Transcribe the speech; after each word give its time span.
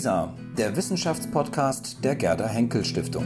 WISA, 0.00 0.32
der 0.56 0.74
Wissenschaftspodcast 0.76 2.02
der 2.02 2.16
Gerda 2.16 2.46
Henkel 2.46 2.86
Stiftung. 2.86 3.24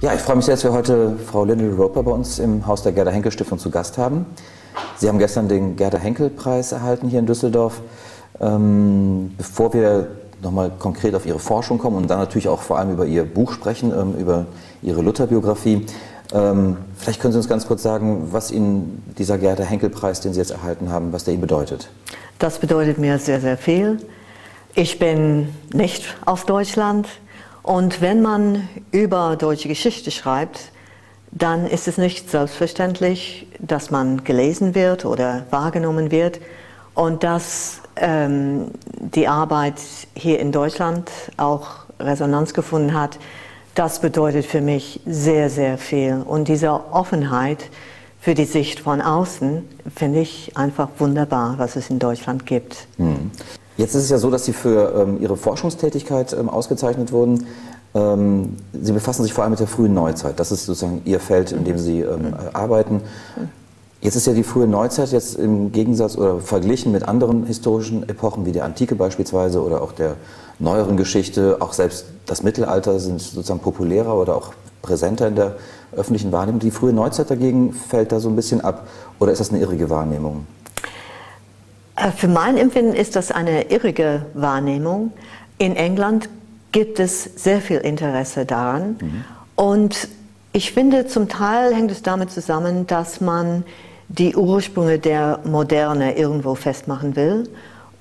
Ja, 0.00 0.14
ich 0.14 0.20
freue 0.20 0.36
mich 0.36 0.46
sehr, 0.46 0.54
dass 0.54 0.64
wir 0.64 0.72
heute 0.72 1.18
Frau 1.18 1.44
Lindel 1.44 1.74
Roper 1.74 2.02
bei 2.02 2.12
uns 2.12 2.38
im 2.38 2.66
Haus 2.66 2.82
der 2.82 2.92
Gerda 2.92 3.10
Henkel 3.10 3.30
Stiftung 3.30 3.58
zu 3.58 3.70
Gast 3.70 3.98
haben. 3.98 4.24
Sie 4.98 5.08
haben 5.08 5.18
gestern 5.18 5.48
den 5.48 5.76
Gerda 5.76 5.98
Henkel 5.98 6.30
Preis 6.30 6.72
erhalten 6.72 7.08
hier 7.08 7.18
in 7.18 7.26
Düsseldorf. 7.26 7.82
Ähm, 8.40 9.34
bevor 9.36 9.72
wir 9.72 10.08
nochmal 10.42 10.70
konkret 10.78 11.14
auf 11.14 11.26
Ihre 11.26 11.38
Forschung 11.38 11.78
kommen 11.78 11.96
und 11.96 12.08
dann 12.08 12.18
natürlich 12.18 12.48
auch 12.48 12.60
vor 12.60 12.78
allem 12.78 12.92
über 12.92 13.06
Ihr 13.06 13.24
Buch 13.24 13.52
sprechen, 13.52 13.92
ähm, 13.92 14.14
über 14.18 14.46
Ihre 14.82 15.02
Lutherbiografie, 15.02 15.86
ähm, 16.32 16.76
vielleicht 16.96 17.20
können 17.20 17.32
Sie 17.32 17.38
uns 17.38 17.48
ganz 17.48 17.66
kurz 17.66 17.82
sagen, 17.82 18.28
was 18.32 18.50
Ihnen 18.50 19.02
dieser 19.16 19.38
Gerda 19.38 19.62
Henkel 19.62 19.90
Preis, 19.90 20.20
den 20.20 20.32
Sie 20.32 20.40
jetzt 20.40 20.50
erhalten 20.50 20.90
haben, 20.90 21.12
was 21.12 21.24
der 21.24 21.34
Ihnen 21.34 21.40
bedeutet. 21.40 21.88
Das 22.38 22.58
bedeutet 22.58 22.98
mir 22.98 23.18
sehr, 23.18 23.40
sehr 23.40 23.56
viel. 23.56 23.98
Ich 24.74 24.98
bin 24.98 25.54
nicht 25.72 26.16
aus 26.26 26.44
Deutschland 26.44 27.08
und 27.62 28.00
wenn 28.00 28.20
man 28.20 28.68
über 28.92 29.36
deutsche 29.36 29.68
Geschichte 29.68 30.10
schreibt, 30.10 30.72
dann 31.32 31.66
ist 31.66 31.88
es 31.88 31.98
nicht 31.98 32.30
selbstverständlich, 32.30 33.46
dass 33.58 33.90
man 33.90 34.24
gelesen 34.24 34.74
wird 34.74 35.04
oder 35.04 35.46
wahrgenommen 35.50 36.10
wird 36.10 36.40
und 36.94 37.24
dass 37.24 37.80
ähm, 37.96 38.70
die 38.98 39.28
Arbeit 39.28 39.80
hier 40.14 40.38
in 40.38 40.52
Deutschland 40.52 41.10
auch 41.36 41.86
Resonanz 41.98 42.54
gefunden 42.54 42.94
hat. 42.94 43.18
Das 43.74 44.00
bedeutet 44.00 44.46
für 44.46 44.60
mich 44.60 45.00
sehr, 45.06 45.50
sehr 45.50 45.78
viel. 45.78 46.22
Und 46.24 46.48
diese 46.48 46.70
Offenheit 46.92 47.70
für 48.20 48.34
die 48.34 48.44
Sicht 48.44 48.80
von 48.80 49.00
außen 49.00 49.62
finde 49.94 50.20
ich 50.20 50.56
einfach 50.56 50.88
wunderbar, 50.98 51.54
was 51.58 51.76
es 51.76 51.90
in 51.90 51.98
Deutschland 51.98 52.46
gibt. 52.46 52.86
Hm. 52.96 53.30
Jetzt 53.76 53.94
ist 53.94 54.04
es 54.04 54.10
ja 54.10 54.18
so, 54.18 54.30
dass 54.30 54.46
Sie 54.46 54.52
für 54.52 54.94
ähm, 54.96 55.20
Ihre 55.20 55.36
Forschungstätigkeit 55.36 56.32
ähm, 56.32 56.48
ausgezeichnet 56.48 57.12
wurden. 57.12 57.46
Ähm, 57.94 58.56
Sie 58.72 58.92
befassen 58.92 59.22
sich 59.22 59.32
vor 59.32 59.44
allem 59.44 59.50
mit 59.50 59.60
der 59.60 59.66
frühen 59.66 59.92
Neuzeit. 59.94 60.40
Das 60.40 60.50
ist 60.50 60.64
sozusagen 60.64 61.02
Ihr 61.04 61.20
Feld, 61.20 61.52
in 61.52 61.64
dem 61.64 61.78
Sie 61.78 62.00
ähm, 62.00 62.34
arbeiten. 62.52 63.02
Jetzt 64.00 64.14
ist 64.14 64.26
ja 64.26 64.34
die 64.34 64.42
frühe 64.42 64.66
Neuzeit 64.66 65.10
jetzt 65.12 65.36
im 65.36 65.72
Gegensatz 65.72 66.16
oder 66.16 66.40
verglichen 66.40 66.92
mit 66.92 67.08
anderen 67.08 67.46
historischen 67.46 68.08
Epochen 68.08 68.44
wie 68.44 68.52
der 68.52 68.64
Antike 68.64 68.94
beispielsweise 68.94 69.62
oder 69.62 69.82
auch 69.82 69.92
der 69.92 70.16
neueren 70.58 70.96
Geschichte, 70.96 71.56
auch 71.60 71.72
selbst 71.72 72.06
das 72.26 72.42
Mittelalter 72.42 72.98
sind 72.98 73.20
sozusagen 73.20 73.60
populärer 73.60 74.14
oder 74.14 74.36
auch 74.36 74.52
präsenter 74.82 75.28
in 75.28 75.36
der 75.36 75.56
öffentlichen 75.96 76.32
Wahrnehmung. 76.32 76.60
Die 76.60 76.70
frühe 76.70 76.92
Neuzeit 76.92 77.30
dagegen 77.30 77.72
fällt 77.72 78.12
da 78.12 78.20
so 78.20 78.28
ein 78.28 78.36
bisschen 78.36 78.60
ab 78.60 78.86
oder 79.18 79.32
ist 79.32 79.40
das 79.40 79.50
eine 79.50 79.60
irrige 79.60 79.90
Wahrnehmung? 79.90 80.46
Äh, 81.96 82.10
für 82.12 82.28
mein 82.28 82.56
Empfinden 82.56 82.94
ist 82.94 83.16
das 83.16 83.30
eine 83.30 83.70
irrige 83.70 84.26
Wahrnehmung. 84.34 85.12
In 85.58 85.74
England 85.74 86.28
gibt 86.72 87.00
es 87.00 87.24
sehr 87.36 87.60
viel 87.60 87.78
Interesse 87.78 88.44
daran. 88.44 88.96
Mhm. 89.00 89.24
Und 89.56 90.08
ich 90.56 90.72
finde, 90.72 91.06
zum 91.06 91.28
Teil 91.28 91.74
hängt 91.74 91.90
es 91.90 92.00
damit 92.00 92.30
zusammen, 92.30 92.86
dass 92.86 93.20
man 93.20 93.62
die 94.08 94.34
Ursprünge 94.36 94.98
der 94.98 95.40
Moderne 95.44 96.16
irgendwo 96.16 96.54
festmachen 96.54 97.14
will. 97.14 97.46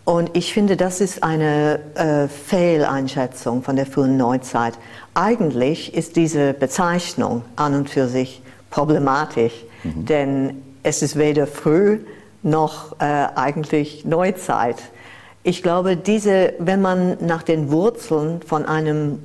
Und 0.05 0.29
ich 0.37 0.53
finde, 0.53 0.77
das 0.77 1.01
ist 1.01 1.21
eine 1.21 1.81
äh, 1.95 2.29
Fehleinschätzung 2.29 3.61
von 3.61 3.75
der 3.75 3.85
frühen 3.85 4.15
Neuzeit. 4.15 4.75
Eigentlich 5.15 5.93
ist 5.93 6.15
diese 6.15 6.53
Bezeichnung 6.53 7.41
an 7.57 7.73
und 7.73 7.89
für 7.89 8.07
sich 8.07 8.41
problematisch, 8.69 9.65
mhm. 9.83 10.05
denn 10.05 10.61
es 10.81 11.01
ist 11.01 11.17
weder 11.17 11.47
früh 11.47 11.99
noch 12.41 13.01
äh, 13.01 13.27
eigentlich 13.35 14.05
Neuzeit. 14.05 14.77
Ich 15.43 15.61
glaube, 15.61 15.97
diese, 15.97 16.53
wenn 16.59 16.81
man 16.81 17.17
nach 17.19 17.43
den 17.43 17.69
Wurzeln 17.69 18.41
von, 18.43 18.65
einem, 18.65 19.19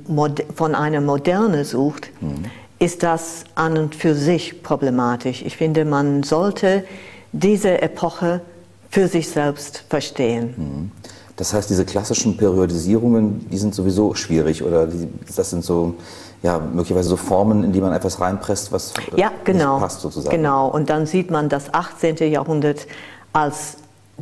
von 0.53 0.75
einer 0.75 0.99
Moderne 0.99 1.63
sucht, 1.63 2.09
mhm. 2.19 2.43
Ist 2.81 3.03
das 3.03 3.43
an 3.53 3.77
und 3.77 3.93
für 3.93 4.15
sich 4.15 4.63
problematisch. 4.63 5.43
Ich 5.43 5.55
finde, 5.55 5.85
man 5.85 6.23
sollte 6.23 6.83
diese 7.31 7.79
Epoche 7.79 8.41
für 8.89 9.07
sich 9.07 9.29
selbst 9.29 9.85
verstehen. 9.87 10.55
Mhm. 10.57 10.91
Das 11.35 11.53
heißt, 11.53 11.69
diese 11.69 11.85
klassischen 11.85 12.37
Periodisierungen, 12.37 13.47
die 13.49 13.57
sind 13.57 13.75
sowieso 13.75 14.15
schwierig 14.15 14.63
oder 14.63 14.87
die, 14.87 15.07
das 15.35 15.51
sind 15.51 15.63
so 15.63 15.93
ja, 16.41 16.57
möglicherweise 16.57 17.09
so 17.09 17.17
Formen, 17.17 17.63
in 17.63 17.71
die 17.71 17.79
man 17.79 17.93
etwas 17.93 18.19
reinpresst, 18.19 18.71
was 18.71 18.93
ja, 19.15 19.31
genau, 19.43 19.75
nicht 19.75 19.83
passt 19.83 20.01
sozusagen. 20.01 20.35
Genau, 20.35 20.67
und 20.67 20.89
dann 20.89 21.05
sieht 21.05 21.29
man 21.29 21.49
das 21.49 21.71
18. 21.71 22.17
Jahrhundert 22.31 22.87
als 23.31 23.77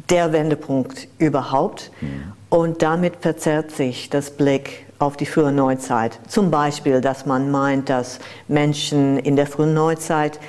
der 0.09 0.33
Wendepunkt 0.33 1.07
überhaupt. 1.17 1.91
Mhm. 2.01 2.33
Und 2.49 2.81
damit 2.81 3.15
verzerrt 3.21 3.71
sich 3.71 4.09
das 4.09 4.31
Blick 4.31 4.85
auf 4.99 5.17
die 5.17 5.25
frühe 5.25 5.51
Neuzeit. 5.51 6.19
Zum 6.27 6.51
Beispiel, 6.51 7.01
dass 7.01 7.25
man 7.25 7.49
meint, 7.49 7.89
dass 7.89 8.19
Menschen 8.47 9.17
in 9.17 9.35
der 9.35 9.47
frühen 9.47 9.73
Neuzeit 9.73 10.39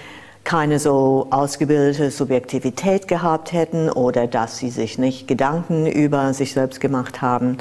keine 0.45 0.79
so 0.79 1.29
ausgebildete 1.31 2.11
Subjektivität 2.11 3.07
gehabt 3.07 3.53
hätten 3.53 3.89
oder 3.89 4.27
dass 4.27 4.59
sie 4.59 4.71
sich 4.71 4.99
nicht 4.99 5.29
Gedanken 5.29 5.87
über 5.87 6.35
sich 6.35 6.53
selbst 6.53 6.81
gemacht 6.81 7.23
haben. 7.23 7.59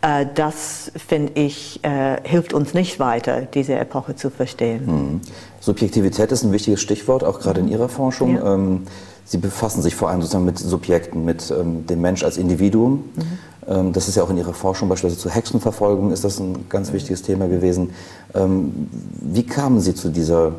Äh, 0.00 0.26
das, 0.34 0.90
finde 1.06 1.32
ich, 1.40 1.82
äh, 1.84 2.16
hilft 2.24 2.52
uns 2.52 2.74
nicht 2.74 2.98
weiter, 2.98 3.42
diese 3.42 3.74
Epoche 3.74 4.16
zu 4.16 4.30
verstehen. 4.30 4.86
Mhm. 4.86 5.20
Subjektivität 5.60 6.32
ist 6.32 6.42
ein 6.42 6.52
wichtiges 6.52 6.80
Stichwort, 6.80 7.22
auch 7.22 7.38
gerade 7.38 7.60
in 7.60 7.68
Ihrer 7.68 7.88
Forschung. 7.88 8.36
Ja. 8.36 8.54
Ähm, 8.54 8.86
Sie 9.24 9.38
befassen 9.38 9.82
sich 9.82 9.94
vor 9.94 10.10
allem 10.10 10.20
sozusagen 10.20 10.44
mit 10.44 10.58
Subjekten, 10.58 11.24
mit 11.24 11.50
ähm, 11.56 11.86
dem 11.86 12.00
Mensch 12.00 12.24
als 12.24 12.36
Individuum. 12.36 13.04
Mhm. 13.14 13.38
Ähm, 13.66 13.92
das 13.92 14.08
ist 14.08 14.16
ja 14.16 14.22
auch 14.22 14.30
in 14.30 14.36
Ihrer 14.36 14.54
Forschung 14.54 14.88
beispielsweise 14.88 15.20
zur 15.20 15.30
Hexenverfolgung 15.30 16.12
ist 16.12 16.24
das 16.24 16.38
ein 16.38 16.68
ganz 16.68 16.92
wichtiges 16.92 17.22
Thema 17.22 17.48
gewesen. 17.48 17.90
Ähm, 18.34 18.88
wie 19.20 19.44
kamen 19.44 19.80
Sie 19.80 19.94
zu, 19.94 20.08
dieser, 20.08 20.52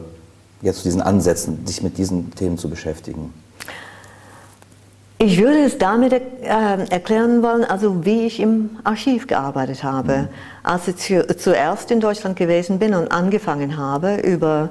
ja, 0.62 0.74
zu 0.74 0.84
diesen 0.84 1.02
Ansätzen, 1.02 1.66
sich 1.66 1.84
mit 1.84 1.98
diesen 1.98 2.32
Themen 2.36 2.58
zu 2.58 2.70
beschäftigen? 2.70 3.34
Ich 5.20 5.40
würde 5.40 5.64
es 5.64 5.78
damit 5.78 6.12
äh, 6.12 6.20
erklären 6.90 7.42
wollen, 7.44 7.64
also 7.64 8.04
wie 8.06 8.26
ich 8.26 8.42
im 8.42 8.72
Archiv 8.84 9.28
gearbeitet 9.28 9.84
habe. 9.84 10.18
Mhm. 10.18 10.28
Als 10.64 10.88
ich 10.88 10.98
zu, 10.98 11.28
zuerst 11.38 11.92
in 11.92 12.02
Deutschland 12.02 12.36
gewesen 12.36 12.80
bin 12.80 12.94
und 12.94 13.10
angefangen 13.10 13.78
habe, 13.78 14.18
über 14.18 14.70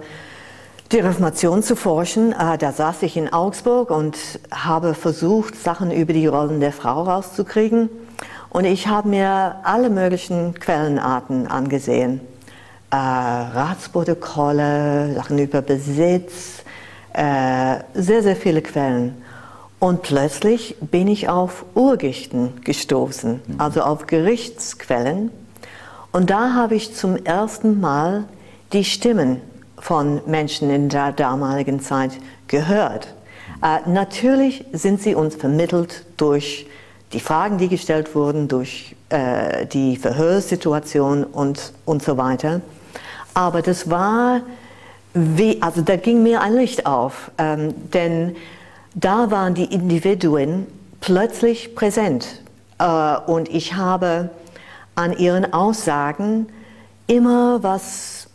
die 0.92 1.00
Reformation 1.00 1.62
zu 1.62 1.74
forschen. 1.74 2.32
Äh, 2.32 2.58
da 2.58 2.72
saß 2.72 3.02
ich 3.02 3.16
in 3.16 3.32
Augsburg 3.32 3.90
und 3.90 4.18
habe 4.50 4.94
versucht, 4.94 5.56
Sachen 5.56 5.90
über 5.90 6.12
die 6.12 6.26
Rollen 6.26 6.60
der 6.60 6.72
Frau 6.72 7.02
rauszukriegen. 7.02 7.88
Und 8.52 8.66
ich 8.66 8.86
habe 8.86 9.08
mir 9.08 9.56
alle 9.62 9.88
möglichen 9.88 10.52
Quellenarten 10.52 11.46
angesehen. 11.46 12.20
Äh, 12.90 12.96
Ratsprotokolle, 12.96 15.14
Sachen 15.14 15.38
über 15.38 15.62
Besitz, 15.62 16.62
äh, 17.14 17.76
sehr, 17.94 18.22
sehr 18.22 18.36
viele 18.36 18.60
Quellen. 18.60 19.14
Und 19.78 20.02
plötzlich 20.02 20.76
bin 20.82 21.08
ich 21.08 21.30
auf 21.30 21.64
Urgichten 21.74 22.60
gestoßen, 22.62 23.40
mhm. 23.46 23.54
also 23.56 23.80
auf 23.80 24.06
Gerichtsquellen. 24.06 25.30
Und 26.12 26.28
da 26.28 26.52
habe 26.52 26.74
ich 26.74 26.94
zum 26.94 27.16
ersten 27.24 27.80
Mal 27.80 28.24
die 28.74 28.84
Stimmen 28.84 29.40
von 29.78 30.20
Menschen 30.26 30.68
in 30.68 30.90
der 30.90 31.12
damaligen 31.12 31.80
Zeit 31.80 32.10
gehört. 32.48 33.14
Äh, 33.62 33.88
natürlich 33.88 34.66
sind 34.72 35.00
sie 35.00 35.14
uns 35.14 35.36
vermittelt 35.36 36.04
durch 36.18 36.66
die 37.12 37.20
Fragen, 37.20 37.58
die 37.58 37.68
gestellt 37.68 38.14
wurden, 38.14 38.48
durch 38.48 38.96
äh, 39.08 39.66
die 39.66 39.96
Verhörsituation 39.96 41.24
und, 41.24 41.72
und 41.84 42.02
so 42.02 42.16
weiter. 42.16 42.60
Aber 43.34 43.62
das 43.62 43.90
war 43.90 44.40
wie, 45.14 45.60
also 45.60 45.82
da 45.82 45.96
ging 45.96 46.22
mir 46.22 46.40
ein 46.40 46.54
Licht 46.54 46.86
auf, 46.86 47.30
ähm, 47.38 47.74
denn 47.92 48.36
da 48.94 49.30
waren 49.30 49.54
die 49.54 49.64
Individuen 49.64 50.66
plötzlich 51.00 51.74
präsent 51.74 52.42
äh, 52.78 53.16
und 53.26 53.48
ich 53.48 53.74
habe 53.74 54.30
an 54.94 55.16
ihren 55.16 55.52
Aussagen 55.52 56.46
immer 57.06 57.62
was 57.62 58.28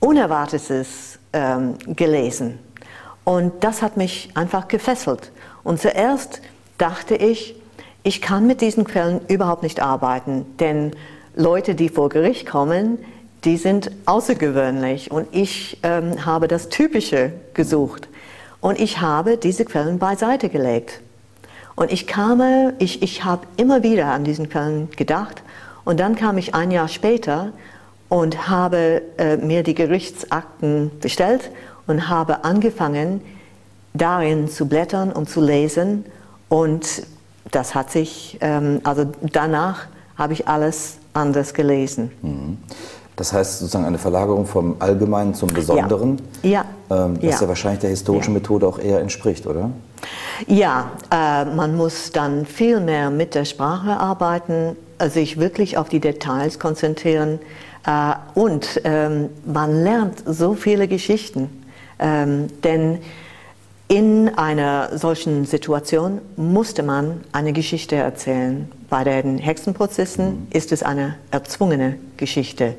Unerwartetes 0.00 1.18
ähm, 1.32 1.74
gelesen. 1.86 2.58
Und 3.24 3.62
das 3.62 3.82
hat 3.82 3.96
mich 3.96 4.30
einfach 4.34 4.68
gefesselt. 4.68 5.30
Und 5.62 5.80
zuerst 5.80 6.40
dachte 6.78 7.14
ich, 7.14 7.59
ich 8.02 8.20
kann 8.20 8.46
mit 8.46 8.60
diesen 8.60 8.84
Quellen 8.84 9.20
überhaupt 9.28 9.62
nicht 9.62 9.80
arbeiten, 9.80 10.46
denn 10.58 10.92
Leute, 11.34 11.74
die 11.74 11.88
vor 11.88 12.08
Gericht 12.08 12.46
kommen, 12.46 12.98
die 13.44 13.56
sind 13.56 13.90
außergewöhnlich 14.06 15.10
und 15.10 15.28
ich 15.32 15.78
ähm, 15.82 16.24
habe 16.26 16.48
das 16.48 16.68
Typische 16.68 17.32
gesucht. 17.54 18.08
Und 18.60 18.78
ich 18.78 19.00
habe 19.00 19.38
diese 19.38 19.64
Quellen 19.64 19.98
beiseite 19.98 20.50
gelegt. 20.50 21.00
Und 21.76 21.90
ich 21.90 22.06
kam, 22.06 22.42
ich, 22.78 23.02
ich 23.02 23.24
habe 23.24 23.46
immer 23.56 23.82
wieder 23.82 24.06
an 24.06 24.24
diesen 24.24 24.50
Quellen 24.50 24.90
gedacht. 24.90 25.42
Und 25.84 25.98
dann 25.98 26.14
kam 26.14 26.36
ich 26.36 26.54
ein 26.54 26.70
Jahr 26.70 26.88
später 26.88 27.52
und 28.10 28.48
habe 28.48 29.00
äh, 29.16 29.38
mir 29.38 29.62
die 29.62 29.74
Gerichtsakten 29.74 30.90
bestellt 31.00 31.50
und 31.86 32.10
habe 32.10 32.44
angefangen, 32.44 33.22
darin 33.94 34.48
zu 34.48 34.68
blättern 34.68 35.10
und 35.10 35.30
zu 35.30 35.40
lesen. 35.40 36.04
Und 36.50 37.04
das 37.50 37.74
hat 37.74 37.90
sich, 37.90 38.38
ähm, 38.40 38.80
also 38.84 39.06
danach 39.32 39.86
habe 40.16 40.32
ich 40.32 40.48
alles 40.48 40.98
anders 41.12 41.54
gelesen. 41.54 42.10
Mhm. 42.22 42.58
Das 43.16 43.32
heißt 43.32 43.58
sozusagen 43.58 43.84
eine 43.84 43.98
Verlagerung 43.98 44.46
vom 44.46 44.76
Allgemeinen 44.78 45.34
zum 45.34 45.48
Besonderen, 45.48 46.22
ja. 46.42 46.64
ja. 46.88 47.04
Ähm, 47.04 47.16
was 47.16 47.22
ja. 47.22 47.40
ja. 47.42 47.48
wahrscheinlich 47.48 47.80
der 47.80 47.90
historischen 47.90 48.32
ja. 48.32 48.40
Methode 48.40 48.66
auch 48.66 48.78
eher 48.78 49.00
entspricht, 49.00 49.46
oder? 49.46 49.70
Ja, 50.46 50.92
äh, 51.10 51.44
man 51.44 51.76
muss 51.76 52.12
dann 52.12 52.46
viel 52.46 52.80
mehr 52.80 53.10
mit 53.10 53.34
der 53.34 53.44
Sprache 53.44 53.98
arbeiten, 53.98 54.74
sich 55.06 55.38
wirklich 55.38 55.76
auf 55.76 55.90
die 55.90 56.00
Details 56.00 56.58
konzentrieren 56.58 57.40
äh, 57.86 58.14
und 58.34 58.80
ähm, 58.84 59.28
man 59.44 59.82
lernt 59.82 60.22
so 60.26 60.54
viele 60.54 60.88
Geschichten, 60.88 61.50
ähm, 61.98 62.46
denn 62.64 63.00
in 63.90 64.30
einer 64.38 64.96
solchen 64.96 65.44
Situation 65.44 66.22
musste 66.36 66.82
man 66.82 67.20
eine 67.32 67.52
Geschichte 67.52 67.96
erzählen. 67.96 68.70
Bei 68.88 69.04
den 69.04 69.36
Hexenprozessen 69.36 70.26
mhm. 70.26 70.46
ist 70.50 70.72
es 70.72 70.82
eine 70.82 71.16
erzwungene 71.30 71.96
Geschichte 72.16 72.76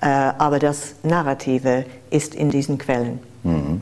äh, 0.00 0.06
aber 0.06 0.58
das 0.58 0.94
Narrative 1.02 1.84
ist 2.10 2.34
in 2.34 2.50
diesen 2.50 2.78
Quellen. 2.78 3.18
Mhm. 3.42 3.80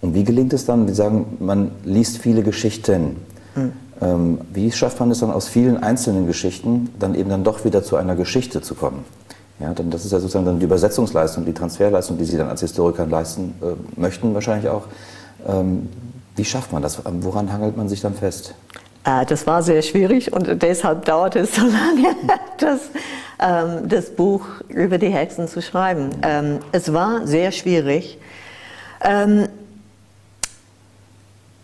Und 0.00 0.14
wie 0.14 0.24
gelingt 0.24 0.52
es 0.52 0.66
dann? 0.66 0.86
Wir 0.86 0.94
sagen, 0.94 1.36
man 1.40 1.72
liest 1.84 2.18
viele 2.18 2.42
Geschichten. 2.42 3.16
Mhm. 3.56 3.72
Ähm, 4.00 4.38
wie 4.52 4.70
schafft 4.70 5.00
man 5.00 5.10
es 5.10 5.20
dann 5.20 5.30
aus 5.30 5.48
vielen 5.48 5.82
einzelnen 5.82 6.26
Geschichten 6.26 6.90
dann 6.98 7.14
eben 7.14 7.30
dann 7.30 7.42
doch 7.42 7.64
wieder 7.64 7.82
zu 7.82 7.96
einer 7.96 8.14
Geschichte 8.14 8.62
zu 8.62 8.74
kommen? 8.74 9.04
Ja, 9.58 9.74
dann, 9.74 9.90
das 9.90 10.04
ist 10.04 10.12
ja 10.12 10.20
sozusagen 10.20 10.44
dann 10.44 10.60
die 10.60 10.66
Übersetzungsleistung, 10.66 11.44
die 11.44 11.52
Transferleistung, 11.52 12.16
die 12.16 12.24
Sie 12.24 12.36
dann 12.36 12.48
als 12.48 12.60
Historiker 12.60 13.06
leisten 13.06 13.54
äh, 13.60 14.00
möchten 14.00 14.34
wahrscheinlich 14.34 14.68
auch. 14.70 14.84
Ähm, 15.46 15.88
wie 16.36 16.44
schafft 16.44 16.72
man 16.72 16.82
das? 16.82 17.02
Woran 17.04 17.52
hangelt 17.52 17.76
man 17.76 17.88
sich 17.88 18.00
dann 18.00 18.14
fest? 18.14 18.54
Äh, 19.04 19.26
das 19.26 19.46
war 19.46 19.62
sehr 19.62 19.82
schwierig 19.82 20.32
und 20.32 20.62
deshalb 20.62 21.04
dauerte 21.04 21.40
es 21.40 21.54
so 21.54 21.62
lange, 21.66 22.14
das 22.58 22.80
ähm, 23.40 23.88
das 23.88 24.10
Buch 24.10 24.46
über 24.68 24.98
die 24.98 25.10
Hexen 25.10 25.48
zu 25.48 25.62
schreiben. 25.62 26.10
Ähm, 26.22 26.58
es 26.72 26.92
war 26.92 27.26
sehr 27.26 27.52
schwierig. 27.52 28.18
Ähm, 29.00 29.48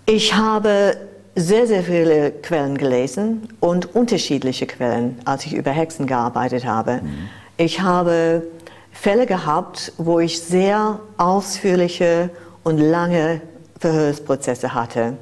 ich 0.07 0.35
habe 0.35 0.97
sehr, 1.35 1.67
sehr 1.67 1.83
viele 1.83 2.31
Quellen 2.31 2.79
gelesen 2.79 3.49
und 3.59 3.95
unterschiedliche 3.95 4.67
Quellen, 4.67 5.19
als 5.25 5.47
ich 5.47 5.55
über 5.55 5.73
Hexen 5.73 6.07
gearbeitet 6.07 6.65
habe. 6.65 7.01
Mhm. 7.03 7.29
Ich 7.57 7.81
habe 7.81 8.45
Fälle 8.93 9.27
gehabt, 9.27 9.93
wo 9.99 10.21
ich 10.21 10.41
sehr 10.41 11.01
ausführliche 11.17 12.31
und 12.63 12.79
lange 12.79 13.41
Verhörsprozesse 13.85 14.73
hatte. 14.73 15.19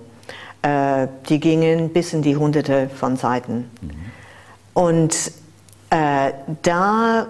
Äh, 0.63 1.09
die 1.29 1.41
gingen 1.41 1.89
bis 1.89 2.13
in 2.13 2.23
die 2.23 2.37
Hunderte 2.37 2.89
von 2.89 3.17
Seiten. 3.17 3.69
Mhm. 3.81 3.91
Und 4.73 5.33
äh, 5.91 6.33
da 6.63 7.27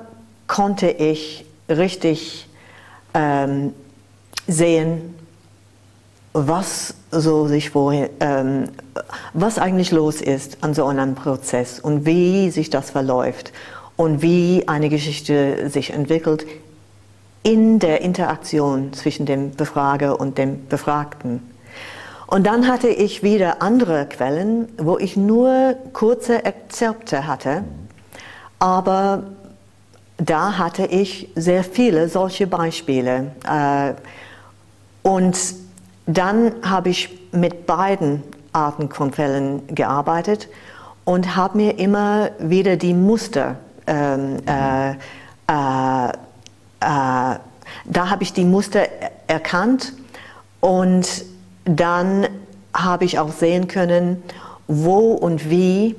konnte 0.47 0.91
ich 0.91 1.47
richtig 1.71 2.47
ähm, 3.15 3.73
sehen, 4.47 5.15
was 6.35 6.95
so 7.11 7.47
sich 7.47 7.71
vorher, 7.71 8.11
ähm, 8.21 8.65
was 9.33 9.59
eigentlich 9.59 9.91
los 9.91 10.21
ist 10.21 10.59
an 10.61 10.75
so 10.75 10.85
einem 10.85 11.15
Prozess 11.15 11.81
und 11.81 12.05
wie 12.05 12.51
sich 12.51 12.69
das 12.69 12.91
verläuft 12.91 13.53
und 13.97 14.21
wie 14.21 14.69
eine 14.69 14.91
Geschichte 14.91 15.71
sich 15.71 15.95
entwickelt 15.95 16.45
in 17.43 17.79
der 17.79 18.01
Interaktion 18.01 18.93
zwischen 18.93 19.27
dem 19.27 19.53
Befrager 19.53 20.21
und 20.21 20.39
dem 20.39 20.67
Befragten. 20.69 21.49
Und 22.27 22.47
dann 22.47 22.67
hatte 22.67 22.89
ich 22.89 23.23
wieder 23.23 23.61
andere 23.61 24.07
Quellen, 24.07 24.69
wo 24.79 24.99
ich 24.99 25.17
nur 25.17 25.75
kurze 25.93 26.45
Exzerpte 26.45 27.27
hatte 27.27 27.65
aber 28.63 29.25
da 30.19 30.57
hatte 30.57 30.87
ich 30.87 31.29
sehr 31.35 31.65
viele 31.65 32.09
solche 32.09 32.47
Beispiele. 32.47 33.33
Äh, 33.45 33.95
und 35.03 35.37
dann 36.07 36.53
habe 36.63 36.91
ich 36.91 37.11
mit 37.33 37.67
beiden 37.67 38.23
Arten 38.53 38.89
von 38.89 39.13
Fällen 39.13 39.67
gearbeitet 39.67 40.49
und 41.05 41.35
habe 41.35 41.57
mir 41.57 41.77
immer 41.81 42.31
wieder 42.39 42.77
die 42.77 42.95
Muster, 42.95 43.57
ähm, 43.89 44.37
äh, 44.47 44.91
äh, 44.91 44.95
äh, 45.49 46.13
da 47.85 48.11
habe 48.11 48.23
ich 48.23 48.33
die 48.33 48.45
Muster 48.45 48.87
erkannt 49.27 49.93
und 50.61 51.25
dann 51.65 52.27
habe 52.75 53.05
ich 53.05 53.19
auch 53.19 53.33
sehen 53.33 53.69
können, 53.69 54.23
wo 54.67 55.13
und 55.13 55.51
wie 55.51 55.95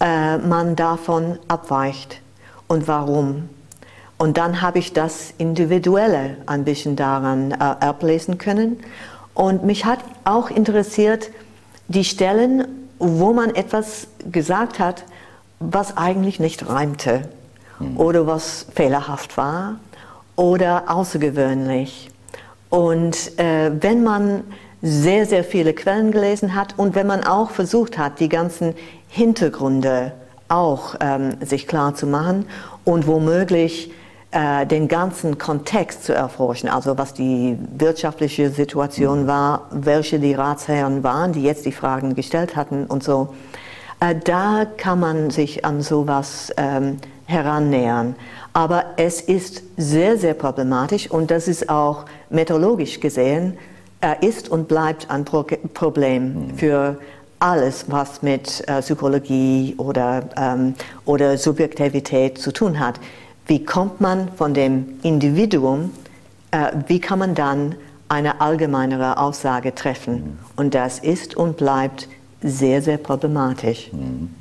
äh, 0.00 0.38
man 0.38 0.76
davon 0.76 1.38
abweicht 1.48 2.20
und 2.68 2.88
warum. 2.88 3.48
Und 4.18 4.38
dann 4.38 4.62
habe 4.62 4.78
ich 4.78 4.92
das 4.92 5.34
Individuelle 5.38 6.36
ein 6.46 6.64
bisschen 6.64 6.96
daran 6.96 7.50
äh, 7.50 7.56
ablesen 7.56 8.38
können. 8.38 8.78
Und 9.34 9.64
mich 9.64 9.84
hat 9.84 9.98
auch 10.24 10.50
interessiert 10.50 11.30
die 11.88 12.04
Stellen, 12.04 12.66
wo 12.98 13.32
man 13.32 13.54
etwas 13.54 14.06
gesagt 14.30 14.78
hat, 14.78 15.04
was 15.58 15.96
eigentlich 15.96 16.38
nicht 16.38 16.68
reimte 16.68 17.28
mhm. 17.78 17.96
oder 17.98 18.26
was 18.26 18.66
fehlerhaft 18.74 19.36
war 19.36 19.80
oder 20.36 20.84
außergewöhnlich. 20.88 22.10
Und 22.70 23.38
äh, 23.38 23.70
wenn 23.80 24.02
man 24.02 24.44
sehr, 24.82 25.26
sehr 25.26 25.44
viele 25.44 25.74
Quellen 25.74 26.10
gelesen 26.10 26.54
hat 26.54 26.78
und 26.78 26.94
wenn 26.94 27.06
man 27.06 27.22
auch 27.22 27.50
versucht 27.50 27.98
hat, 27.98 28.18
die 28.18 28.28
ganzen 28.28 28.74
Hintergründe 29.08 30.12
auch 30.48 30.96
ähm, 31.00 31.36
sich 31.40 31.66
klar 31.66 31.94
zu 31.94 32.06
machen 32.06 32.46
und 32.84 33.06
womöglich 33.06 33.92
äh, 34.32 34.66
den 34.66 34.88
ganzen 34.88 35.38
Kontext 35.38 36.04
zu 36.04 36.14
erforschen, 36.14 36.68
also 36.68 36.98
was 36.98 37.14
die 37.14 37.56
wirtschaftliche 37.76 38.50
Situation 38.50 39.24
mhm. 39.24 39.26
war, 39.26 39.66
welche 39.70 40.18
die 40.18 40.34
Ratsherren 40.34 41.04
waren, 41.04 41.32
die 41.32 41.42
jetzt 41.42 41.64
die 41.64 41.72
Fragen 41.72 42.14
gestellt 42.14 42.56
hatten 42.56 42.86
und 42.86 43.04
so. 43.04 43.34
Äh, 44.00 44.16
da 44.24 44.66
kann 44.76 44.98
man 44.98 45.30
sich 45.30 45.64
an 45.64 45.80
sowas 45.80 46.52
ähm, 46.56 46.96
herannähern. 47.32 48.14
Aber 48.52 48.84
es 48.96 49.20
ist 49.20 49.62
sehr, 49.76 50.18
sehr 50.18 50.34
problematisch 50.34 51.10
und 51.10 51.30
das 51.30 51.48
ist 51.48 51.68
auch 51.68 52.04
methodologisch 52.30 53.00
gesehen 53.00 53.56
er 54.02 54.22
ist 54.22 54.48
und 54.48 54.68
bleibt 54.68 55.08
ein 55.10 55.24
Pro 55.24 55.44
Problem 55.44 56.48
mhm. 56.48 56.54
für 56.56 56.98
alles, 57.38 57.86
was 57.88 58.22
mit 58.22 58.62
äh, 58.68 58.80
Psychologie 58.80 59.74
oder, 59.78 60.24
ähm, 60.36 60.74
oder 61.04 61.38
Subjektivität 61.38 62.38
zu 62.38 62.52
tun 62.52 62.78
hat. 62.78 63.00
Wie 63.46 63.64
kommt 63.64 64.00
man 64.00 64.28
von 64.36 64.54
dem 64.54 64.98
Individuum, 65.02 65.92
äh, 66.50 66.72
wie 66.88 67.00
kann 67.00 67.20
man 67.20 67.34
dann 67.34 67.76
eine 68.08 68.40
allgemeinere 68.40 69.18
Aussage 69.18 69.74
treffen? 69.74 70.14
Mhm. 70.14 70.38
Und 70.56 70.74
das 70.74 70.98
ist 70.98 71.36
und 71.36 71.56
bleibt 71.56 72.08
sehr, 72.42 72.82
sehr 72.82 72.98
problematisch. 72.98 73.92
Mhm. 73.92 74.34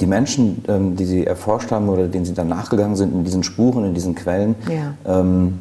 Die 0.00 0.06
Menschen, 0.06 0.64
ähm, 0.68 0.96
die 0.96 1.04
Sie 1.04 1.26
erforscht 1.26 1.70
haben 1.70 1.88
oder 1.88 2.08
denen 2.08 2.24
Sie 2.24 2.34
dann 2.34 2.48
nachgegangen 2.48 2.96
sind 2.96 3.12
in 3.12 3.24
diesen 3.24 3.42
Spuren, 3.42 3.84
in 3.84 3.94
diesen 3.94 4.14
Quellen, 4.14 4.54
ja. 4.68 5.20
ähm, 5.20 5.58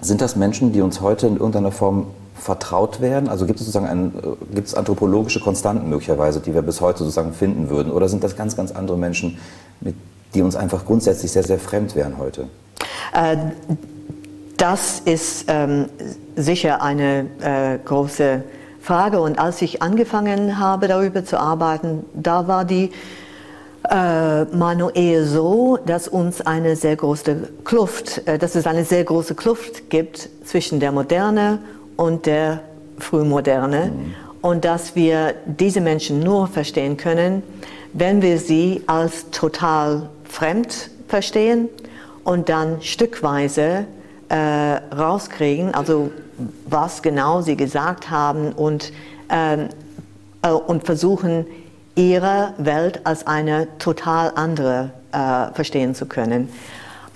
sind 0.00 0.20
das 0.20 0.36
Menschen, 0.36 0.72
die 0.72 0.80
uns 0.80 1.00
heute 1.00 1.26
in 1.26 1.34
irgendeiner 1.34 1.72
Form 1.72 2.06
vertraut 2.34 3.00
werden? 3.00 3.28
Also 3.28 3.46
gibt 3.46 3.60
es 3.60 3.66
sozusagen 3.66 3.86
ein, 3.86 4.12
äh, 4.16 4.54
gibt 4.54 4.68
es 4.68 4.74
anthropologische 4.74 5.40
Konstanten 5.40 5.88
möglicherweise, 5.88 6.40
die 6.40 6.54
wir 6.54 6.62
bis 6.62 6.80
heute 6.80 6.98
sozusagen 6.98 7.32
finden 7.32 7.70
würden? 7.70 7.92
Oder 7.92 8.08
sind 8.08 8.24
das 8.24 8.36
ganz, 8.36 8.56
ganz 8.56 8.72
andere 8.72 8.98
Menschen, 8.98 9.38
mit, 9.80 9.94
die 10.34 10.42
uns 10.42 10.56
einfach 10.56 10.84
grundsätzlich 10.84 11.30
sehr, 11.30 11.44
sehr 11.44 11.58
fremd 11.58 11.94
wären 11.94 12.18
heute? 12.18 12.48
Äh, 13.14 13.36
das 14.56 15.00
ist 15.00 15.46
ähm, 15.48 15.86
sicher 16.36 16.82
eine 16.82 17.26
äh, 17.40 17.78
große 17.84 18.42
Frage. 18.80 19.20
Und 19.20 19.38
als 19.38 19.62
ich 19.62 19.82
angefangen 19.82 20.58
habe, 20.58 20.88
darüber 20.88 21.24
zu 21.24 21.38
arbeiten, 21.38 22.04
da 22.14 22.48
war 22.48 22.64
die 22.64 22.90
äh, 23.88 24.44
Manu 24.44 24.90
eher 24.90 25.24
so, 25.24 25.78
dass 25.84 26.08
uns 26.08 26.40
eine 26.40 26.76
sehr 26.76 26.96
große 26.96 27.48
Kluft, 27.64 28.26
äh, 28.26 28.38
dass 28.38 28.54
es 28.54 28.66
eine 28.66 28.84
sehr 28.84 29.04
große 29.04 29.34
Kluft 29.34 29.90
gibt 29.90 30.28
zwischen 30.44 30.80
der 30.80 30.92
Moderne 30.92 31.58
und 31.96 32.26
der 32.26 32.60
Frühmoderne 32.98 33.86
mhm. 33.86 34.14
und 34.40 34.64
dass 34.64 34.94
wir 34.94 35.34
diese 35.46 35.80
Menschen 35.80 36.20
nur 36.20 36.46
verstehen 36.46 36.96
können, 36.96 37.42
wenn 37.92 38.22
wir 38.22 38.38
sie 38.38 38.82
als 38.86 39.30
total 39.30 40.08
fremd 40.24 40.90
verstehen 41.08 41.68
und 42.24 42.48
dann 42.48 42.80
stückweise 42.80 43.84
äh, 44.28 44.34
rauskriegen, 44.94 45.74
also 45.74 46.10
was 46.66 47.02
genau 47.02 47.42
sie 47.42 47.56
gesagt 47.56 48.10
haben 48.10 48.52
und 48.52 48.92
ähm, 49.28 49.68
äh, 50.42 50.50
und 50.50 50.84
versuchen, 50.84 51.46
ihre 51.94 52.54
Welt 52.58 53.00
als 53.04 53.26
eine 53.26 53.68
total 53.78 54.32
andere 54.34 54.90
äh, 55.12 55.52
verstehen 55.52 55.94
zu 55.94 56.06
können. 56.06 56.48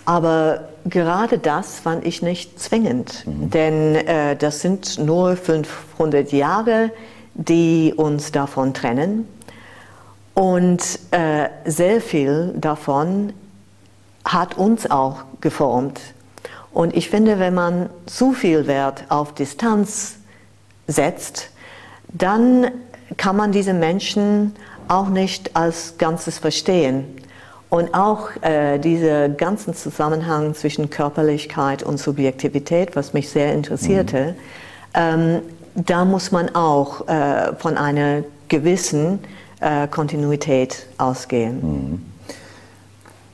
Aber 0.04 0.68
gerade 0.84 1.38
das 1.38 1.80
fand 1.80 2.06
ich 2.06 2.22
nicht 2.22 2.60
zwingend, 2.60 3.26
mhm. 3.26 3.50
denn 3.50 3.94
äh, 3.96 4.36
das 4.36 4.60
sind 4.60 4.98
nur 4.98 5.36
500 5.36 6.32
Jahre, 6.32 6.90
die 7.34 7.92
uns 7.96 8.32
davon 8.32 8.72
trennen. 8.72 9.26
Und 10.34 11.00
äh, 11.10 11.48
sehr 11.64 12.00
viel 12.00 12.54
davon 12.56 13.32
hat 14.24 14.58
uns 14.58 14.90
auch 14.90 15.24
geformt. 15.40 16.00
Und 16.72 16.94
ich 16.94 17.08
finde, 17.08 17.38
wenn 17.38 17.54
man 17.54 17.88
zu 18.04 18.32
viel 18.32 18.66
Wert 18.66 19.04
auf 19.08 19.32
Distanz 19.32 20.16
setzt, 20.86 21.50
dann 22.12 22.70
kann 23.16 23.36
man 23.36 23.52
diese 23.52 23.72
Menschen 23.72 24.54
auch 24.88 25.08
nicht 25.08 25.56
als 25.56 25.98
Ganzes 25.98 26.38
verstehen. 26.38 27.04
Und 27.68 27.94
auch 27.94 28.30
äh, 28.42 28.78
dieser 28.78 29.28
ganzen 29.28 29.74
Zusammenhang 29.74 30.54
zwischen 30.54 30.88
Körperlichkeit 30.88 31.82
und 31.82 31.98
Subjektivität, 31.98 32.94
was 32.94 33.12
mich 33.12 33.28
sehr 33.28 33.52
interessierte, 33.52 34.34
mhm. 34.94 34.94
ähm, 34.94 35.42
da 35.74 36.04
muss 36.04 36.30
man 36.30 36.54
auch 36.54 37.06
äh, 37.08 37.54
von 37.56 37.76
einer 37.76 38.22
gewissen 38.48 39.18
äh, 39.60 39.88
Kontinuität 39.88 40.86
ausgehen. 40.96 41.60
Mhm. 41.60 42.02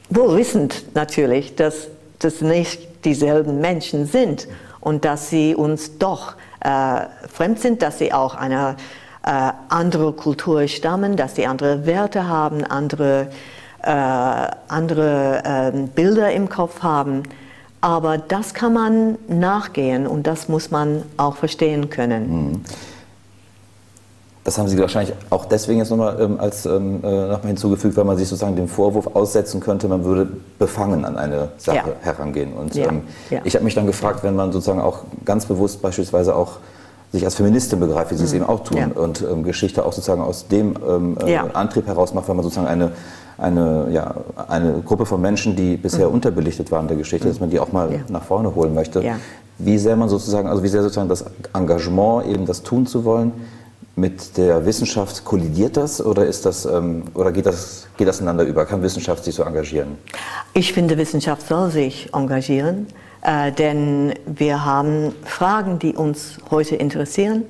Wohl 0.08 0.36
wissend 0.36 0.94
natürlich, 0.94 1.54
dass 1.54 1.88
das 2.18 2.40
nicht 2.40 3.04
dieselben 3.04 3.60
Menschen 3.60 4.06
sind 4.06 4.48
und 4.80 5.04
dass 5.04 5.30
sie 5.30 5.54
uns 5.54 5.98
doch 5.98 6.34
äh, 6.60 7.06
fremd 7.28 7.60
sind, 7.60 7.82
dass 7.82 7.98
sie 7.98 8.12
auch 8.12 8.34
einer 8.34 8.76
äh, 9.24 9.52
andere 9.68 10.12
Kultur 10.12 10.66
stammen, 10.68 11.16
dass 11.16 11.36
sie 11.36 11.46
andere 11.46 11.86
Werte 11.86 12.28
haben, 12.28 12.64
andere, 12.64 13.28
äh, 13.82 13.90
andere 14.68 15.42
äh, 15.44 15.86
Bilder 15.94 16.32
im 16.32 16.48
Kopf 16.48 16.82
haben. 16.82 17.22
Aber 17.80 18.18
das 18.18 18.54
kann 18.54 18.72
man 18.72 19.18
nachgehen 19.28 20.06
und 20.06 20.26
das 20.26 20.48
muss 20.48 20.70
man 20.70 21.02
auch 21.16 21.36
verstehen 21.36 21.90
können. 21.90 22.50
Mhm. 22.52 22.64
Das 24.44 24.58
haben 24.58 24.66
Sie 24.66 24.76
wahrscheinlich 24.78 25.14
auch 25.30 25.44
deswegen 25.44 25.78
jetzt 25.78 25.90
nochmal 25.90 26.20
ähm, 26.20 26.40
als 26.40 26.66
ähm, 26.66 26.96
äh, 27.04 27.28
nochmal 27.28 27.46
hinzugefügt, 27.46 27.96
weil 27.96 28.04
man 28.04 28.16
sich 28.16 28.28
sozusagen 28.28 28.56
dem 28.56 28.66
Vorwurf 28.66 29.14
aussetzen 29.14 29.60
könnte, 29.60 29.86
man 29.86 30.04
würde 30.04 30.28
befangen 30.58 31.04
an 31.04 31.16
eine 31.16 31.50
Sache 31.58 31.76
ja. 31.76 31.86
herangehen. 32.00 32.52
Und 32.54 32.74
ja. 32.74 32.88
Ähm, 32.88 33.02
ja. 33.30 33.40
ich 33.44 33.54
habe 33.54 33.64
mich 33.64 33.74
dann 33.74 33.86
gefragt, 33.86 34.24
wenn 34.24 34.34
man 34.34 34.50
sozusagen 34.50 34.80
auch 34.80 35.00
ganz 35.24 35.46
bewusst 35.46 35.80
beispielsweise 35.80 36.34
auch 36.34 36.56
sich 37.12 37.25
als 37.25 37.35
Feministin 37.35 37.78
begreift, 37.78 38.11
wie 38.11 38.16
Sie 38.16 38.25
es 38.25 38.31
mhm. 38.33 38.38
eben 38.38 38.47
auch 38.47 38.64
tun, 38.64 38.92
und 38.92 39.23
ähm, 39.23 39.42
Geschichte 39.45 39.85
auch 39.85 39.92
sozusagen 39.92 40.23
aus 40.23 40.49
dem 40.49 40.75
ähm, 40.88 41.16
äh, 41.25 41.37
Antrieb 41.37 41.87
heraus 41.87 42.14
macht, 42.14 42.28
weil 42.28 42.35
man 42.35 42.42
sozusagen 42.42 42.69
eine 42.69 42.92
eine, 43.38 43.88
ja, 43.90 44.14
eine 44.49 44.83
Gruppe 44.85 45.04
von 45.04 45.21
Menschen, 45.21 45.57
die 45.57 45.76
bisher 45.76 46.09
mhm. 46.09 46.14
unterbelichtet 46.14 46.71
waren 46.71 46.83
in 46.83 46.88
der 46.88 46.97
Geschichte, 46.97 47.28
dass 47.28 47.40
man 47.40 47.50
die 47.50 47.59
auch 47.59 47.73
mal 47.73 47.92
ja. 47.92 47.99
nach 48.09 48.23
vorne 48.23 48.54
holen 48.54 48.75
möchte. 48.75 49.02
Ja. 49.02 49.16
Wie 49.59 49.78
sehr 49.78 49.97
man 49.97 50.09
sozusagen, 50.09 50.49
also 50.49 50.62
wie 50.62 50.69
sehr 50.69 50.83
sozusagen 50.83 51.09
das 51.09 51.25
Engagement, 51.52 52.26
eben 52.26 52.47
das 52.47 52.62
tun 52.62 52.87
zu 52.87 53.04
wollen, 53.04 53.33
mit 53.94 54.37
der 54.37 54.64
Wissenschaft 54.64 55.25
kollidiert 55.25 55.76
das 55.76 56.04
oder 56.04 56.26
ist 56.26 56.46
das 56.46 56.64
ähm, 56.64 57.04
oder 57.14 57.30
geht 57.30 57.46
das 57.46 57.88
geht 57.96 58.08
das 58.08 58.20
ineinander 58.20 58.44
über? 58.44 58.64
Kann 58.64 58.82
Wissenschaft 58.82 59.25
sich 59.25 59.34
so 59.34 59.42
engagieren? 59.42 59.99
Ich 60.54 60.72
finde, 60.72 60.96
Wissenschaft 60.96 61.46
soll 61.46 61.70
sich 61.70 62.08
engagieren, 62.14 62.87
äh, 63.22 63.52
denn 63.52 64.14
wir 64.26 64.64
haben 64.64 65.14
Fragen, 65.25 65.78
die 65.78 65.94
uns 65.94 66.38
heute 66.50 66.76
interessieren, 66.76 67.44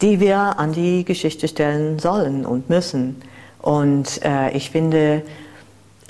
die 0.00 0.18
wir 0.18 0.58
an 0.58 0.72
die 0.72 1.04
Geschichte 1.04 1.46
stellen 1.46 1.98
sollen 1.98 2.46
und 2.46 2.70
müssen. 2.70 3.22
Und 3.60 4.24
äh, 4.24 4.50
ich 4.52 4.70
finde, 4.70 5.22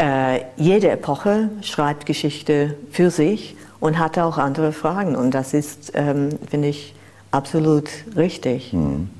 äh, 0.00 0.40
jede 0.56 0.90
Epoche 0.90 1.50
schreibt 1.60 2.06
Geschichte 2.06 2.76
für 2.90 3.10
sich 3.10 3.56
und 3.80 3.98
hat 3.98 4.18
auch 4.18 4.38
andere 4.38 4.72
Fragen. 4.72 5.16
Und 5.16 5.32
das 5.32 5.52
ist, 5.52 5.92
ähm, 5.94 6.30
finde 6.48 6.68
ich, 6.68 6.94
absolut 7.30 7.88
richtig. 8.16 8.72
Hm. 8.72 9.10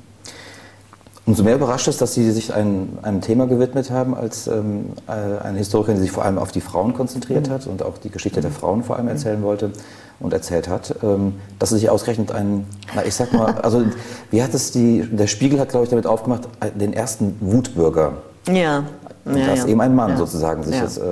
Umso 1.24 1.44
mehr 1.44 1.54
überrascht 1.54 1.86
es, 1.86 1.98
dass 1.98 2.14
Sie 2.14 2.30
sich 2.32 2.52
ein, 2.52 2.98
einem 3.02 3.20
Thema 3.20 3.46
gewidmet 3.46 3.90
haben 3.92 4.14
als 4.14 4.48
ähm, 4.48 4.86
äh, 5.06 5.12
eine 5.44 5.58
Historikerin, 5.58 5.96
die 5.96 6.02
sich 6.02 6.10
vor 6.10 6.24
allem 6.24 6.36
auf 6.36 6.50
die 6.50 6.60
Frauen 6.60 6.94
konzentriert 6.94 7.48
mhm. 7.48 7.52
hat 7.52 7.66
und 7.68 7.82
auch 7.84 7.98
die 7.98 8.10
Geschichte 8.10 8.40
der 8.40 8.50
Frauen 8.50 8.82
vor 8.82 8.96
allem 8.96 9.06
erzählen 9.06 9.40
wollte 9.42 9.70
und 10.18 10.32
erzählt 10.32 10.68
hat, 10.68 10.96
ähm, 11.02 11.34
dass 11.60 11.70
sie 11.70 11.76
sich 11.76 11.90
ausgerechnet 11.90 12.32
einen, 12.32 12.66
na 12.94 13.04
ich 13.04 13.14
sag 13.14 13.32
mal, 13.32 13.52
also 13.62 13.84
wie 14.32 14.42
hat 14.42 14.52
es 14.52 14.72
die, 14.72 15.08
der 15.12 15.28
Spiegel 15.28 15.60
hat 15.60 15.68
glaube 15.68 15.84
ich 15.84 15.90
damit 15.90 16.06
aufgemacht, 16.06 16.48
den 16.74 16.92
ersten 16.92 17.36
Wutbürger. 17.40 18.14
Ja. 18.48 18.84
Ja, 19.24 19.46
dass 19.46 19.60
ja. 19.60 19.66
eben 19.68 19.80
ein 19.80 19.94
Mann 19.94 20.10
ja. 20.10 20.16
sozusagen 20.16 20.64
sich, 20.64 20.74
jetzt, 20.74 20.98
äh, 20.98 21.02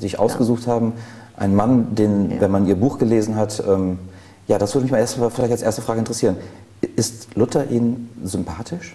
sich 0.00 0.20
ausgesucht 0.20 0.68
haben, 0.68 0.92
ein 1.36 1.56
Mann, 1.56 1.96
den, 1.96 2.40
wenn 2.40 2.52
man 2.52 2.66
ihr 2.66 2.76
Buch 2.76 2.98
gelesen 2.98 3.34
hat, 3.34 3.62
ähm, 3.68 3.98
ja, 4.46 4.58
das 4.58 4.74
würde 4.74 4.84
mich 4.84 4.92
mal 4.92 4.98
erst, 4.98 5.14
vielleicht 5.14 5.50
als 5.50 5.62
erste 5.62 5.82
Frage 5.82 5.98
interessieren. 5.98 6.36
Ist 6.94 7.34
Luther 7.34 7.68
Ihnen 7.68 8.08
sympathisch? 8.22 8.94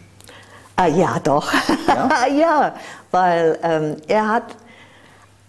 Ah, 0.82 0.88
ja, 0.88 1.20
doch. 1.24 1.54
Ja, 1.88 2.10
ja 2.36 2.74
weil 3.12 3.60
ähm, 3.62 3.98
er 4.08 4.28
hat 4.28 4.44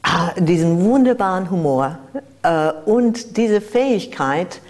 ah, 0.03 0.31
diesen 0.37 0.85
wunderbaren 0.85 1.51
Humor 1.51 1.99
äh, 2.43 2.73
und 2.85 3.37
diese 3.37 3.61
Fähigkeit, 3.61 4.61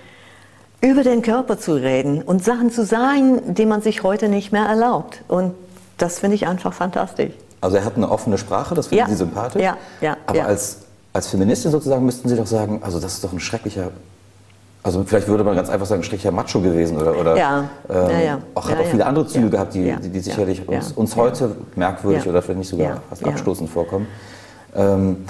über 0.81 1.05
den 1.05 1.23
Körper 1.23 1.59
zu 1.59 1.75
reden 1.75 2.23
und 2.23 2.45
Sachen 2.45 2.71
zu 2.73 2.85
sagen, 2.85 3.55
die 3.55 3.67
man 3.67 3.83
sich 3.83 4.03
heute 4.03 4.29
nicht 4.29 4.53
mehr 4.53 4.67
erlaubt. 4.67 5.23
Und 5.29 5.55
das 5.97 6.19
finde 6.19 6.35
ich 6.35 6.49
einfach 6.49 6.73
fantastisch. 6.73 7.33
Also 7.61 7.77
er 7.77 7.85
hat 7.85 7.97
eine 7.97 8.11
offene 8.11 8.37
Sprache, 8.37 8.75
das 8.75 8.89
finden 8.89 9.05
ja. 9.05 9.09
Sie 9.09 9.17
sympathisch. 9.17 9.63
Ja, 9.63 9.77
ja. 10.01 10.17
Aber 10.27 10.39
ja. 10.39 10.47
Als, 10.47 10.79
als 11.13 11.29
Feministin 11.29 11.71
sozusagen 11.71 12.05
müssten 12.05 12.29
Sie 12.29 12.37
doch 12.37 12.49
sagen, 12.49 12.81
also 12.83 12.99
das 12.99 13.15
ist 13.15 13.25
doch 13.25 13.33
ein 13.33 13.39
schrecklicher 13.39 13.91
also 14.83 15.05
vielleicht 15.05 15.29
würde 15.29 15.45
man 15.45 15.55
ganz 15.55 15.69
einfach 15.69 15.87
sagen, 15.87 16.01
ein 16.01 16.05
schlechter 16.05 16.33
Macho 16.33 16.61
gewesen 16.61 16.97
oder, 16.97 17.17
oder 17.17 17.37
ja. 17.37 17.69
Ähm, 17.89 18.11
ja, 18.11 18.21
ja. 18.21 18.39
auch 18.55 18.69
hat 18.69 18.81
auch 18.81 18.87
viele 18.87 19.07
andere 19.07 19.27
Züge 19.27 19.49
gehabt, 19.49 19.75
die, 19.75 19.95
die, 20.03 20.09
die 20.09 20.21
sicherlich 20.21 20.67
uns, 20.69 20.93
uns, 20.93 21.15
heute 21.15 21.55
merkwürdig 21.77 22.27
oder 22.27 22.43
vielleicht 22.43 22.59
nicht 22.59 22.69
sogar 22.69 23.01
fast 23.09 23.25
abstoßend 23.25 23.71
vorkommen. 23.71 24.09
Ähm, 24.75 25.25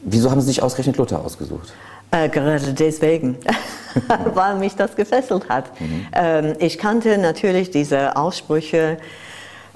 wieso 0.00 0.30
haben 0.30 0.40
Sie 0.40 0.48
sich 0.48 0.62
ausgerechnet 0.62 0.98
Luther 0.98 1.20
ausgesucht? 1.20 1.72
Äh, 2.10 2.28
gerade 2.28 2.74
deswegen, 2.74 3.38
weil 4.34 4.56
mich 4.56 4.76
das 4.76 4.94
gefesselt 4.94 5.48
hat. 5.48 5.80
Mhm. 5.80 6.06
Ähm, 6.12 6.54
ich 6.58 6.78
kannte 6.78 7.16
natürlich 7.18 7.70
diese 7.70 8.16
Aussprüche 8.16 8.98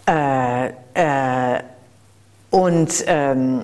äh, 0.07 0.67
äh, 0.67 1.63
und 2.51 3.05
ähm, 3.07 3.63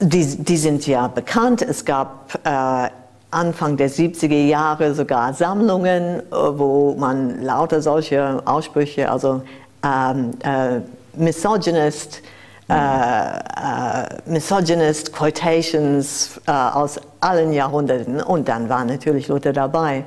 die, 0.00 0.24
die 0.36 0.56
sind 0.56 0.86
ja 0.86 1.08
bekannt. 1.08 1.62
Es 1.62 1.84
gab 1.84 2.38
äh, 2.44 2.90
Anfang 3.30 3.76
der 3.76 3.90
70er 3.90 4.46
Jahre 4.46 4.94
sogar 4.94 5.34
Sammlungen, 5.34 6.20
äh, 6.20 6.22
wo 6.32 6.94
man 6.98 7.42
lauter 7.42 7.82
solche 7.82 8.42
Aussprüche, 8.44 9.10
also 9.10 9.42
ähm, 9.84 10.30
äh, 10.42 10.80
misogynist, 11.14 12.22
äh, 12.68 12.74
äh, 12.74 14.08
misogynist 14.26 15.12
Quotations 15.12 16.40
äh, 16.46 16.50
aus 16.50 17.00
allen 17.20 17.52
Jahrhunderten 17.52 18.22
und 18.22 18.48
dann 18.48 18.68
war 18.68 18.84
natürlich 18.84 19.28
Luther 19.28 19.52
dabei. 19.52 20.04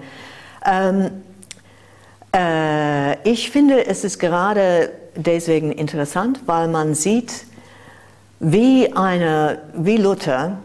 Ähm, 0.66 1.12
äh, 2.36 3.30
ich 3.30 3.52
finde, 3.52 3.86
es 3.86 4.04
ist 4.04 4.20
gerade 4.20 4.92
deswegen 5.16 5.72
interessant, 5.72 6.42
weil 6.46 6.68
man 6.68 6.96
sieht, 6.96 7.46
wie, 8.40 8.92
eine, 8.94 9.60
wie 9.76 9.98
Luther 9.98 10.58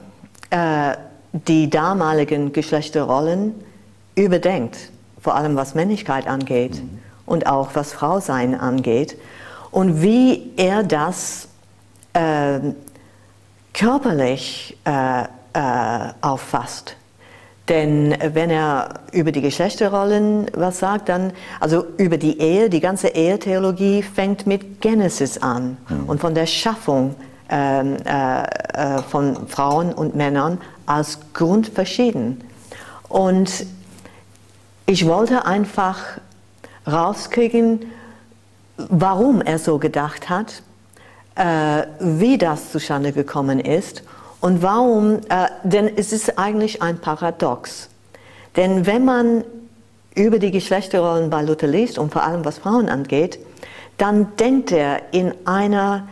die 1.47 1.69
damaligen 1.71 2.52
Geschlechterrollen 2.52 3.55
überdenkt, 4.14 4.90
vor 5.21 5.35
allem 5.35 5.57
was 5.57 5.75
Männlichkeit 5.75 6.26
angeht 6.26 6.83
mhm. 6.83 6.99
und 7.26 7.47
auch 7.47 7.71
was 7.75 7.93
Frausein 7.93 8.59
angeht 8.59 9.19
und 9.71 10.02
wie 10.02 10.52
er 10.57 10.83
das 10.83 11.49
äh, 12.12 12.61
körperlich 13.75 14.78
äh, 14.85 15.23
äh, 15.23 15.26
auffasst. 16.21 16.97
Denn 17.69 18.16
wenn 18.33 18.50
er 18.50 19.00
über 19.12 19.33
die 19.33 19.40
Geschlechterrollen 19.40 20.47
was 20.55 20.78
sagt, 20.78 21.09
dann, 21.09 21.33
also 21.59 21.85
über 21.97 22.16
die 22.16 22.40
Ehe, 22.40 22.71
die 22.71 22.81
ganze 22.81 23.09
Ehetheologie 23.09 24.02
fängt 24.02 24.47
mit 24.47 24.81
Genesis 24.81 25.38
an 25.38 25.76
mhm. 25.88 26.05
und 26.09 26.21
von 26.21 26.35
der 26.35 26.47
Schaffung 26.47 27.16
ähm, 27.49 27.97
äh, 28.05 28.43
äh, 28.43 29.02
von 29.02 29.49
Frauen 29.49 29.93
und 29.93 30.14
Männern 30.14 30.59
als 30.87 31.19
grundverschieden. 31.35 32.43
Und 33.09 33.66
ich 34.87 35.07
wollte 35.07 35.45
einfach 35.45 35.99
rauskriegen, 36.87 37.90
warum 38.76 39.40
er 39.40 39.59
so 39.59 39.78
gedacht 39.78 40.28
hat, 40.28 40.62
äh, 41.35 41.87
wie 41.99 42.38
das 42.38 42.73
zustande 42.73 43.12
gekommen 43.12 43.61
ist 43.61 44.02
und 44.40 44.62
warum, 44.62 45.21
äh, 45.28 45.49
denn 45.64 45.90
es 45.97 46.12
ist 46.12 46.38
eigentlich 46.38 46.83
ein 46.83 46.99
Paradox. 46.99 47.88
Denn 48.57 48.87
wenn 48.87 49.05
man 49.05 49.45
über 50.14 50.38
die 50.38 50.50
Geschlechterrollen 50.50 51.28
bei 51.31 51.43
Luther 51.43 51.66
liest 51.66 51.99
und 51.99 52.12
vor 52.12 52.23
allem 52.23 52.45
was 52.45 52.59
Frauen 52.59 52.88
angeht, 52.88 53.38
dann 53.99 54.37
denkt 54.37 54.73
er 54.73 55.12
in 55.12 55.35
einer 55.45 56.09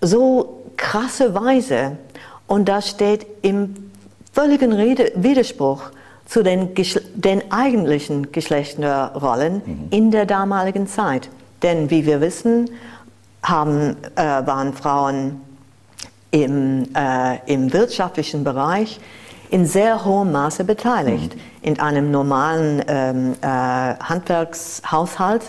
so 0.00 0.62
krasse 0.76 1.34
Weise 1.34 1.96
und 2.46 2.68
das 2.68 2.88
steht 2.88 3.26
im 3.42 3.85
völligen 4.36 4.74
Rede 4.74 5.12
Widerspruch 5.14 5.84
zu 6.26 6.42
den, 6.42 6.74
den 7.14 7.50
eigentlichen 7.50 8.32
Geschlechterrollen 8.32 9.62
mhm. 9.64 9.86
in 9.90 10.10
der 10.10 10.26
damaligen 10.26 10.86
Zeit. 10.86 11.30
Denn 11.62 11.88
wie 11.88 12.04
wir 12.04 12.20
wissen, 12.20 12.68
haben, 13.42 13.96
äh, 14.14 14.22
waren 14.22 14.74
Frauen 14.74 15.40
im, 16.32 16.86
äh, 16.94 17.38
im 17.46 17.72
wirtschaftlichen 17.72 18.44
Bereich 18.44 19.00
in 19.48 19.64
sehr 19.64 20.04
hohem 20.04 20.32
Maße 20.32 20.64
beteiligt. 20.64 21.34
Mhm. 21.34 21.40
In 21.62 21.80
einem 21.80 22.10
normalen 22.10 22.82
ähm, 22.88 23.36
äh, 23.40 23.46
Handwerkshaushalt, 23.46 25.44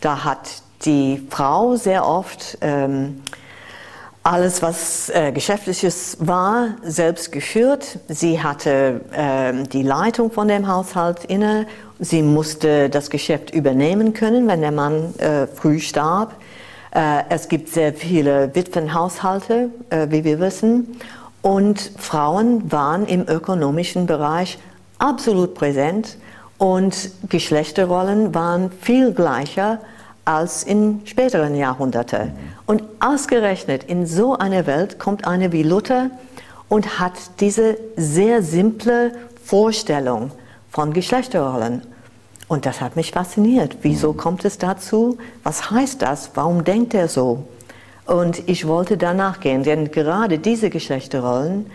da 0.00 0.24
hat 0.24 0.62
die 0.86 1.26
Frau 1.28 1.76
sehr 1.76 2.06
oft 2.06 2.56
ähm, 2.62 3.20
alles, 4.22 4.60
was 4.60 5.08
äh, 5.08 5.32
geschäftliches 5.32 6.18
war, 6.20 6.76
selbst 6.82 7.32
geführt. 7.32 7.98
Sie 8.08 8.42
hatte 8.42 9.00
äh, 9.12 9.62
die 9.64 9.82
Leitung 9.82 10.30
von 10.30 10.48
dem 10.48 10.68
Haushalt 10.68 11.24
inne. 11.24 11.66
Sie 11.98 12.22
musste 12.22 12.90
das 12.90 13.08
Geschäft 13.08 13.50
übernehmen 13.50 14.12
können, 14.12 14.46
wenn 14.46 14.60
der 14.60 14.72
Mann 14.72 15.14
äh, 15.18 15.46
früh 15.46 15.80
starb. 15.80 16.34
Äh, 16.94 17.22
es 17.30 17.48
gibt 17.48 17.70
sehr 17.70 17.94
viele 17.94 18.54
Witwenhaushalte, 18.54 19.70
äh, 19.88 20.06
wie 20.10 20.24
wir 20.24 20.38
wissen. 20.38 20.98
Und 21.40 21.92
Frauen 21.96 22.70
waren 22.70 23.06
im 23.06 23.26
ökonomischen 23.26 24.06
Bereich 24.06 24.58
absolut 24.98 25.54
präsent 25.54 26.18
und 26.58 27.10
Geschlechterrollen 27.30 28.34
waren 28.34 28.70
viel 28.70 29.14
gleicher 29.14 29.78
als 30.26 30.62
in 30.62 31.00
späteren 31.06 31.54
Jahrhunderten. 31.54 32.32
Und 32.70 32.84
ausgerechnet 33.00 33.82
in 33.82 34.06
so 34.06 34.38
einer 34.38 34.64
Welt 34.64 35.00
kommt 35.00 35.26
eine 35.26 35.50
wie 35.50 35.64
Luther 35.64 36.12
und 36.68 37.00
hat 37.00 37.14
diese 37.40 37.76
sehr 37.96 38.44
simple 38.44 39.10
Vorstellung 39.42 40.30
von 40.70 40.92
Geschlechterrollen. 40.92 41.82
Und 42.46 42.66
das 42.66 42.80
hat 42.80 42.94
mich 42.94 43.10
fasziniert. 43.10 43.78
Wieso 43.82 44.12
kommt 44.12 44.44
es 44.44 44.56
dazu? 44.56 45.18
Was 45.42 45.72
heißt 45.72 46.00
das? 46.00 46.30
Warum 46.34 46.62
denkt 46.62 46.94
er 46.94 47.08
so? 47.08 47.48
Und 48.06 48.48
ich 48.48 48.68
wollte 48.68 48.96
danach 48.96 49.40
gehen, 49.40 49.64
denn 49.64 49.90
gerade 49.90 50.38
diese 50.38 50.70
Geschlechterrollen 50.70 51.66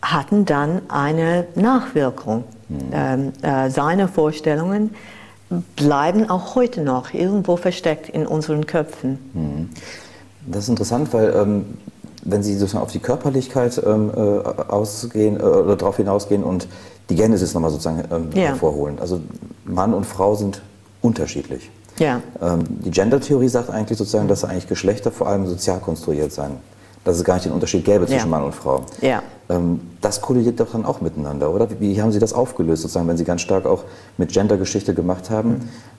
hatten 0.00 0.46
dann 0.46 0.80
eine 0.88 1.46
Nachwirkung. 1.56 2.44
Mhm. 2.70 2.78
Ähm, 2.90 3.32
äh, 3.42 3.68
seine 3.68 4.08
Vorstellungen 4.08 4.94
bleiben 5.76 6.30
auch 6.30 6.54
heute 6.54 6.80
noch 6.80 7.12
irgendwo 7.12 7.58
versteckt 7.58 8.08
in 8.08 8.26
unseren 8.26 8.66
Köpfen. 8.66 9.18
Mhm. 9.34 9.68
Das 10.46 10.64
ist 10.64 10.68
interessant, 10.68 11.12
weil 11.12 11.32
ähm, 11.34 11.64
wenn 12.24 12.42
Sie 12.42 12.56
sozusagen 12.56 12.84
auf 12.84 12.92
die 12.92 12.98
Körperlichkeit 12.98 13.80
ähm, 13.84 14.10
äh, 14.14 14.20
ausgehen 14.20 15.38
äh, 15.38 15.42
oder 15.42 15.76
darauf 15.76 15.96
hinausgehen 15.96 16.44
und 16.44 16.68
die 17.10 17.16
Genesis 17.16 17.54
nochmal 17.54 17.70
sozusagen 17.70 18.02
ähm, 18.10 18.30
ja. 18.34 18.48
hervorholen. 18.48 18.98
Also 19.00 19.20
Mann 19.64 19.92
und 19.94 20.04
Frau 20.04 20.34
sind 20.34 20.62
unterschiedlich. 21.00 21.70
Ja. 21.98 22.20
Ähm, 22.40 22.64
die 22.68 22.90
Gender-Theorie 22.90 23.48
sagt 23.48 23.70
eigentlich 23.70 23.98
sozusagen, 23.98 24.28
dass 24.28 24.44
eigentlich 24.44 24.68
Geschlechter 24.68 25.10
vor 25.10 25.28
allem 25.28 25.46
sozial 25.46 25.80
konstruiert 25.80 26.32
seien. 26.32 26.52
Dass 27.04 27.16
es 27.16 27.24
gar 27.24 27.34
nicht 27.34 27.46
den 27.46 27.52
Unterschied 27.52 27.84
gäbe 27.84 28.06
zwischen 28.06 28.18
ja. 28.20 28.26
Mann 28.26 28.44
und 28.44 28.54
Frau. 28.54 28.84
Ja. 29.00 29.22
Ähm, 29.48 29.80
das 30.00 30.20
kollidiert 30.20 30.60
doch 30.60 30.72
dann 30.72 30.84
auch 30.84 31.00
miteinander, 31.00 31.52
oder? 31.52 31.68
Wie, 31.78 32.00
haben 32.00 32.12
Sie 32.12 32.18
das 32.18 32.32
aufgelöst, 32.32 32.82
sozusagen, 32.82 33.08
wenn 33.08 33.16
Sie 33.16 33.24
ganz 33.24 33.40
stark 33.40 33.66
auch 33.66 33.84
mit 34.18 34.32
Gender-Geschichte 34.32 34.94
gemacht 34.94 35.30
haben, 35.30 35.48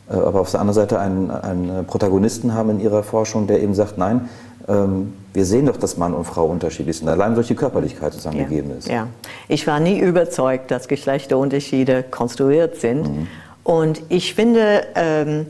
mhm. 0.09 0.15
äh, 0.15 0.15
aber 0.15 0.41
auf 0.41 0.51
der 0.51 0.59
anderen 0.59 0.75
Seite 0.75 0.99
einen, 0.99 1.31
einen 1.31 1.85
Protagonisten 1.85 2.53
haben 2.53 2.69
in 2.69 2.79
Ihrer 2.79 3.03
Forschung, 3.03 3.47
der 3.47 3.61
eben 3.61 3.73
sagt, 3.73 3.97
nein, 3.97 4.29
ähm, 4.67 5.13
wir 5.33 5.45
sehen 5.45 5.65
doch, 5.65 5.77
dass 5.77 5.97
Mann 5.97 6.13
und 6.13 6.25
Frau 6.25 6.45
unterschiedlich 6.45 6.97
sind, 6.97 7.09
allein 7.09 7.35
durch 7.35 7.47
die 7.47 7.55
Körperlichkeit 7.55 8.13
sozusagen 8.13 8.37
ja. 8.37 8.43
gegeben 8.43 8.71
ist. 8.77 8.87
Ja, 8.87 9.07
ich 9.47 9.67
war 9.67 9.79
nie 9.79 9.99
überzeugt, 9.99 10.71
dass 10.71 10.87
Geschlechterunterschiede 10.87 12.03
konstruiert 12.03 12.79
sind. 12.79 13.07
Mhm. 13.07 13.27
Und 13.63 14.03
ich 14.09 14.35
finde, 14.35 14.83
ähm, 14.95 15.47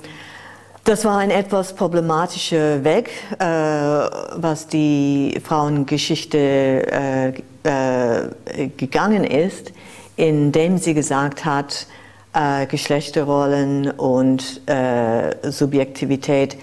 das 0.84 1.06
war 1.06 1.17
ein 1.17 1.32
etwas 1.32 1.74
problematischer 1.74 2.84
Weg, 2.84 3.10
äh, 3.39 3.46
was 3.46 4.67
die 4.67 5.39
Frauengeschichte 5.44 6.38
äh, 6.38 7.34
äh, 7.63 8.67
gegangen 8.78 9.23
ist, 9.23 9.71
indem 10.15 10.78
sie 10.78 10.93
gesagt 10.93 11.45
hat, 11.45 11.88
äh, 12.34 12.65
Geschlechterrollen 12.65 13.91
und 13.91 14.67
äh, 14.67 15.52
Subjektivität 15.52 16.58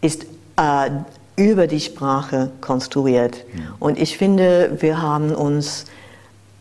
ist 0.00 0.26
äh, 0.56 0.90
über 1.36 1.66
die 1.66 1.80
Sprache 1.80 2.50
konstruiert. 2.60 3.44
Und 3.78 3.98
ich 3.98 4.16
finde, 4.16 4.78
wir 4.80 5.02
haben 5.02 5.34
uns 5.34 5.84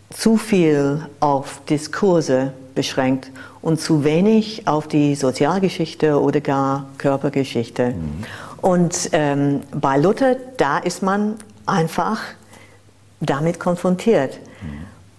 zu 0.10 0.38
viel 0.38 1.06
auf 1.20 1.62
Diskurse 1.70 2.54
beschränkt 2.76 3.32
und 3.62 3.80
zu 3.80 4.04
wenig 4.04 4.68
auf 4.68 4.88
die 4.88 5.16
Sozialgeschichte 5.16 6.22
oder 6.22 6.42
gar 6.42 6.88
Körpergeschichte. 6.98 7.92
Mhm. 7.92 8.24
Und 8.62 9.10
ähm, 9.14 9.62
bei 9.72 9.98
Luther, 9.98 10.36
da 10.58 10.78
ist 10.78 11.02
man 11.02 11.36
einfach 11.66 12.20
damit 13.20 13.60
konfrontiert. 13.60 14.40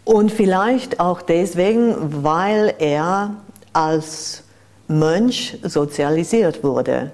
Und 0.04 0.30
vielleicht 0.30 1.00
auch 1.00 1.20
deswegen, 1.22 2.22
weil 2.22 2.74
er 2.78 3.34
als 3.72 4.44
Mönch 4.88 5.58
sozialisiert 5.62 6.62
wurde. 6.62 7.10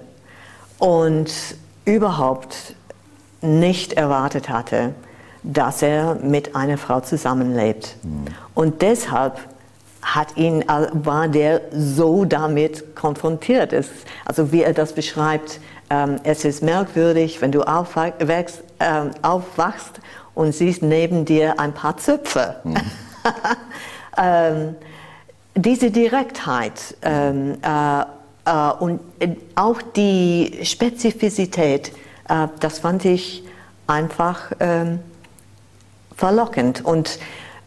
Und 0.77 1.31
überhaupt 1.85 2.75
nicht 3.41 3.93
erwartet 3.93 4.49
hatte, 4.49 4.93
dass 5.43 5.81
er 5.81 6.15
mit 6.15 6.55
einer 6.55 6.77
Frau 6.77 7.01
zusammenlebt. 7.01 7.95
Und 8.53 8.81
deshalb 8.81 9.39
hat 10.01 10.37
ihn, 10.37 10.63
war 10.67 11.27
der 11.27 11.61
so 11.71 12.25
damit 12.25 12.95
konfrontiert. 12.95 13.73
Es, 13.73 13.87
also 14.25 14.51
wie 14.51 14.63
er 14.63 14.73
das 14.73 14.93
beschreibt, 14.93 15.59
ähm, 15.89 16.17
es 16.23 16.45
ist 16.45 16.61
merkwürdig, 16.61 17.41
wenn 17.41 17.51
du 17.51 17.61
aufwachst, 17.61 18.21
äh, 18.79 19.09
aufwachst 19.21 19.99
und 20.35 20.53
siehst 20.53 20.81
neben 20.81 21.25
dir 21.25 21.59
ein 21.59 21.73
paar 21.73 21.97
Zöpfe. 21.97 22.55
Mhm. 22.63 22.75
ähm, 24.17 24.75
diese 25.55 25.91
Direktheit 25.91 26.95
ähm, 27.03 27.57
äh, 27.61 28.03
äh, 28.45 28.71
und 28.79 28.99
äh, 29.19 29.35
auch 29.55 29.81
die 29.81 30.59
Spezifizität, 30.63 31.91
äh, 32.27 32.47
das 32.59 32.79
fand 32.79 33.05
ich 33.05 33.43
einfach 33.87 34.51
ähm, 34.59 34.99
verlockend. 36.15 36.83
Und 36.83 37.19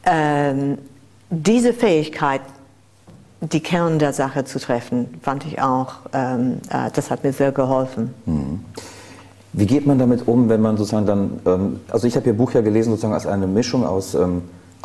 ähm, 0.05 0.79
diese 1.31 1.73
Fähigkeit, 1.73 2.43
die 3.41 3.61
Kern 3.61 3.99
der 3.99 4.13
Sache 4.13 4.45
zu 4.45 4.59
treffen, 4.59 5.21
fand 5.23 5.45
ich 5.45 5.61
auch, 5.61 5.97
ähm, 6.13 6.61
das 6.95 7.11
hat 7.11 7.23
mir 7.23 7.33
sehr 7.33 7.53
geholfen. 7.53 8.15
Mhm. 8.25 8.65
Wie 9.57 9.67
geht 9.67 9.87
man 9.87 9.99
damit 9.99 10.29
um, 10.29 10.49
wenn 10.49 10.61
man 10.61 10.77
sozusagen 10.77 11.07
dann, 11.07 11.81
also 11.91 12.07
ich 12.07 12.15
habe 12.15 12.27
Ihr 12.27 12.35
Buch 12.35 12.53
ja 12.53 12.61
gelesen 12.61 12.91
sozusagen 12.91 13.15
als 13.15 13.27
eine 13.27 13.47
Mischung 13.47 13.85
aus 13.85 14.15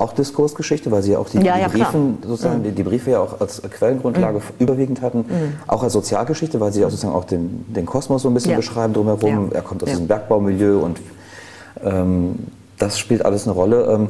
auch 0.02 0.14
Diskursgeschichte, 0.14 0.92
weil 0.92 1.04
Sie 1.04 1.12
ja 1.12 1.20
auch 1.20 1.30
die, 1.30 1.38
ja, 1.38 1.58
ja, 1.58 1.68
die 1.68 1.78
Briefen, 1.78 2.18
sozusagen, 2.26 2.60
mhm. 2.60 2.64
die, 2.64 2.72
die, 2.72 2.84
Briefe 2.84 3.12
ja 3.12 3.20
auch 3.20 3.40
als 3.40 3.62
Quellengrundlage 3.62 4.40
mhm. 4.40 4.44
überwiegend 4.60 5.02
hatten, 5.02 5.20
mhm. 5.20 5.54
auch 5.68 5.84
als 5.84 5.94
Sozialgeschichte, 5.94 6.60
weil 6.60 6.72
Sie 6.74 6.84
auch 6.84 6.90
sozusagen 6.90 7.14
auch 7.14 7.26
den, 7.26 7.66
den 7.74 7.86
Kosmos 7.86 8.24
so 8.24 8.30
ein 8.30 8.34
bisschen 8.34 8.52
ja. 8.52 8.58
beschreiben 8.58 8.94
drumherum. 8.94 9.52
Er 9.54 9.62
kommt 9.62 9.84
aus 9.84 9.90
diesem 9.90 10.08
Bergbaumilieu 10.08 10.80
und 10.80 11.00
ähm, 11.84 12.36
das 12.78 12.98
spielt 12.98 13.24
alles 13.24 13.46
eine 13.46 13.54
Rolle. 13.54 13.86
Ähm, 13.86 14.08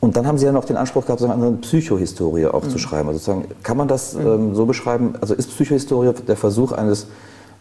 und 0.00 0.16
dann 0.16 0.26
haben 0.26 0.38
Sie 0.38 0.46
ja 0.46 0.52
noch 0.52 0.64
den 0.64 0.76
Anspruch 0.76 1.06
gehabt, 1.06 1.20
sozusagen 1.20 1.42
eine 1.42 1.56
Psychohistorie 1.58 2.46
aufzuschreiben. 2.46 3.08
Also 3.08 3.18
sozusagen, 3.18 3.46
kann 3.62 3.76
man 3.76 3.88
das 3.88 4.14
mhm. 4.14 4.26
ähm, 4.26 4.54
so 4.54 4.66
beschreiben? 4.66 5.14
Also 5.20 5.34
ist 5.34 5.50
Psychohistorie 5.50 6.12
der 6.26 6.36
Versuch 6.36 6.72
eines, 6.72 7.06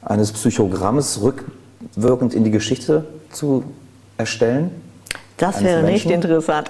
eines 0.02 0.32
Psychogramms 0.32 1.22
rückwirkend 1.82 2.34
in 2.34 2.44
die 2.44 2.52
Geschichte 2.52 3.06
zu 3.32 3.64
erstellen? 4.18 4.72
Das 5.38 5.64
wäre 5.64 5.84
nicht 5.84 6.10
interessant. 6.10 6.70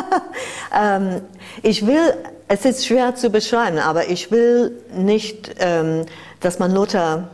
ähm, 0.78 1.20
ich 1.62 1.86
will, 1.86 2.14
es 2.48 2.64
ist 2.64 2.86
schwer 2.86 3.14
zu 3.14 3.30
beschreiben, 3.30 3.78
aber 3.78 4.08
ich 4.08 4.30
will 4.30 4.72
nicht, 4.96 5.54
ähm, 5.58 6.06
dass 6.40 6.58
man 6.58 6.72
Luther 6.72 7.28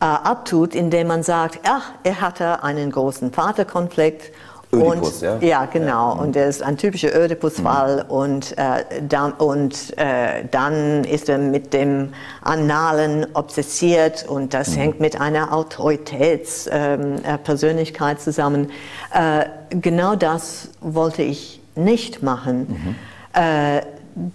äh, 0.00 0.04
abtut, 0.04 0.74
indem 0.74 1.08
man 1.08 1.22
sagt, 1.22 1.60
ach, 1.64 1.90
er 2.04 2.20
hatte 2.20 2.62
einen 2.62 2.92
großen 2.92 3.32
Vaterkonflikt 3.32 4.32
Ödipus, 4.72 5.14
und, 5.14 5.22
ja? 5.22 5.38
Ja, 5.40 5.64
genau. 5.66 6.14
Ja. 6.14 6.20
Und 6.20 6.36
er 6.36 6.48
ist 6.48 6.62
ein 6.62 6.76
typischer 6.76 7.12
Ödipus-Fall. 7.14 8.04
Mhm. 8.04 8.10
Und, 8.10 8.56
äh, 8.58 8.84
dann, 9.08 9.32
und 9.32 9.98
äh, 9.98 10.44
dann 10.50 11.04
ist 11.04 11.28
er 11.28 11.38
mit 11.38 11.72
dem 11.72 12.12
Annalen 12.42 13.26
obsessiert 13.34 14.24
und 14.28 14.54
das 14.54 14.70
mhm. 14.70 14.80
hängt 14.80 15.00
mit 15.00 15.20
einer 15.20 15.52
Autoritätspersönlichkeit 15.52 18.16
ähm, 18.16 18.16
äh, 18.16 18.20
zusammen. 18.20 18.70
Äh, 19.12 19.46
genau 19.70 20.14
das 20.14 20.68
wollte 20.80 21.22
ich 21.22 21.60
nicht 21.74 22.22
machen. 22.22 22.66
Mhm. 22.68 22.94
Äh, 23.32 23.80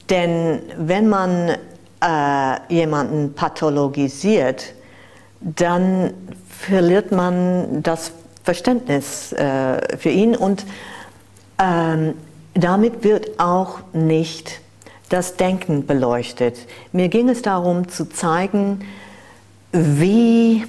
denn 0.10 0.62
wenn 0.78 1.10
man 1.10 1.58
äh, 2.02 2.58
jemanden 2.70 3.34
pathologisiert, 3.34 4.74
dann 5.42 6.14
verliert 6.50 7.12
man 7.12 7.84
das 7.84 8.12
Verständnis 8.46 9.34
äh, 9.34 9.98
für 9.98 10.10
ihn 10.10 10.36
und 10.36 10.66
ähm, 11.60 12.14
damit 12.54 13.04
wird 13.04 13.40
auch 13.40 13.80
nicht 13.92 14.62
das 15.10 15.36
Denken 15.36 15.86
beleuchtet. 15.88 16.58
Mir 16.92 17.10
ging 17.10 17.28
es 17.28 17.42
darum 17.42 17.90
zu 17.90 18.08
zeigen, 18.08 18.86
wie 19.72 20.64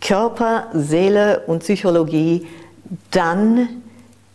Körper, 0.00 0.68
Seele 0.72 1.42
und 1.46 1.60
Psychologie 1.60 2.46
dann 3.10 3.68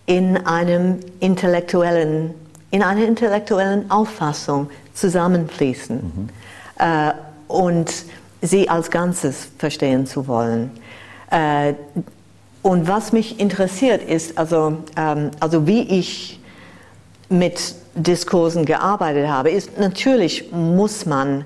in 0.05 0.37
einem 0.37 0.99
intellektuellen, 1.19 2.35
in 2.69 2.83
einer 2.83 3.05
intellektuellen 3.05 3.89
Auffassung 3.89 4.69
zusammenfließen 4.93 5.97
mhm. 5.97 6.29
äh, 6.77 7.13
und 7.47 7.91
sie 8.41 8.69
als 8.69 8.89
Ganzes 8.91 9.49
verstehen 9.57 10.05
zu 10.05 10.27
wollen. 10.27 10.71
Äh, 11.31 11.73
und 12.69 12.87
was 12.87 13.13
mich 13.13 13.39
interessiert 13.39 14.07
ist, 14.07 14.37
also, 14.37 14.77
ähm, 14.95 15.31
also 15.39 15.65
wie 15.65 15.81
ich 15.81 16.39
mit 17.27 17.73
Diskursen 17.95 18.63
gearbeitet 18.63 19.27
habe, 19.27 19.49
ist 19.49 19.79
natürlich 19.79 20.51
muss 20.51 21.07
man 21.07 21.45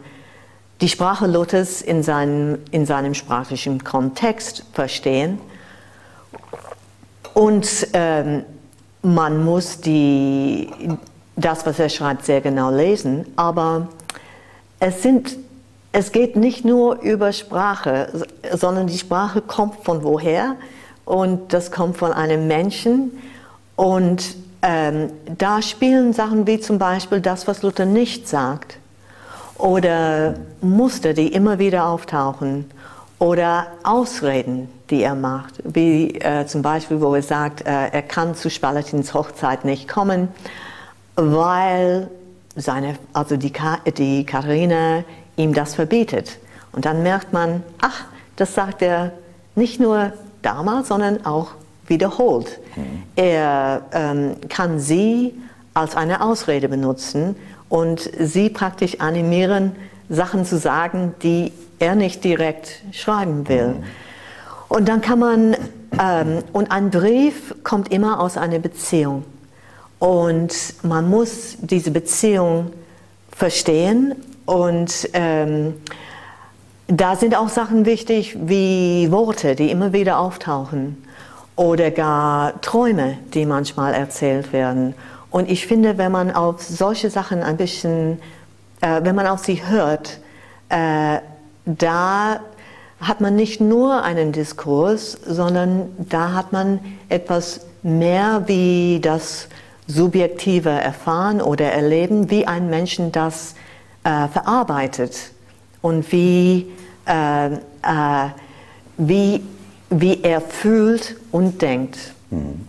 die 0.81 0.89
Sprache 0.89 1.25
Luthers 1.27 1.81
in 1.81 2.03
seinem, 2.03 2.57
in 2.71 2.85
seinem 2.85 3.13
sprachlichen 3.13 3.85
Kontext 3.85 4.65
verstehen. 4.73 5.39
Und 7.33 7.87
ähm, 7.93 8.43
man 9.01 9.45
muss 9.45 9.79
die, 9.79 10.69
das, 11.37 11.65
was 11.65 11.79
er 11.79 11.87
schreibt, 11.87 12.25
sehr 12.25 12.41
genau 12.41 12.69
lesen, 12.69 13.27
aber 13.37 13.87
es, 14.81 15.01
sind, 15.01 15.37
es 15.93 16.11
geht 16.11 16.35
nicht 16.35 16.65
nur 16.65 16.99
über 16.99 17.31
Sprache, 17.31 18.09
sondern 18.51 18.87
die 18.87 18.97
Sprache 18.97 19.39
kommt 19.39 19.85
von 19.85 20.03
woher 20.03 20.57
und 21.05 21.53
das 21.53 21.71
kommt 21.71 21.97
von 21.97 22.13
einem 22.13 22.47
Menschen. 22.47 23.11
Und 23.75 24.35
ähm, 24.61 25.11
da 25.37 25.61
spielen 25.61 26.13
Sachen 26.13 26.47
wie 26.47 26.59
zum 26.59 26.77
Beispiel 26.77 27.21
das, 27.21 27.47
was 27.47 27.61
Luther 27.61 27.85
nicht 27.85 28.27
sagt. 28.27 28.77
Oder 29.57 30.35
Muster, 30.61 31.13
die 31.13 31.27
immer 31.27 31.59
wieder 31.59 31.85
auftauchen. 31.85 32.69
Oder 33.19 33.67
Ausreden, 33.83 34.69
die 34.89 35.03
er 35.03 35.15
macht, 35.15 35.55
wie 35.63 36.15
äh, 36.19 36.45
zum 36.45 36.61
Beispiel, 36.61 36.99
wo 36.99 37.15
er 37.15 37.21
sagt, 37.21 37.61
äh, 37.61 37.87
er 37.87 38.01
kann 38.01 38.35
zu 38.35 38.49
Spalatins 38.49 39.13
Hochzeit 39.13 39.63
nicht 39.63 39.87
kommen, 39.87 40.27
weil 41.15 42.09
seine, 42.55 42.95
also 43.13 43.37
die, 43.37 43.53
die 43.97 44.25
Katharina 44.25 45.03
ihm 45.37 45.53
das 45.53 45.75
verbietet. 45.75 46.37
Und 46.73 46.85
dann 46.85 47.03
merkt 47.03 47.33
man, 47.33 47.63
ach, 47.81 48.05
das 48.35 48.55
sagt 48.55 48.81
er 48.81 49.13
nicht 49.55 49.79
nur 49.79 50.11
damals, 50.43 50.89
sondern 50.89 51.25
auch 51.25 51.51
wiederholt. 51.87 52.59
Mhm. 52.75 53.03
Er 53.15 53.81
ähm, 53.91 54.35
kann 54.49 54.79
sie 54.79 55.33
als 55.73 55.95
eine 55.95 56.21
Ausrede 56.21 56.69
benutzen 56.69 57.35
und 57.69 58.09
sie 58.19 58.49
praktisch 58.49 58.99
animieren, 58.99 59.75
Sachen 60.09 60.45
zu 60.45 60.57
sagen, 60.57 61.15
die 61.23 61.51
er 61.79 61.95
nicht 61.95 62.23
direkt 62.23 62.83
schreiben 62.91 63.47
will. 63.47 63.69
Mhm. 63.69 63.83
Und 64.69 64.87
dann 64.87 65.01
kann 65.01 65.19
man, 65.19 65.55
ähm, 65.99 66.43
und 66.51 66.71
ein 66.71 66.89
Brief 66.89 67.55
kommt 67.63 67.91
immer 67.91 68.19
aus 68.19 68.37
einer 68.37 68.59
Beziehung. 68.59 69.23
Und 69.99 70.53
man 70.83 71.09
muss 71.09 71.57
diese 71.61 71.91
Beziehung 71.91 72.71
verstehen 73.31 74.15
und 74.45 75.09
ähm, 75.13 75.75
da 76.87 77.15
sind 77.15 77.35
auch 77.35 77.49
Sachen 77.49 77.85
wichtig 77.85 78.37
wie 78.39 79.11
Worte, 79.11 79.55
die 79.55 79.71
immer 79.71 79.93
wieder 79.93 80.19
auftauchen 80.19 81.03
oder 81.55 81.91
gar 81.91 82.59
Träume, 82.61 83.17
die 83.33 83.45
manchmal 83.45 83.93
erzählt 83.93 84.53
werden. 84.53 84.95
Und 85.31 85.49
ich 85.49 85.65
finde, 85.65 85.97
wenn 85.97 86.11
man 86.11 86.31
auf 86.31 86.61
solche 86.61 87.09
Sachen 87.09 87.41
ein 87.41 87.57
bisschen, 87.57 88.19
äh, 88.81 89.01
wenn 89.03 89.15
man 89.15 89.27
auf 89.27 89.43
sie 89.43 89.65
hört, 89.65 90.19
äh, 90.69 91.19
da 91.65 92.39
hat 92.99 93.21
man 93.21 93.35
nicht 93.35 93.61
nur 93.61 94.03
einen 94.03 94.31
Diskurs, 94.31 95.17
sondern 95.25 95.89
da 95.97 96.33
hat 96.33 96.53
man 96.53 96.79
etwas 97.09 97.61
mehr 97.81 98.43
wie 98.47 98.99
das 99.01 99.47
subjektive 99.87 100.69
Erfahren 100.69 101.41
oder 101.41 101.71
Erleben, 101.71 102.29
wie 102.29 102.47
ein 102.47 102.69
Menschen 102.69 103.11
das 103.11 103.55
äh, 104.03 104.27
verarbeitet 104.27 105.33
und 105.83 106.11
wie, 106.11 106.71
äh, 107.05 107.53
äh, 107.53 107.59
wie, 108.97 109.43
wie 109.91 110.23
er 110.23 110.41
fühlt 110.41 111.17
und 111.31 111.61
denkt. 111.61 111.97
Hm. 112.31 112.65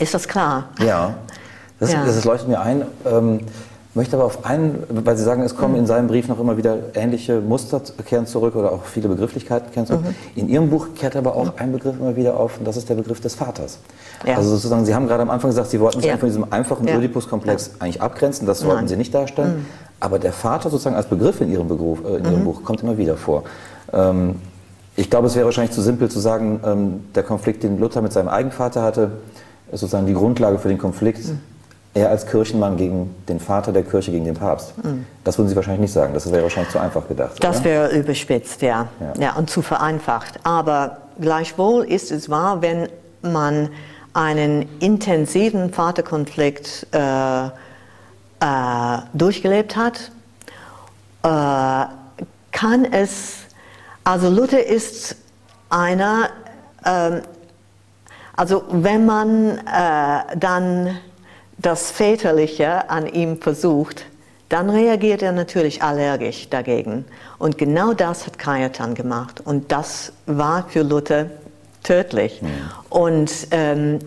Ist 0.00 0.14
das 0.14 0.26
klar? 0.26 0.70
Ja, 0.80 1.14
das, 1.78 1.92
ja. 1.92 2.04
das 2.04 2.24
leuchtet 2.24 2.48
mir 2.48 2.60
ein. 2.60 2.84
Ähm, 3.06 3.40
möchte 3.98 4.16
aber 4.16 4.24
auf 4.24 4.46
einen, 4.46 4.84
weil 4.88 5.16
Sie 5.16 5.24
sagen, 5.24 5.42
es 5.42 5.56
kommen 5.56 5.74
mhm. 5.74 5.80
in 5.80 5.86
seinem 5.86 6.06
Brief 6.06 6.28
noch 6.28 6.38
immer 6.38 6.56
wieder 6.56 6.78
ähnliche 6.94 7.40
Muster 7.40 7.82
kehren 8.06 8.26
zurück 8.26 8.54
oder 8.54 8.70
auch 8.72 8.84
viele 8.84 9.08
Begrifflichkeiten 9.08 9.72
kehren 9.72 9.86
zurück. 9.86 10.02
Mhm. 10.04 10.40
In 10.40 10.48
Ihrem 10.48 10.70
Buch 10.70 10.88
kehrt 10.94 11.16
aber 11.16 11.34
auch 11.34 11.56
ein 11.58 11.72
Begriff 11.72 11.96
immer 11.98 12.14
wieder 12.14 12.38
auf 12.38 12.58
und 12.58 12.66
das 12.66 12.76
ist 12.76 12.88
der 12.88 12.94
Begriff 12.94 13.20
des 13.20 13.34
Vaters. 13.34 13.80
Ja. 14.24 14.36
Also 14.36 14.50
sozusagen, 14.50 14.84
Sie 14.86 14.94
haben 14.94 15.08
gerade 15.08 15.22
am 15.22 15.30
Anfag 15.30 15.50
gesagt, 15.50 15.70
Sie 15.70 15.80
wollten 15.80 16.00
sich 16.00 16.08
ja. 16.08 16.16
von 16.16 16.28
diesem 16.28 16.50
einfachen 16.52 16.86
ja. 16.86 16.96
Oedipus-Komplex 16.96 17.72
eigentlich 17.80 18.00
abgrenzen, 18.00 18.46
das 18.46 18.64
wollten 18.64 18.80
Nein. 18.82 18.88
Sie 18.88 18.96
nicht 18.96 19.12
darstellen. 19.12 19.58
Mhm. 19.58 19.66
Aber 20.00 20.20
der 20.20 20.32
Vater 20.32 20.70
sozusagen 20.70 20.94
als 20.94 21.06
Begriff 21.06 21.40
in 21.40 21.50
Ihrem, 21.50 21.66
Beruf, 21.66 22.04
äh, 22.04 22.18
in 22.18 22.24
Ihrem 22.24 22.40
mhm. 22.40 22.44
Buch 22.44 22.62
kommt 22.62 22.82
immer 22.84 22.98
wieder 22.98 23.16
vor. 23.16 23.42
Ähm, 23.92 24.36
ich 24.94 25.10
glaube, 25.10 25.26
es 25.26 25.34
wäre 25.34 25.44
wahrscheinlich 25.44 25.74
zu 25.74 25.82
simpel 25.82 26.08
zu 26.08 26.20
sagen, 26.20 26.60
ähm, 26.64 27.00
der 27.16 27.24
Konflikt, 27.24 27.64
den 27.64 27.80
Luther 27.80 28.00
mit 28.00 28.12
seinem 28.12 28.28
Eigenvater 28.28 28.82
hatte, 28.82 29.10
ist 29.72 29.80
sozusagen 29.80 30.06
die 30.06 30.14
Grundlage 30.14 30.58
für 30.58 30.68
den 30.68 30.78
Konflikt. 30.78 31.20
Er 31.98 32.10
als 32.10 32.26
Kirchenmann 32.26 32.76
gegen 32.76 33.12
den 33.28 33.40
Vater 33.40 33.72
der 33.72 33.82
Kirche, 33.82 34.12
gegen 34.12 34.24
den 34.24 34.34
Papst. 34.34 34.72
Mhm. 34.84 35.04
Das 35.24 35.36
würden 35.36 35.48
Sie 35.48 35.56
wahrscheinlich 35.56 35.80
nicht 35.80 35.92
sagen. 35.92 36.14
Das 36.14 36.30
wäre 36.30 36.44
wahrscheinlich 36.44 36.70
zu 36.70 36.78
einfach 36.78 37.08
gedacht. 37.08 37.42
Das 37.42 37.64
wäre 37.64 37.90
überspitzt, 37.90 38.62
ja. 38.62 38.86
ja. 39.00 39.12
ja. 39.20 39.32
Und 39.34 39.50
zu 39.50 39.62
vereinfacht. 39.62 40.38
Aber 40.44 40.98
gleichwohl 41.20 41.84
ist 41.84 42.12
es 42.12 42.30
wahr, 42.30 42.62
wenn 42.62 42.88
man 43.22 43.70
einen 44.14 44.68
intensiven 44.78 45.72
Vaterkonflikt 45.72 46.86
äh, 46.92 47.46
äh, 47.46 47.48
durchgelebt 49.12 49.74
hat, 49.74 50.12
äh, 51.24 51.92
kann 52.52 52.84
es, 52.92 53.38
also 54.04 54.30
Luther 54.30 54.64
ist 54.64 55.16
einer, 55.68 56.30
ähm, 56.84 57.22
also 58.36 58.62
wenn 58.70 59.04
man 59.04 59.58
äh, 59.58 60.36
dann 60.36 60.96
das 61.58 61.90
Väterliche 61.90 62.88
an 62.88 63.06
ihm 63.06 63.40
versucht, 63.40 64.06
dann 64.48 64.70
reagiert 64.70 65.22
er 65.22 65.32
natürlich 65.32 65.82
allergisch 65.82 66.48
dagegen. 66.48 67.04
Und 67.38 67.58
genau 67.58 67.92
das 67.92 68.26
hat 68.26 68.38
Cajetan 68.38 68.94
gemacht. 68.94 69.42
Und 69.44 69.70
das 69.70 70.12
war 70.26 70.66
für 70.68 70.82
Luther 70.82 71.26
tödlich. 71.82 72.40
Mhm. 72.40 72.48
Und 72.88 73.32
ähm, 73.50 73.98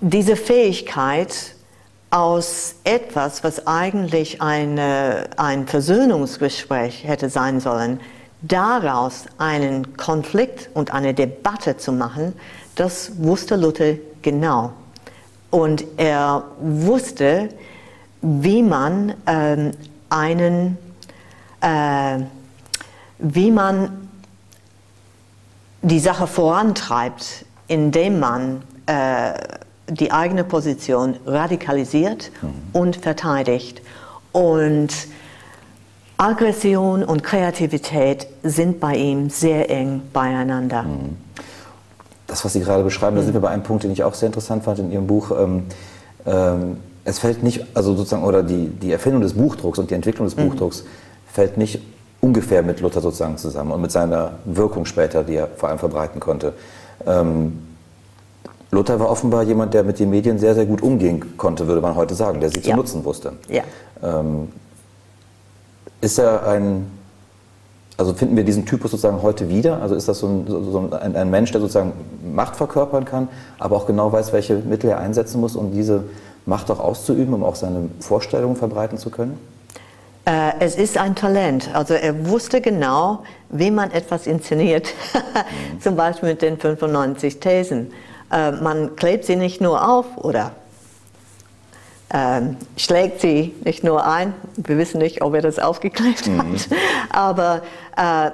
diese 0.00 0.34
Fähigkeit, 0.34 1.56
aus 2.10 2.76
etwas, 2.84 3.42
was 3.42 3.66
eigentlich 3.66 4.40
eine, 4.40 5.28
ein 5.36 5.66
Versöhnungsgespräch 5.66 7.04
hätte 7.04 7.28
sein 7.28 7.60
sollen, 7.60 8.00
daraus 8.42 9.24
einen 9.38 9.96
Konflikt 9.96 10.70
und 10.74 10.94
eine 10.94 11.14
Debatte 11.14 11.76
zu 11.76 11.92
machen, 11.92 12.32
das 12.76 13.12
wusste 13.18 13.56
Luther 13.56 13.94
genau. 14.22 14.72
Und 15.50 15.84
er 15.96 16.44
wusste, 16.60 17.48
wie 18.20 18.62
man 18.62 19.14
ähm, 19.26 19.72
einen, 20.10 20.76
äh, 21.60 22.18
wie 23.18 23.50
man 23.50 24.08
die 25.82 26.00
Sache 26.00 26.26
vorantreibt, 26.26 27.44
indem 27.68 28.18
man 28.18 28.62
äh, 28.86 29.32
die 29.88 30.10
eigene 30.10 30.42
Position 30.42 31.16
radikalisiert 31.24 32.32
mhm. 32.42 32.52
und 32.72 32.96
verteidigt. 32.96 33.82
Und 34.32 34.88
Aggression 36.16 37.04
und 37.04 37.22
Kreativität 37.22 38.26
sind 38.42 38.80
bei 38.80 38.96
ihm 38.96 39.30
sehr 39.30 39.70
eng 39.70 40.02
beieinander. 40.12 40.82
Mhm 40.82 41.16
das, 42.26 42.44
was 42.44 42.52
Sie 42.52 42.60
gerade 42.60 42.82
beschreiben, 42.82 43.16
da 43.16 43.22
sind 43.22 43.34
wir 43.34 43.40
bei 43.40 43.50
einem 43.50 43.62
Punkt, 43.62 43.84
den 43.84 43.90
ich 43.90 44.02
auch 44.02 44.14
sehr 44.14 44.26
interessant 44.26 44.64
fand 44.64 44.78
in 44.78 44.90
Ihrem 44.90 45.06
Buch. 45.06 45.30
Ähm, 45.30 45.64
ähm, 46.26 46.76
es 47.04 47.20
fällt 47.20 47.42
nicht, 47.42 47.64
also 47.74 47.94
sozusagen, 47.94 48.24
oder 48.24 48.42
die, 48.42 48.66
die 48.66 48.90
Erfindung 48.90 49.22
des 49.22 49.34
Buchdrucks 49.34 49.78
und 49.78 49.90
die 49.90 49.94
Entwicklung 49.94 50.26
des 50.26 50.36
mhm. 50.36 50.48
Buchdrucks 50.48 50.84
fällt 51.32 51.56
nicht 51.56 51.80
ungefähr 52.20 52.62
mit 52.62 52.80
Luther 52.80 53.00
sozusagen 53.00 53.36
zusammen 53.38 53.70
und 53.70 53.80
mit 53.80 53.92
seiner 53.92 54.32
Wirkung 54.44 54.86
später, 54.86 55.22
die 55.22 55.36
er 55.36 55.48
vor 55.56 55.68
allem 55.68 55.78
verbreiten 55.78 56.18
konnte. 56.18 56.54
Ähm, 57.06 57.58
Luther 58.72 58.98
war 58.98 59.08
offenbar 59.08 59.44
jemand, 59.44 59.74
der 59.74 59.84
mit 59.84 60.00
den 60.00 60.10
Medien 60.10 60.38
sehr, 60.38 60.54
sehr 60.54 60.66
gut 60.66 60.82
umgehen 60.82 61.36
konnte, 61.36 61.66
würde 61.68 61.80
man 61.80 61.94
heute 61.94 62.14
sagen, 62.14 62.40
der 62.40 62.50
sie 62.50 62.60
zu 62.60 62.70
ja. 62.70 62.76
nutzen 62.76 63.04
wusste. 63.04 63.34
Ja. 63.48 63.62
Ähm, 64.02 64.48
ist 66.00 66.18
er 66.18 66.46
ein 66.48 66.90
also 67.96 68.12
finden 68.12 68.36
wir 68.36 68.44
diesen 68.44 68.66
Typus 68.66 68.90
sozusagen 68.90 69.22
heute 69.22 69.48
wieder? 69.48 69.80
Also 69.80 69.94
ist 69.94 70.08
das 70.08 70.18
so 70.18 70.26
ein, 70.26 70.44
so 70.46 70.90
ein, 70.92 71.16
ein, 71.16 71.30
Mensch, 71.30 71.52
der 71.52 71.60
sozusagen 71.60 71.92
Macht 72.34 72.56
verkörpern 72.56 73.04
kann, 73.04 73.28
aber 73.58 73.76
auch 73.76 73.86
genau 73.86 74.12
weiß, 74.12 74.32
welche 74.32 74.56
Mittel 74.56 74.90
er 74.90 74.98
einsetzen 74.98 75.40
muss, 75.40 75.56
um 75.56 75.72
diese 75.72 76.04
Macht 76.44 76.70
auch 76.70 76.80
auszuüben, 76.80 77.32
um 77.34 77.42
auch 77.42 77.56
seine 77.56 77.88
Vorstellungen 78.00 78.56
verbreiten 78.56 78.98
zu 78.98 79.10
können? 79.10 79.38
Äh, 80.26 80.52
es 80.60 80.76
ist 80.76 80.98
ein 80.98 81.14
Talent. 81.14 81.70
Also 81.72 81.94
er 81.94 82.28
wusste 82.28 82.60
genau, 82.60 83.22
wie 83.48 83.70
man 83.70 83.90
etwas 83.90 84.26
inszeniert. 84.26 84.92
Zum 85.80 85.96
Beispiel 85.96 86.30
mit 86.30 86.42
den 86.42 86.58
95 86.58 87.40
Thesen. 87.40 87.92
Äh, 88.30 88.52
man 88.52 88.96
klebt 88.96 89.24
sie 89.24 89.36
nicht 89.36 89.60
nur 89.60 89.88
auf 89.88 90.04
oder 90.16 90.52
ähm, 92.12 92.56
schlägt 92.76 93.20
sie 93.20 93.54
nicht 93.64 93.82
nur 93.82 94.06
ein. 94.06 94.34
Wir 94.56 94.78
wissen 94.78 94.98
nicht, 94.98 95.22
ob 95.22 95.34
er 95.34 95.42
das 95.42 95.58
aufgeklebt 95.58 96.26
mhm. 96.28 96.38
hat, 96.38 96.68
aber 97.10 97.62
äh, 97.96 98.30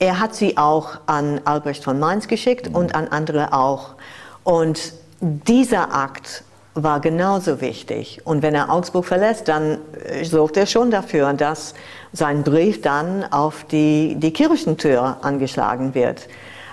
er 0.00 0.18
hat 0.18 0.34
sie 0.34 0.56
auch 0.56 0.98
an 1.06 1.40
Albrecht 1.44 1.84
von 1.84 1.98
Mainz 1.98 2.26
geschickt 2.26 2.70
mhm. 2.70 2.76
und 2.76 2.94
an 2.94 3.08
andere 3.08 3.52
auch. 3.52 3.94
Und 4.42 4.94
dieser 5.20 5.94
Akt 5.94 6.42
war 6.74 7.00
genauso 7.00 7.60
wichtig. 7.60 8.20
Und 8.24 8.42
wenn 8.42 8.54
er 8.54 8.70
Augsburg 8.70 9.04
verlässt, 9.04 9.48
dann 9.48 9.78
äh, 10.04 10.24
sorgt 10.24 10.56
er 10.56 10.66
schon 10.66 10.90
dafür, 10.90 11.32
dass 11.32 11.74
sein 12.12 12.42
Brief 12.42 12.80
dann 12.80 13.24
auf 13.30 13.64
die, 13.64 14.16
die 14.16 14.32
Kirchentür 14.32 15.18
angeschlagen 15.22 15.94
wird. 15.94 16.28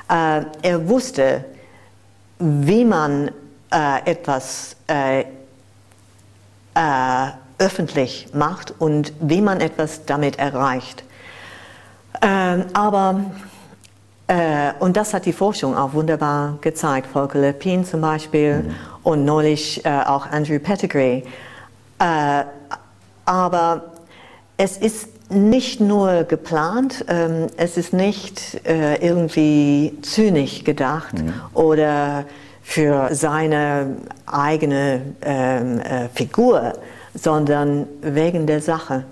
Äh, 0.09 0.43
er 0.61 0.87
wusste, 0.87 1.43
wie 2.39 2.85
man 2.85 3.31
äh, 3.71 4.09
etwas 4.09 4.75
äh, 4.87 5.25
äh, 6.77 7.31
öffentlich 7.59 8.29
macht 8.33 8.73
und 8.79 9.13
wie 9.19 9.41
man 9.41 9.61
etwas 9.61 10.05
damit 10.05 10.37
erreicht. 10.37 11.03
Ähm, 12.21 12.65
aber, 12.73 13.21
äh, 14.27 14.73
und 14.79 14.95
das 14.95 15.13
hat 15.13 15.25
die 15.25 15.33
Forschung 15.33 15.75
auch 15.75 15.93
wunderbar 15.93 16.59
gezeigt, 16.61 17.07
Volker 17.07 17.39
Lepin 17.39 17.83
zum 17.83 18.01
Beispiel 18.01 18.63
mhm. 18.63 18.75
und 19.03 19.25
neulich 19.25 19.83
äh, 19.85 20.01
auch 20.05 20.27
Andrew 20.27 20.59
Pettigrew. 20.59 21.21
Äh, 21.99 22.43
aber 23.25 23.83
es 24.57 24.77
ist 24.77 25.09
nicht 25.29 25.81
nur 25.81 26.23
geplant, 26.23 27.05
ähm, 27.07 27.47
es 27.57 27.75
ist 27.75 27.91
nicht 27.91 28.65
äh, 28.65 28.95
irgendwie 28.95 29.97
zynisch 30.01 30.63
gedacht 30.63 31.13
mhm. 31.13 31.33
oder 31.53 32.25
für 32.67 33.15
seine 33.15 33.95
eigene 34.25 35.01
ähm, 35.21 35.79
äh, 35.79 36.09
Figur, 36.13 36.73
sondern 37.13 37.87
wegen 38.01 38.45
der 38.45 38.59
Sache. 38.59 39.05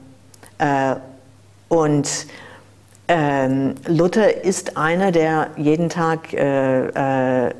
Äh, 0.58 0.96
und 1.70 2.28
ähm, 3.08 3.76
Luther 3.88 4.44
ist 4.44 4.76
einer, 4.76 5.14
der 5.14 5.52
jeden 5.56 5.90
Tag 5.90 6.34
äh, 6.34 7.48
äh 7.48 7.54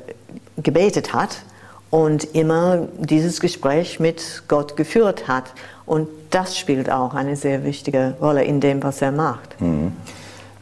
gebetet 0.58 1.12
hat 1.12 1.42
und 1.90 2.24
immer 2.34 2.88
dieses 2.98 3.40
Gespräch 3.40 4.00
mit 4.00 4.44
Gott 4.48 4.76
geführt 4.76 5.28
hat. 5.28 5.52
Und 5.84 6.08
das 6.30 6.58
spielt 6.58 6.90
auch 6.90 7.14
eine 7.14 7.36
sehr 7.36 7.62
wichtige 7.62 8.16
Rolle 8.20 8.42
in 8.44 8.60
dem, 8.60 8.82
was 8.82 9.02
er 9.02 9.12
macht. 9.12 9.60
Mhm. 9.60 9.92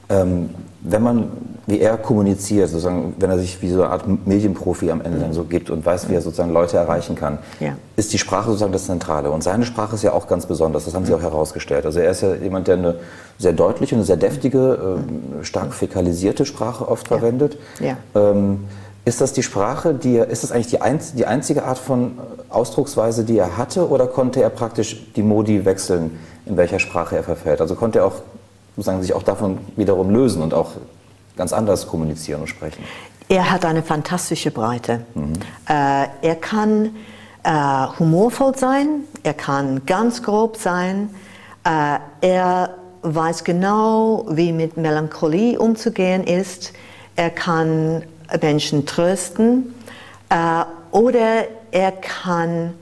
Ähm, 0.08 0.50
wenn 0.82 1.02
man 1.02 1.30
wie 1.66 1.80
er 1.80 1.96
kommuniziert, 1.96 2.68
sozusagen, 2.68 3.14
wenn 3.18 3.30
er 3.30 3.38
sich 3.38 3.62
wie 3.62 3.70
so 3.70 3.82
eine 3.82 3.90
Art 3.90 4.26
Medienprofi 4.26 4.90
am 4.90 5.00
Ende 5.00 5.18
dann 5.18 5.32
so 5.32 5.44
gibt 5.44 5.70
und 5.70 5.84
weiß, 5.84 6.08
wie 6.08 6.14
er 6.14 6.20
sozusagen 6.20 6.52
Leute 6.52 6.76
erreichen 6.76 7.14
kann, 7.14 7.38
ja. 7.58 7.76
ist 7.96 8.12
die 8.12 8.18
Sprache 8.18 8.46
sozusagen 8.46 8.72
das 8.72 8.84
Zentrale. 8.84 9.30
Und 9.30 9.42
seine 9.42 9.64
Sprache 9.64 9.94
ist 9.94 10.02
ja 10.02 10.12
auch 10.12 10.26
ganz 10.26 10.46
besonders, 10.46 10.84
das 10.84 10.94
haben 10.94 11.06
Sie 11.06 11.14
auch 11.14 11.22
herausgestellt. 11.22 11.86
Also 11.86 12.00
er 12.00 12.10
ist 12.10 12.20
ja 12.20 12.34
jemand, 12.34 12.68
der 12.68 12.76
eine 12.76 12.96
sehr 13.38 13.52
deutliche 13.52 13.94
und 13.94 14.00
eine 14.00 14.06
sehr 14.06 14.18
deftige, 14.18 14.98
äh, 15.40 15.44
stark 15.44 15.72
fäkalisierte 15.72 16.44
Sprache 16.44 16.86
oft 16.86 17.10
ja. 17.10 17.16
verwendet. 17.16 17.56
Ja. 17.80 17.96
Ähm, 18.14 18.64
ist 19.06 19.20
das 19.20 19.32
die 19.32 19.42
Sprache, 19.42 19.94
die 19.94 20.16
er, 20.16 20.28
ist 20.28 20.44
das 20.44 20.52
eigentlich 20.52 20.68
die, 20.68 20.80
einz, 20.80 21.14
die 21.14 21.26
einzige 21.26 21.64
Art 21.64 21.78
von 21.78 22.18
Ausdrucksweise, 22.48 23.24
die 23.24 23.38
er 23.38 23.56
hatte, 23.56 23.88
oder 23.88 24.06
konnte 24.06 24.42
er 24.42 24.50
praktisch 24.50 25.12
die 25.14 25.22
Modi 25.22 25.64
wechseln, 25.64 26.18
in 26.46 26.56
welcher 26.56 26.78
Sprache 26.78 27.16
er 27.16 27.22
verfällt? 27.22 27.60
Also 27.60 27.74
konnte 27.74 28.00
er 28.00 28.06
auch 28.06 28.22
sozusagen 28.76 29.02
sich 29.02 29.12
auch 29.12 29.22
davon 29.22 29.58
wiederum 29.76 30.10
lösen 30.10 30.42
und 30.42 30.54
auch 30.54 30.72
ganz 31.36 31.52
anders 31.52 31.86
kommunizieren 31.86 32.42
und 32.42 32.48
sprechen. 32.48 32.82
Er 33.28 33.50
hat 33.50 33.64
eine 33.64 33.82
fantastische 33.82 34.50
Breite. 34.50 35.00
Mhm. 35.14 35.32
Äh, 35.68 36.06
er 36.22 36.36
kann 36.36 36.90
äh, 37.42 37.50
humorvoll 37.98 38.56
sein, 38.56 39.04
er 39.22 39.34
kann 39.34 39.86
ganz 39.86 40.22
grob 40.22 40.56
sein, 40.56 41.10
äh, 41.64 41.98
er 42.20 42.70
weiß 43.02 43.44
genau, 43.44 44.26
wie 44.30 44.52
mit 44.52 44.76
Melancholie 44.76 45.58
umzugehen 45.58 46.24
ist, 46.24 46.72
er 47.16 47.30
kann 47.30 48.02
Menschen 48.40 48.86
trösten 48.86 49.74
äh, 50.30 50.64
oder 50.90 51.44
er 51.70 51.92
kann 51.92 52.74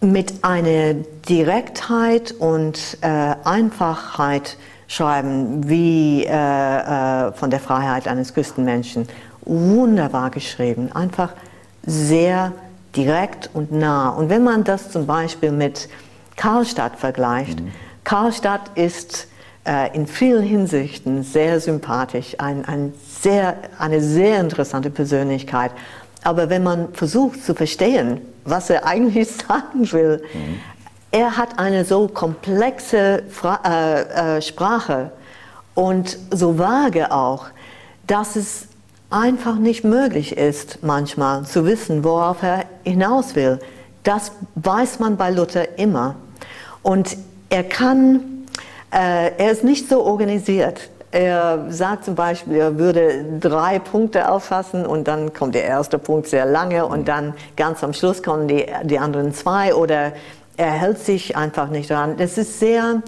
mit 0.00 0.44
einer 0.44 0.94
Direktheit 1.28 2.32
und 2.32 2.98
äh, 3.00 3.34
Einfachheit 3.44 4.56
schreiben, 4.86 5.68
wie 5.68 6.24
äh, 6.24 6.30
äh, 6.30 7.32
von 7.32 7.50
der 7.50 7.60
Freiheit 7.60 8.08
eines 8.08 8.32
Küstenmenschen. 8.32 9.08
Wunderbar 9.42 10.30
geschrieben, 10.30 10.92
einfach 10.92 11.32
sehr 11.84 12.52
direkt 12.94 13.50
und 13.52 13.72
nah. 13.72 14.10
Und 14.10 14.30
wenn 14.30 14.44
man 14.44 14.64
das 14.64 14.90
zum 14.90 15.06
Beispiel 15.06 15.52
mit 15.52 15.88
Karlstadt 16.36 16.96
vergleicht, 16.96 17.60
mhm. 17.60 17.72
Karlstadt 18.04 18.76
ist 18.76 19.28
äh, 19.66 19.94
in 19.94 20.06
vielen 20.06 20.42
Hinsichten 20.42 21.22
sehr 21.22 21.60
sympathisch, 21.60 22.36
ein, 22.38 22.64
ein 22.64 22.94
sehr, 23.06 23.56
eine 23.78 24.00
sehr 24.00 24.40
interessante 24.40 24.90
Persönlichkeit. 24.90 25.72
Aber 26.24 26.50
wenn 26.50 26.62
man 26.62 26.94
versucht 26.94 27.44
zu 27.44 27.54
verstehen, 27.54 28.20
was 28.50 28.70
er 28.70 28.86
eigentlich 28.86 29.28
sagen 29.48 29.90
will, 29.92 30.22
mhm 30.32 30.60
er 31.10 31.36
hat 31.36 31.58
eine 31.58 31.84
so 31.84 32.08
komplexe 32.08 33.22
Fra 33.30 33.60
äh, 33.64 34.36
äh, 34.36 34.42
Sprache 34.42 35.10
und 35.74 36.18
so 36.30 36.58
vage 36.58 37.12
auch, 37.12 37.46
dass 38.06 38.36
es 38.36 38.66
einfach 39.10 39.56
nicht 39.56 39.84
möglich 39.84 40.36
ist, 40.36 40.82
manchmal 40.82 41.46
zu 41.46 41.64
wissen, 41.64 42.04
worauf 42.04 42.42
er 42.42 42.64
hinaus 42.84 43.34
will. 43.34 43.58
Das 44.02 44.32
weiß 44.56 44.98
man 44.98 45.16
bei 45.16 45.30
Luther 45.30 45.78
immer. 45.78 46.16
Und 46.82 47.16
er 47.48 47.64
kann, 47.64 48.46
äh, 48.90 49.32
er 49.38 49.50
ist 49.50 49.64
nicht 49.64 49.88
so 49.88 50.04
organisiert. 50.04 50.90
Er 51.10 51.66
sagt 51.70 52.04
zum 52.04 52.14
Beispiel, 52.14 52.56
er 52.56 52.78
würde 52.78 53.24
drei 53.40 53.78
Punkte 53.78 54.30
auffassen 54.30 54.84
und 54.84 55.08
dann 55.08 55.32
kommt 55.32 55.54
der 55.54 55.64
erste 55.64 55.98
Punkt 55.98 56.28
sehr 56.28 56.44
lange 56.44 56.84
und 56.84 57.08
dann 57.08 57.32
ganz 57.56 57.82
am 57.82 57.94
Schluss 57.94 58.22
kommen 58.22 58.46
die, 58.46 58.66
die 58.84 58.98
anderen 58.98 59.32
zwei 59.32 59.74
oder 59.74 60.12
er 60.58 60.70
hält 60.70 60.98
sich 60.98 61.36
einfach 61.36 61.70
nicht 61.70 61.88
dran. 61.88 62.16
Das 62.18 62.36
ist 62.36 62.58
sehr, 62.60 63.02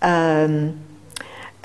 ähm, 0.00 0.80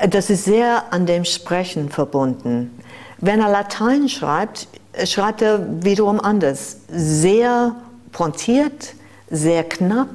das 0.10 0.30
ist 0.30 0.44
sehr 0.44 0.84
an 0.92 1.06
dem 1.06 1.24
Sprechen 1.24 1.90
verbunden. 1.90 2.84
Wenn 3.20 3.40
er 3.40 3.50
Latein 3.50 4.10
schreibt, 4.10 4.68
schreibt 5.06 5.42
er 5.42 5.84
wiederum 5.84 6.20
anders. 6.20 6.78
Sehr 6.90 7.76
pointiert, 8.12 8.94
sehr 9.30 9.64
knapp 9.64 10.10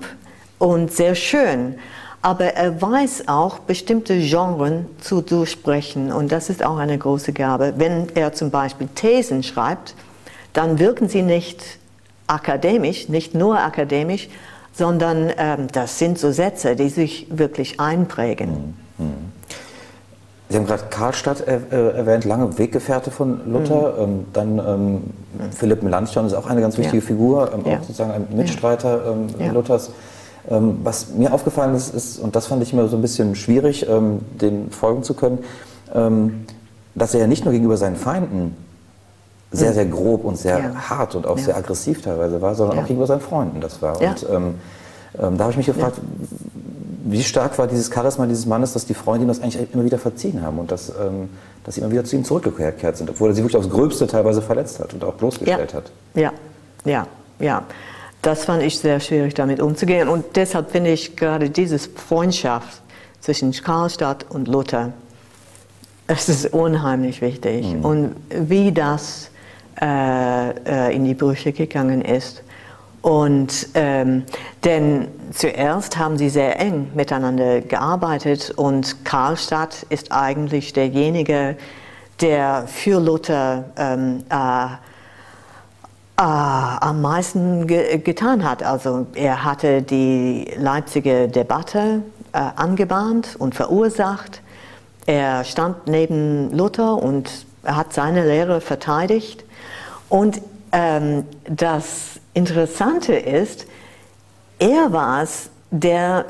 und 0.58 0.92
sehr 0.92 1.14
schön. 1.14 1.78
Aber 2.22 2.44
er 2.44 2.80
weiß 2.80 3.24
auch, 3.26 3.58
bestimmte 3.58 4.16
Genren 4.18 4.87
zu 5.00 5.22
durchsprechen. 5.22 6.12
Und 6.12 6.30
das 6.30 6.50
ist 6.50 6.64
auch 6.64 6.78
eine 6.78 6.96
große 6.96 7.32
Gabe. 7.32 7.74
Wenn 7.76 8.08
er 8.14 8.32
zum 8.32 8.50
Beispiel 8.50 8.88
Thesen 8.94 9.42
schreibt, 9.42 9.94
dann 10.52 10.78
wirken 10.78 11.08
sie 11.08 11.22
nicht 11.22 11.62
akademisch, 12.28 13.08
nicht 13.08 13.35
nur 13.35 13.58
akademisch, 13.58 14.28
sondern 14.72 15.32
ähm, 15.37 15.66
das 15.72 15.98
sind 15.98 16.18
so 16.18 16.30
Sätze, 16.30 16.76
die 16.76 16.88
sich 16.88 17.26
wirklich 17.30 17.80
einprägen. 17.80 18.74
Mhm. 18.98 19.32
Sie 20.48 20.58
haben 20.58 20.66
gerade 20.66 20.85
Karlstadt 20.90 21.40
erwähnt, 21.40 22.26
lange 22.26 22.58
Weggefährte 22.58 23.11
von 23.11 23.40
Luther. 23.50 23.94
Mhm. 23.96 24.02
Ähm, 24.02 24.26
dann 24.35 24.58
ähm, 24.58 25.50
Philipp 25.50 25.82
Melanchthon 25.82 26.26
ist 26.26 26.35
auch 26.35 26.46
eine 26.46 26.61
ganz 26.61 26.76
wichtige 26.76 26.98
ja. 26.98 27.06
Figur, 27.06 27.50
ähm, 27.54 27.62
ja. 27.64 27.78
auch 27.78 27.80
sozusagen 27.80 28.12
ein 28.12 28.26
Mitstreiter 28.37 29.12
ähm, 29.12 29.26
ja. 29.38 29.50
Luthers. 29.50 29.90
Ähm, 30.50 30.78
was 30.83 31.11
mir 31.11 31.33
aufgefallen 31.33 31.74
ist, 31.74 31.94
ist, 31.94 32.18
und 32.18 32.35
das 32.35 32.46
fand 32.46 32.62
ich 32.62 32.72
immer 32.72 32.88
so 32.88 32.96
ein 32.96 33.02
bisschen 33.02 33.35
schwierig, 33.35 33.88
ähm, 33.88 34.20
den 34.40 34.70
folgen 34.70 35.02
zu 35.02 35.14
können, 35.14 35.38
dass 36.94 37.12
er 37.12 37.20
ja 37.20 37.26
nicht 37.26 37.44
nur 37.44 37.52
gegenüber 37.52 37.76
seinen 37.76 37.96
Feinden 37.96 38.57
sehr, 39.50 39.68
hm. 39.68 39.74
sehr 39.74 39.85
grob 39.87 40.24
und 40.24 40.38
sehr 40.38 40.59
ja. 40.59 40.74
hart 40.74 41.14
und 41.14 41.26
auch 41.26 41.37
ja. 41.37 41.44
sehr 41.44 41.57
aggressiv 41.57 42.00
teilweise 42.00 42.40
war, 42.40 42.55
sondern 42.55 42.76
ja. 42.76 42.83
auch 42.83 42.87
gegenüber 42.87 43.07
seinen 43.07 43.20
Freunden 43.20 43.61
das 43.61 43.83
war. 43.83 44.00
Und 44.00 44.26
ähm, 44.31 44.55
ähm, 45.20 45.37
da 45.37 45.44
habe 45.44 45.50
ich 45.50 45.57
mich 45.59 45.66
gefragt, 45.66 46.00
wie 47.05 47.22
stark 47.22 47.59
war 47.59 47.66
dieses 47.66 47.92
Charisma 47.92 48.26
dieses 48.26 48.46
Mannes, 48.46 48.72
dass 48.72 48.87
die 48.87 48.94
Freunde 48.94 49.26
ihm 49.26 49.28
das 49.28 49.42
eigentlich 49.42 49.72
immer 49.74 49.85
wieder 49.85 49.98
verziehen 49.98 50.42
haben 50.42 50.59
und 50.59 50.70
dass, 50.70 50.88
ähm, 50.88 51.28
dass 51.64 51.74
sie 51.74 51.83
immer 51.83 51.90
wieder 51.90 52.05
zu 52.05 52.16
ihm 52.16 52.24
zurückgekehrt 52.24 52.96
sind, 52.96 53.11
obwohl 53.11 53.31
er 53.31 53.35
sie 53.35 53.42
wirklich 53.42 53.57
aufs 53.57 53.68
Gröbste 53.68 54.07
teilweise 54.07 54.40
verletzt 54.40 54.81
hat 54.81 54.94
und 54.94 55.05
auch 55.05 55.14
bloßgestellt 55.14 55.74
hat. 55.74 55.92
Ja, 56.14 56.33
ja, 56.85 57.07
ja. 57.38 57.62
Das 58.22 58.44
fand 58.44 58.62
ich 58.62 58.78
sehr 58.78 59.00
schwierig, 59.00 59.35
damit 59.35 59.61
umzugehen. 59.61 60.08
Und 60.08 60.37
deshalb 60.37 60.70
finde 60.70 60.92
ich 60.92 61.16
gerade 61.16 61.50
diese 61.50 61.78
Freundschaft 61.78 62.80
zwischen 63.20 63.52
Karlstadt 63.52 64.26
und 64.28 64.48
Luther 64.48 64.92
Das 66.06 66.28
ist 66.28 66.52
unheimlich 66.52 67.20
wichtig. 67.20 67.66
Mhm. 67.66 67.85
Und 67.85 68.16
wie 68.28 68.72
das 68.72 69.30
äh, 69.80 70.50
äh, 70.50 70.94
in 70.94 71.04
die 71.04 71.14
Brüche 71.14 71.52
gegangen 71.52 72.02
ist. 72.02 72.42
Und 73.00 73.68
ähm, 73.74 74.22
denn 74.62 75.08
zuerst 75.32 75.98
haben 75.98 76.16
sie 76.16 76.28
sehr 76.28 76.61
eng 76.61 76.92
miteinander 76.94 77.61
gearbeitet 77.61 78.52
und 78.54 79.04
Karlstadt 79.04 79.85
ist 79.88 80.12
eigentlich 80.12 80.72
derjenige, 80.72 81.56
der 82.20 82.64
für 82.68 83.00
Luther 83.00 83.64
ähm, 83.76 84.22
äh, 84.30 84.66
äh, 86.18 86.22
am 86.22 87.01
meisten 87.01 87.66
ge 87.66 87.98
getan 87.98 88.48
hat. 88.48 88.62
Also 88.62 89.07
er 89.14 89.44
hatte 89.44 89.83
die 89.83 90.53
Leipziger 90.57 91.29
Debatte 91.29 92.03
äh, 92.33 92.38
angebahnt 92.57 93.37
und 93.38 93.55
verursacht. 93.55 94.42
Er 95.07 95.44
stand 95.44 95.87
neben 95.87 96.53
Luther 96.57 97.03
und 97.03 97.46
hat 97.64 97.92
seine 97.92 98.27
Lehre 98.27 98.61
verteidigt. 98.61 99.44
Und 100.09 100.40
ähm, 100.72 101.25
das 101.44 102.20
Interessante 102.35 103.14
ist, 103.14 103.66
er 104.59 104.92
war 104.92 105.22
es, 105.22 105.51
der 105.70 106.25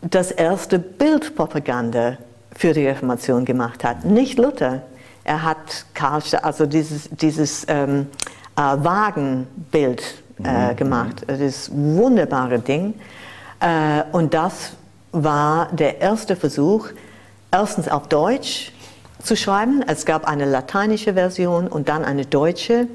das 0.00 0.30
erste 0.30 0.78
Bildpropaganda 0.78 2.18
für 2.54 2.72
die 2.72 2.86
Reformation 2.86 3.44
gemacht 3.44 3.84
hat, 3.84 4.04
nicht 4.04 4.38
Luther. 4.38 4.82
Er 5.24 5.42
hat 5.42 5.86
Karlstadt, 5.94 6.44
also 6.44 6.66
dieses, 6.66 7.08
dieses 7.10 7.66
ähm, 7.68 8.06
äh, 8.58 8.84
Wagenbild 8.84 10.02
äh, 10.44 10.72
mhm. 10.72 10.76
gemacht. 10.76 11.24
Das 11.26 11.70
wunderbares 11.72 12.64
Ding. 12.64 12.94
Äh, 13.60 14.02
und 14.12 14.34
das 14.34 14.72
war 15.12 15.68
der 15.72 16.00
erste 16.00 16.36
Versuch, 16.36 16.88
erstens 17.50 17.88
auf 17.88 18.08
Deutsch 18.08 18.72
zu 19.22 19.36
schreiben. 19.36 19.82
Es 19.86 20.04
gab 20.04 20.26
eine 20.26 20.44
lateinische 20.44 21.14
Version 21.14 21.68
und 21.68 21.88
dann 21.88 22.04
eine 22.04 22.26
deutsche. 22.26 22.88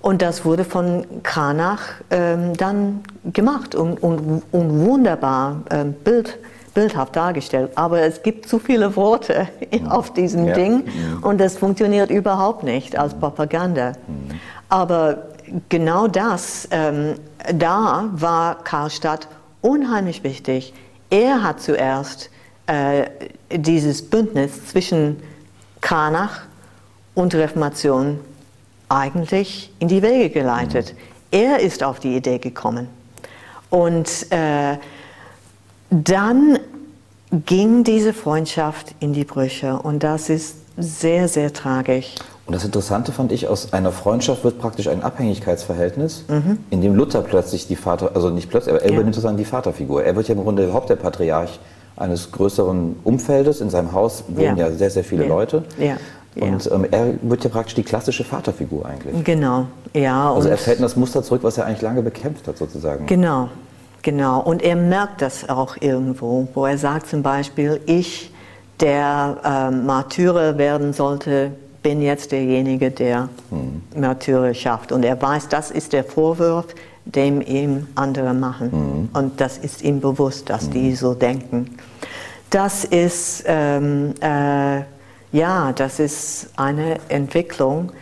Und 0.00 0.22
das 0.22 0.44
wurde 0.44 0.64
von 0.64 1.04
Kranach 1.22 1.80
ähm, 2.10 2.56
dann 2.56 3.00
gemacht 3.32 3.74
und, 3.74 4.02
und, 4.02 4.42
und 4.50 4.86
wunderbar 4.86 5.62
ähm, 5.70 5.92
Bild, 5.92 6.38
bildhaft 6.72 7.16
dargestellt. 7.16 7.72
Aber 7.74 8.00
es 8.00 8.22
gibt 8.22 8.48
zu 8.48 8.58
viele 8.58 8.96
Worte 8.96 9.48
auf 9.90 10.14
diesem 10.14 10.46
ja. 10.46 10.54
Ding 10.54 10.84
mhm. 10.84 11.22
und 11.22 11.38
das 11.38 11.58
funktioniert 11.58 12.10
überhaupt 12.10 12.62
nicht 12.62 12.98
als 12.98 13.12
Propaganda. 13.12 13.92
Mhm. 14.06 14.40
Aber 14.70 15.24
genau 15.68 16.08
das, 16.08 16.66
ähm, 16.70 17.16
da 17.52 18.08
war 18.12 18.62
Karlstadt 18.64 19.28
unheimlich 19.60 20.24
wichtig. 20.24 20.72
Er 21.10 21.42
hat 21.42 21.60
zuerst 21.60 22.30
äh, 22.66 23.10
dieses 23.50 24.08
Bündnis 24.08 24.66
zwischen 24.66 25.22
Kranach 25.80 26.42
und 27.14 27.34
Reformation 27.34 28.20
eigentlich 28.88 29.72
in 29.78 29.88
die 29.88 30.02
Wege 30.02 30.30
geleitet. 30.30 30.94
Mhm. 30.94 30.98
Er 31.32 31.60
ist 31.60 31.82
auf 31.82 32.00
die 32.00 32.16
Idee 32.16 32.38
gekommen. 32.38 32.88
Und 33.70 34.30
äh, 34.30 34.78
dann 35.90 36.58
ging 37.32 37.84
diese 37.84 38.12
Freundschaft 38.12 38.94
in 39.00 39.12
die 39.12 39.24
Brüche 39.24 39.78
und 39.78 40.02
das 40.02 40.28
ist 40.28 40.56
sehr, 40.76 41.28
sehr 41.28 41.52
tragisch. 41.52 42.14
Und 42.50 42.56
das 42.56 42.64
Interessante 42.64 43.12
fand 43.12 43.30
ich, 43.30 43.46
aus 43.46 43.72
einer 43.72 43.92
Freundschaft 43.92 44.42
wird 44.42 44.58
praktisch 44.58 44.88
ein 44.88 45.04
Abhängigkeitsverhältnis, 45.04 46.24
mhm. 46.26 46.58
in 46.70 46.82
dem 46.82 46.96
Luther 46.96 47.22
plötzlich 47.22 47.68
die 47.68 47.76
Vater, 47.76 48.10
also 48.16 48.28
nicht 48.28 48.50
plötzlich, 48.50 48.74
aber 48.74 48.82
er 48.82 48.88
ja. 48.88 48.94
übernimmt 48.94 49.14
sozusagen 49.14 49.36
die 49.36 49.44
Vaterfigur. 49.44 50.02
Er 50.02 50.16
wird 50.16 50.26
ja 50.26 50.34
im 50.34 50.42
Grunde 50.42 50.64
überhaupt 50.64 50.90
der 50.90 50.96
Patriarch 50.96 51.60
eines 51.96 52.32
größeren 52.32 52.96
Umfeldes. 53.04 53.60
In 53.60 53.70
seinem 53.70 53.92
Haus 53.92 54.24
wohnen 54.26 54.56
ja, 54.56 54.66
ja 54.66 54.72
sehr, 54.72 54.90
sehr 54.90 55.04
viele 55.04 55.22
ja. 55.22 55.28
Leute. 55.28 55.62
Ja. 55.78 55.96
Und 56.40 56.68
ähm, 56.72 56.86
er 56.90 57.14
wird 57.22 57.44
ja 57.44 57.50
praktisch 57.50 57.76
die 57.76 57.84
klassische 57.84 58.24
Vaterfigur 58.24 58.84
eigentlich. 58.84 59.22
Genau, 59.22 59.68
ja. 59.94 60.32
Also 60.32 60.48
er 60.48 60.58
fällt 60.58 60.78
in 60.78 60.82
das 60.82 60.96
Muster 60.96 61.22
zurück, 61.22 61.44
was 61.44 61.56
er 61.56 61.66
eigentlich 61.66 61.82
lange 61.82 62.02
bekämpft 62.02 62.48
hat 62.48 62.58
sozusagen. 62.58 63.06
Genau, 63.06 63.48
genau. 64.02 64.40
Und 64.40 64.60
er 64.60 64.74
merkt 64.74 65.22
das 65.22 65.48
auch 65.48 65.76
irgendwo, 65.78 66.48
wo 66.54 66.66
er 66.66 66.78
sagt 66.78 67.06
zum 67.06 67.22
Beispiel, 67.22 67.80
ich, 67.86 68.32
der 68.80 69.36
ähm, 69.44 69.86
Martyrer 69.86 70.58
werden 70.58 70.92
sollte, 70.92 71.52
bin 71.82 72.02
jetzt 72.02 72.32
derjenige, 72.32 72.90
der 72.90 73.28
hm. 73.50 73.82
Märtyrer 73.94 74.54
schafft. 74.54 74.92
Und 74.92 75.04
er 75.04 75.20
weiß, 75.20 75.48
das 75.48 75.70
ist 75.70 75.92
der 75.92 76.04
Vorwurf, 76.04 76.66
dem 77.04 77.40
ihm 77.40 77.86
andere 77.94 78.34
machen. 78.34 78.72
Hm. 78.72 79.08
Und 79.12 79.40
das 79.40 79.58
ist 79.58 79.82
ihm 79.82 80.00
bewusst, 80.00 80.50
dass 80.50 80.64
hm. 80.64 80.70
die 80.72 80.94
so 80.94 81.14
denken. 81.14 81.76
Das 82.50 82.84
ist 82.84 83.44
ähm, 83.46 84.14
äh, 84.20 84.82
ja, 85.32 85.72
das 85.72 86.00
ist 86.00 86.50
eine 86.56 86.98
Entwicklung, 87.08 87.92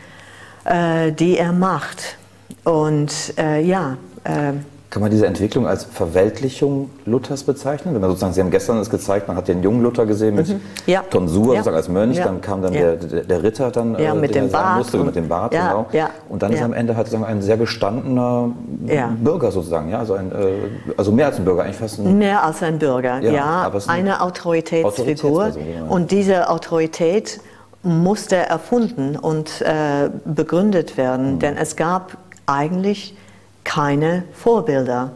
äh, 0.64 1.12
die 1.12 1.36
er 1.36 1.52
macht. 1.52 2.16
Und 2.64 3.34
äh, 3.38 3.60
ja. 3.60 3.96
Kann 4.90 5.02
man 5.02 5.10
diese 5.10 5.26
Entwicklung 5.26 5.66
als 5.66 5.84
Verweltlichung 5.84 6.88
Luthers 7.04 7.42
bezeichnen? 7.42 7.92
Wenn 7.92 8.00
man 8.00 8.08
sozusagen, 8.08 8.32
Sie 8.32 8.40
haben 8.40 8.50
gestern 8.50 8.78
es 8.78 8.88
gezeigt, 8.88 9.28
man 9.28 9.36
hat 9.36 9.46
den 9.46 9.62
jungen 9.62 9.82
Luther 9.82 10.06
gesehen 10.06 10.34
mit 10.34 10.48
mhm. 10.48 10.60
ja. 10.86 11.02
Tonsur, 11.10 11.54
ja. 11.54 11.62
als 11.62 11.90
Mönch, 11.90 12.16
ja. 12.16 12.24
dann 12.24 12.40
kam 12.40 12.62
dann 12.62 12.72
ja. 12.72 12.94
der, 12.94 13.24
der, 13.24 13.42
Ritter 13.42 13.70
dann, 13.70 13.98
ja, 13.98 14.14
äh, 14.14 14.16
mit 14.16 14.34
dem 14.34 14.50
Bart 14.50 14.78
musste, 14.78 14.96
mit 14.98 15.14
dem 15.14 15.28
Bart, 15.28 15.50
genau. 15.50 15.86
Und 16.30 16.42
dann 16.42 16.52
ist 16.52 16.62
am 16.62 16.72
Ende 16.72 16.96
halt 16.96 17.08
sozusagen 17.08 17.30
ein 17.30 17.42
sehr 17.42 17.58
gestandener 17.58 18.50
Bürger 19.18 19.50
sozusagen, 19.50 19.90
ja, 19.90 19.98
also, 19.98 20.14
ein, 20.14 20.32
äh, 20.32 20.94
also 20.96 21.12
mehr 21.12 21.26
als 21.26 21.36
ein 21.36 21.44
Bürger, 21.44 21.64
eigentlich 21.64 21.76
fast 21.76 21.98
ein, 21.98 22.16
Mehr 22.16 22.42
als 22.42 22.62
ein 22.62 22.78
Bürger, 22.78 23.20
ja, 23.20 23.70
eine 23.88 24.22
Autoritätsfigur. 24.22 25.50
Genau, 25.50 25.92
und 25.92 26.10
diese 26.10 26.48
Autorität 26.48 27.40
musste 27.82 28.36
erfunden 28.36 29.16
und 29.16 29.60
äh, 29.60 30.08
begründet 30.24 30.96
werden, 30.96 31.34
mhm. 31.34 31.38
denn 31.40 31.56
es 31.58 31.76
gab 31.76 32.16
eigentlich 32.46 33.14
keine 33.68 34.24
Vorbilder. 34.32 35.10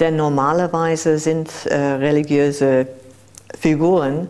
Denn 0.00 0.16
normalerweise 0.16 1.18
sind 1.18 1.48
äh, 1.66 1.76
religiöse 1.76 2.88
Figuren, 3.58 4.28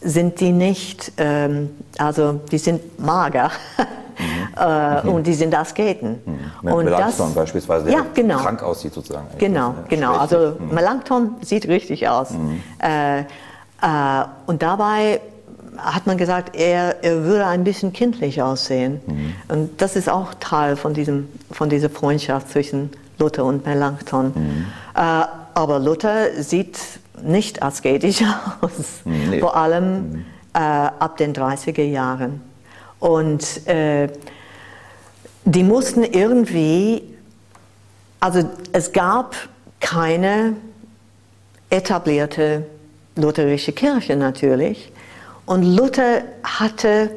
sind 0.00 0.40
die 0.40 0.52
nicht, 0.52 1.12
ähm, 1.18 1.70
also 1.98 2.40
die 2.50 2.58
sind 2.58 2.98
mager. 2.98 3.50
Mhm. 4.20 4.54
äh, 4.60 5.02
mhm. 5.02 5.12
Und 5.14 5.26
die 5.26 5.32
sind 5.32 5.54
Asketen. 5.54 6.20
Mhm. 6.60 6.72
Und 6.72 6.84
Melanchthon 6.84 7.28
das, 7.28 7.34
beispielsweise, 7.34 7.86
der 7.86 7.94
ja, 7.94 8.06
genau. 8.12 8.36
krank 8.36 8.62
aussieht 8.62 8.92
sozusagen. 8.92 9.26
Genau, 9.38 9.74
genau. 9.88 10.12
Also 10.12 10.56
mhm. 10.58 10.74
Melanchthon 10.74 11.36
sieht 11.40 11.66
richtig 11.68 12.06
aus. 12.06 12.32
Mhm. 12.32 12.62
Äh, 12.82 13.20
äh, 13.20 13.24
und 14.44 14.60
dabei 14.60 15.22
hat 15.78 16.06
man 16.06 16.18
gesagt, 16.18 16.54
er, 16.54 17.02
er 17.02 17.24
würde 17.24 17.46
ein 17.46 17.64
bisschen 17.64 17.94
kindlich 17.94 18.42
aussehen. 18.42 19.00
Mhm. 19.06 19.34
Und 19.48 19.80
das 19.80 19.96
ist 19.96 20.10
auch 20.10 20.34
Teil 20.38 20.76
von, 20.76 20.92
diesem, 20.92 21.28
von 21.50 21.70
dieser 21.70 21.88
Freundschaft 21.88 22.50
zwischen 22.50 22.90
Luther 23.20 23.44
und 23.44 23.64
Melanchthon. 23.64 24.32
Mhm. 24.34 24.66
Äh, 24.94 25.24
aber 25.54 25.78
Luther 25.78 26.42
sieht 26.42 26.78
nicht 27.22 27.62
asketisch 27.62 28.22
aus, 28.60 29.02
mhm, 29.04 29.30
nee. 29.30 29.40
vor 29.40 29.56
allem 29.56 30.12
mhm. 30.12 30.24
äh, 30.54 30.58
ab 30.58 31.16
den 31.18 31.34
30er 31.34 31.82
Jahren. 31.82 32.40
Und 32.98 33.66
äh, 33.66 34.08
die 35.44 35.62
mussten 35.62 36.02
irgendwie, 36.02 37.02
also 38.20 38.48
es 38.72 38.92
gab 38.92 39.36
keine 39.80 40.54
etablierte 41.70 42.66
lutherische 43.16 43.72
Kirche 43.72 44.16
natürlich. 44.16 44.92
Und 45.46 45.62
Luther 45.62 46.22
hatte 46.44 47.10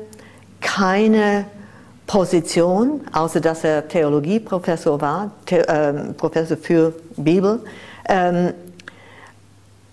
keine 0.61 1.45
Position, 2.07 3.01
außer 3.13 3.39
dass 3.39 3.63
er 3.63 3.87
Theologieprofessor 3.87 4.99
war, 5.01 5.31
The 5.49 5.55
äh, 5.55 5.93
Professor 6.13 6.57
für 6.57 6.93
Bibel, 7.15 7.59
ähm, 8.09 8.53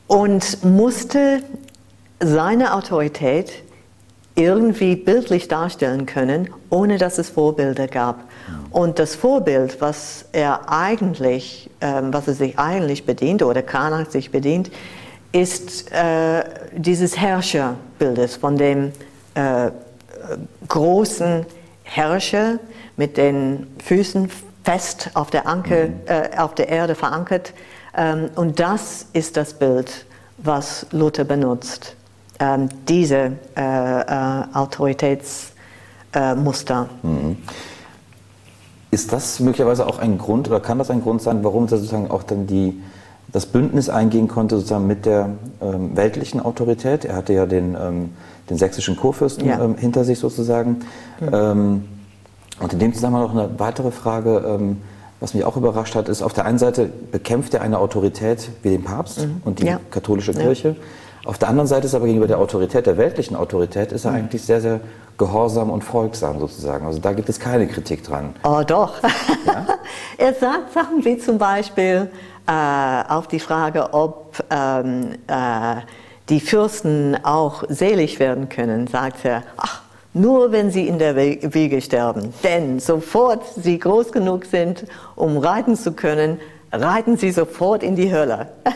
und 0.07 0.65
musste 0.65 1.43
seine 2.19 2.75
Autorität 2.75 3.53
irgendwie 4.35 4.97
bildlich 4.97 5.49
darstellen 5.49 6.07
können, 6.07 6.49
ohne 6.71 6.99
dass 6.99 7.19
es 7.19 7.29
Vorbilder 7.29 7.87
gab. 7.87 8.25
Und 8.71 8.99
das 8.99 9.15
Vorbild, 9.15 9.81
was 9.81 10.25
er 10.33 10.71
eigentlich, 10.71 11.71
ähm, 11.81 12.13
was 12.13 12.27
er 12.27 12.35
sich 12.35 12.59
eigentlich 12.59 13.07
bedient 13.07 13.43
oder 13.43 13.63
Karnak 13.63 14.11
sich 14.11 14.31
bedient, 14.31 14.71
ist 15.33 15.93
äh, 15.93 16.43
dieses 16.77 17.17
Herrscherbildes 17.17 18.37
von 18.37 18.57
dem 18.57 18.93
äh, 19.35 19.71
großen 20.67 21.47
Herrscher 21.91 22.59
mit 22.97 23.17
den 23.17 23.67
Füßen 23.85 24.31
fest 24.63 25.11
auf 25.15 25.31
der, 25.31 25.49
Anke, 25.49 25.89
mhm. 25.89 25.95
äh, 26.07 26.39
auf 26.39 26.55
der 26.55 26.69
Erde 26.69 26.95
verankert. 26.95 27.53
Ähm, 27.97 28.31
und 28.37 28.61
das 28.61 29.07
ist 29.13 29.37
das 29.37 29.55
Bild, 29.55 30.07
was 30.39 30.87
Luther 30.93 31.25
benutzt. 31.25 31.97
Ähm, 32.39 32.69
diese 32.89 33.33
äh, 33.57 34.01
äh, 34.01 34.45
Autoritätsmuster. 34.55 36.89
Mhm. 37.03 37.39
Ist 38.93 39.13
das 39.13 39.41
möglicherweise 39.41 39.85
auch 39.87 39.99
ein 39.99 40.17
Grund 40.17 40.47
oder 40.49 40.61
kann 40.61 40.79
das 40.79 40.91
ein 40.91 41.03
Grund 41.03 41.21
sein, 41.23 41.43
warum 41.43 41.67
sozusagen 41.69 42.09
auch 42.11 42.23
dann 42.23 42.47
die 42.47 42.81
das 43.33 43.47
Bündnis 43.47 43.89
eingehen 43.89 44.29
konnte 44.29 44.57
sozusagen 44.57 44.87
mit 44.87 45.07
der 45.07 45.31
ähm, 45.61 45.97
weltlichen 45.97 46.41
Autorität. 46.41 47.05
Er 47.05 47.17
hatte 47.17 47.33
ja 47.33 47.47
den, 47.47 47.77
ähm, 47.81 48.11
den 48.51 48.59
sächsischen 48.59 48.97
Kurfürsten 48.97 49.49
ja. 49.49 49.63
ähm, 49.63 49.77
hinter 49.77 50.05
sich 50.05 50.19
sozusagen. 50.19 50.81
Mhm. 51.21 51.85
und 52.61 52.73
in 52.73 52.79
dem 52.79 52.95
Zusammenhang 52.95 53.23
noch 53.25 53.33
eine 53.35 53.59
weitere 53.59 53.91
Frage, 53.91 54.43
ähm, 54.47 54.79
was 55.21 55.35
mich 55.35 55.45
auch 55.45 55.57
überrascht 55.57 55.95
hat, 55.95 56.09
ist, 56.09 56.23
auf 56.23 56.33
der 56.33 56.47
einen 56.47 56.59
Seite 56.59 56.91
bekämpft 57.13 57.55
er 57.55 57.61
eine 57.61 57.79
Autorität 57.79 58.49
wie 58.63 58.71
den 58.71 58.83
Papst 58.83 59.21
mhm. 59.21 59.43
und 59.45 59.61
die 59.61 59.67
ja. 59.67 59.79
katholische 59.91 60.33
Kirche. 60.33 60.69
Ja. 60.69 61.29
Auf 61.29 61.37
der 61.37 61.49
anderen 61.49 61.67
Seite 61.67 61.87
ist 61.87 61.95
aber 61.95 62.07
gegenüber 62.07 62.27
der 62.27 62.39
Autorität, 62.39 62.87
der 62.87 62.97
weltlichen 62.97 63.37
Autorität, 63.37 63.93
ist 63.93 64.07
er 64.07 64.13
mhm. 64.13 64.17
eigentlich 64.17 64.43
sehr, 64.43 64.63
sehr 64.63 64.81
gehorsam 65.19 65.69
und 65.69 65.85
folgsam 65.85 66.41
sozusagen. 66.41 66.87
Also 66.87 66.99
da 66.99 67.13
gibt 67.13 67.29
es 67.29 67.39
keine 67.39 67.67
Kritik 67.67 68.03
dran. 68.03 68.35
Oh 68.43 68.63
doch. 68.67 68.95
Er 70.19 70.35
sagt 70.35 70.73
Sachen 70.73 71.05
wie 71.05 71.19
zum 71.19 71.39
Beispiel, 71.39 72.11
äh, 72.47 73.03
auf 73.09 73.27
die 73.27 73.41
Frage, 73.41 73.93
ob 73.93 74.43
ähm, 74.51 75.13
äh, 75.27 75.77
die 76.31 76.41
Fürsten 76.41 77.17
auch 77.25 77.65
selig 77.69 78.19
werden 78.19 78.49
können, 78.49 78.87
sagt 78.87 79.25
er, 79.25 79.43
ach, 79.57 79.83
nur 80.15 80.53
wenn 80.53 80.71
sie 80.71 80.89
in 80.89 80.99
der 80.99 81.17
Wiege 81.17 81.81
sterben. 81.81 82.33
Denn 82.43 82.81
sofort 82.81 83.43
sie 83.57 83.79
groß 83.79 84.13
genug 84.13 84.45
sind, 84.45 84.85
um 85.15 85.39
reiten 85.39 85.77
zu 85.77 85.93
können, 85.93 86.41
reiten 86.73 87.17
sie 87.17 87.31
sofort 87.31 87.83
in 87.83 87.97
die 87.97 88.13
Hölle. 88.13 88.49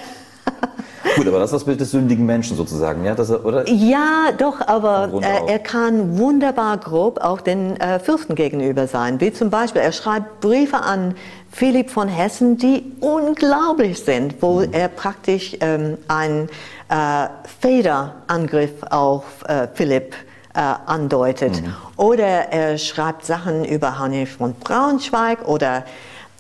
Gut, 1.17 1.29
aber 1.29 1.39
das 1.39 1.51
ist 1.51 1.61
das 1.61 1.65
Bild 1.65 1.81
des 1.81 1.93
sündigen 1.93 2.27
Menschen 2.27 2.57
sozusagen, 2.57 3.05
ja? 3.05 3.15
Er, 3.15 3.45
oder? 3.45 3.69
Ja, 3.69 4.33
doch, 4.37 4.61
aber 4.61 5.11
äh, 5.23 5.53
er 5.53 5.59
kann 5.61 6.19
wunderbar 6.19 6.79
grob 6.79 7.21
auch 7.21 7.41
den 7.41 7.79
äh, 7.81 8.01
Fürsten 8.01 8.35
gegenüber 8.35 8.89
sein. 8.89 9.21
Wie 9.21 9.33
zum 9.33 9.51
Beispiel, 9.51 9.83
er 9.83 9.93
schreibt 9.93 10.41
Briefe 10.41 10.79
an 10.79 11.15
Philipp 11.53 11.91
von 11.91 12.09
Hessen, 12.09 12.59
die 12.59 12.93
unglaublich 13.01 14.01
sind, 14.01 14.37
wo 14.41 14.61
mhm. 14.61 14.73
er 14.73 14.89
praktisch 14.89 15.57
ähm, 15.61 15.99
einen 16.09 16.49
äh, 16.89 17.29
Federangriff 17.61 18.83
auf 18.91 19.25
äh, 19.49 19.69
Philipp 19.75 20.15
äh, 20.55 20.61
andeutet. 20.87 21.63
Mhm. 21.63 21.75
Oder 21.97 22.53
er 22.53 22.79
schreibt 22.79 23.25
Sachen 23.25 23.65
über 23.65 23.99
Heinrich 23.99 24.31
von 24.31 24.55
Braunschweig 24.55 25.47
oder 25.47 25.85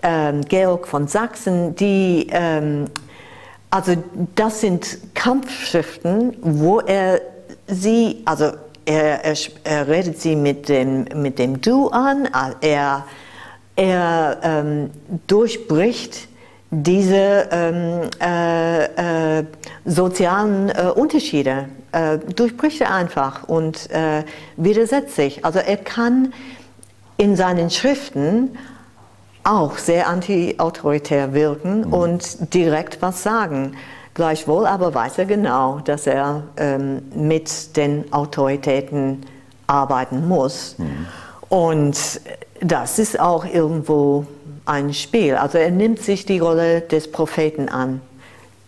ähm, 0.02 0.42
Georg 0.42 0.86
von 0.86 1.08
Sachsen, 1.08 1.74
die 1.76 2.28
ähm, 2.30 2.86
also 3.70 3.96
das 4.36 4.60
sind 4.60 4.98
Kampfschriften, 5.14 6.36
wo 6.42 6.78
er 6.78 7.20
sie, 7.66 8.22
also 8.24 8.52
er, 8.84 9.24
er, 9.24 9.36
er 9.64 9.88
redet 9.88 10.20
sie 10.20 10.36
mit 10.36 10.68
dem, 10.68 11.06
mit 11.16 11.40
dem 11.40 11.60
Du 11.60 11.88
an, 11.88 12.28
er, 12.60 13.04
er 13.74 14.38
ähm, 14.44 14.90
durchbricht 15.26 16.28
diese 16.82 17.48
ähm, 17.50 18.10
äh, 18.20 19.38
äh, 19.38 19.44
sozialen 19.84 20.70
äh, 20.70 20.90
Unterschiede, 20.94 21.68
äh, 21.92 22.18
durchbricht 22.18 22.80
er 22.80 22.94
einfach 22.94 23.44
und 23.44 23.90
äh, 23.90 24.24
widersetzt 24.56 25.14
sich. 25.14 25.44
Also 25.44 25.60
er 25.60 25.76
kann 25.76 26.32
in 27.16 27.36
seinen 27.36 27.70
Schriften 27.70 28.56
auch 29.44 29.78
sehr 29.78 30.08
anti-autoritär 30.08 31.34
wirken 31.34 31.82
mhm. 31.86 31.92
und 31.92 32.54
direkt 32.54 33.02
was 33.02 33.22
sagen. 33.22 33.76
Gleichwohl 34.14 34.66
aber 34.66 34.94
weiß 34.94 35.18
er 35.18 35.26
genau, 35.26 35.80
dass 35.84 36.06
er 36.06 36.44
ähm, 36.56 37.02
mit 37.14 37.76
den 37.76 38.12
Autoritäten 38.12 39.26
arbeiten 39.66 40.26
muss. 40.28 40.76
Mhm. 40.78 41.06
Und 41.48 42.20
das 42.60 42.98
ist 42.98 43.20
auch 43.20 43.44
irgendwo 43.44 44.26
ein 44.66 44.94
Spiel. 44.94 45.34
Also 45.34 45.58
er 45.58 45.70
nimmt 45.70 46.00
sich 46.00 46.24
die 46.26 46.38
Rolle 46.38 46.80
des 46.80 47.10
Propheten 47.10 47.68
an. 47.68 48.00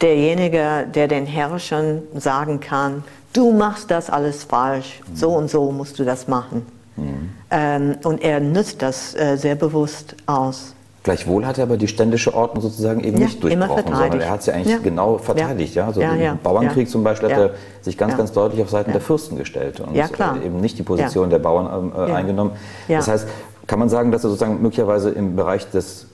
Derjenige, 0.03 0.87
der 0.95 1.09
den 1.09 1.27
Herrschern 1.27 2.03
sagen 2.15 2.61
kann, 2.61 3.03
du 3.33 3.53
machst 3.53 3.91
das 3.91 4.11
alles 4.11 4.45
falsch, 4.45 5.01
mhm. 5.09 5.17
so 5.17 5.31
und 5.31 5.51
so 5.51 5.73
musst 5.73 5.99
du 5.99 6.05
das 6.05 6.29
machen. 6.29 6.67
Mhm. 6.97 7.31
Ähm, 7.51 7.95
und 8.05 8.23
er 8.23 8.41
nutzt 8.41 8.83
das 8.83 9.15
äh, 9.15 9.37
sehr 9.37 9.55
bewusst 9.55 10.17
aus. 10.27 10.75
Gleichwohl 11.03 11.47
hat 11.47 11.57
er 11.57 11.65
aber 11.65 11.77
die 11.77 11.87
ständische 11.87 12.35
Ordnung 12.35 12.63
sozusagen 12.63 12.99
eben 13.05 13.19
ja, 13.19 13.27
nicht 13.27 13.41
durchbrochen, 13.41 13.95
sondern 13.95 14.21
er 14.21 14.29
hat 14.29 14.43
sie 14.43 14.53
eigentlich 14.53 14.75
ja. 14.75 14.79
genau 14.83 15.19
verteidigt. 15.19 15.77
Ja. 15.77 15.87
Also 15.87 16.01
im 16.01 16.39
Bauernkrieg 16.43 16.91
zum 16.91 17.05
Beispiel 17.05 17.31
hat 17.31 17.39
er 17.39 17.51
sich 17.81 17.97
ganz, 17.97 18.17
ganz 18.17 18.33
deutlich 18.33 18.61
auf 18.61 18.71
Seiten 18.71 18.91
der 18.91 19.01
Fürsten 19.01 19.37
gestellt 19.37 19.79
und 19.79 19.95
eben 19.95 20.61
nicht 20.61 20.79
die 20.79 20.83
Position 20.83 21.31
der 21.31 21.39
Bauern 21.39 21.93
ähm, 21.95 22.09
äh, 22.09 22.13
eingenommen. 22.13 22.53
Das 22.89 23.07
heißt, 23.07 23.29
kann 23.67 23.79
man 23.79 23.89
sagen, 23.89 24.13
dass 24.13 24.25
er 24.25 24.31
sozusagen 24.31 24.63
möglicherweise 24.63 25.11
im 25.11 25.37
Bereich 25.37 25.71
des 25.71 26.07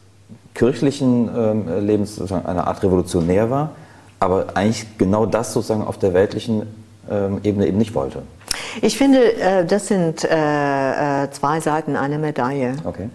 kirchlichen 0.54 1.30
ähm, 1.34 1.86
Lebens 1.86 2.16
sozusagen 2.16 2.46
eine 2.46 2.66
Art 2.66 2.82
Revolutionär 2.82 3.50
war, 3.50 3.70
aber 4.20 4.46
eigentlich 4.54 4.98
genau 4.98 5.26
das 5.26 5.52
sozusagen 5.52 5.82
auf 5.82 5.98
der 5.98 6.14
weltlichen 6.14 6.62
ähm, 7.10 7.40
Ebene 7.42 7.66
eben 7.66 7.78
nicht 7.78 7.94
wollte? 7.94 8.22
Ich 8.80 8.96
finde, 8.96 9.34
äh, 9.34 9.64
das 9.64 9.88
sind 9.88 10.24
äh, 10.24 11.24
äh, 11.24 11.30
zwei 11.30 11.60
Seiten 11.60 11.96
einer 11.96 12.18
Medaille. 12.18 12.76
Okay. 12.84 13.08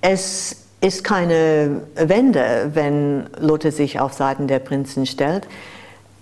Es 0.00 0.56
ist 0.80 1.04
keine 1.04 1.82
Wende, 1.94 2.70
wenn 2.72 3.26
Luther 3.38 3.70
sich 3.70 4.00
auf 4.00 4.14
Seiten 4.14 4.46
der 4.46 4.60
Prinzen 4.60 5.04
stellt. 5.04 5.46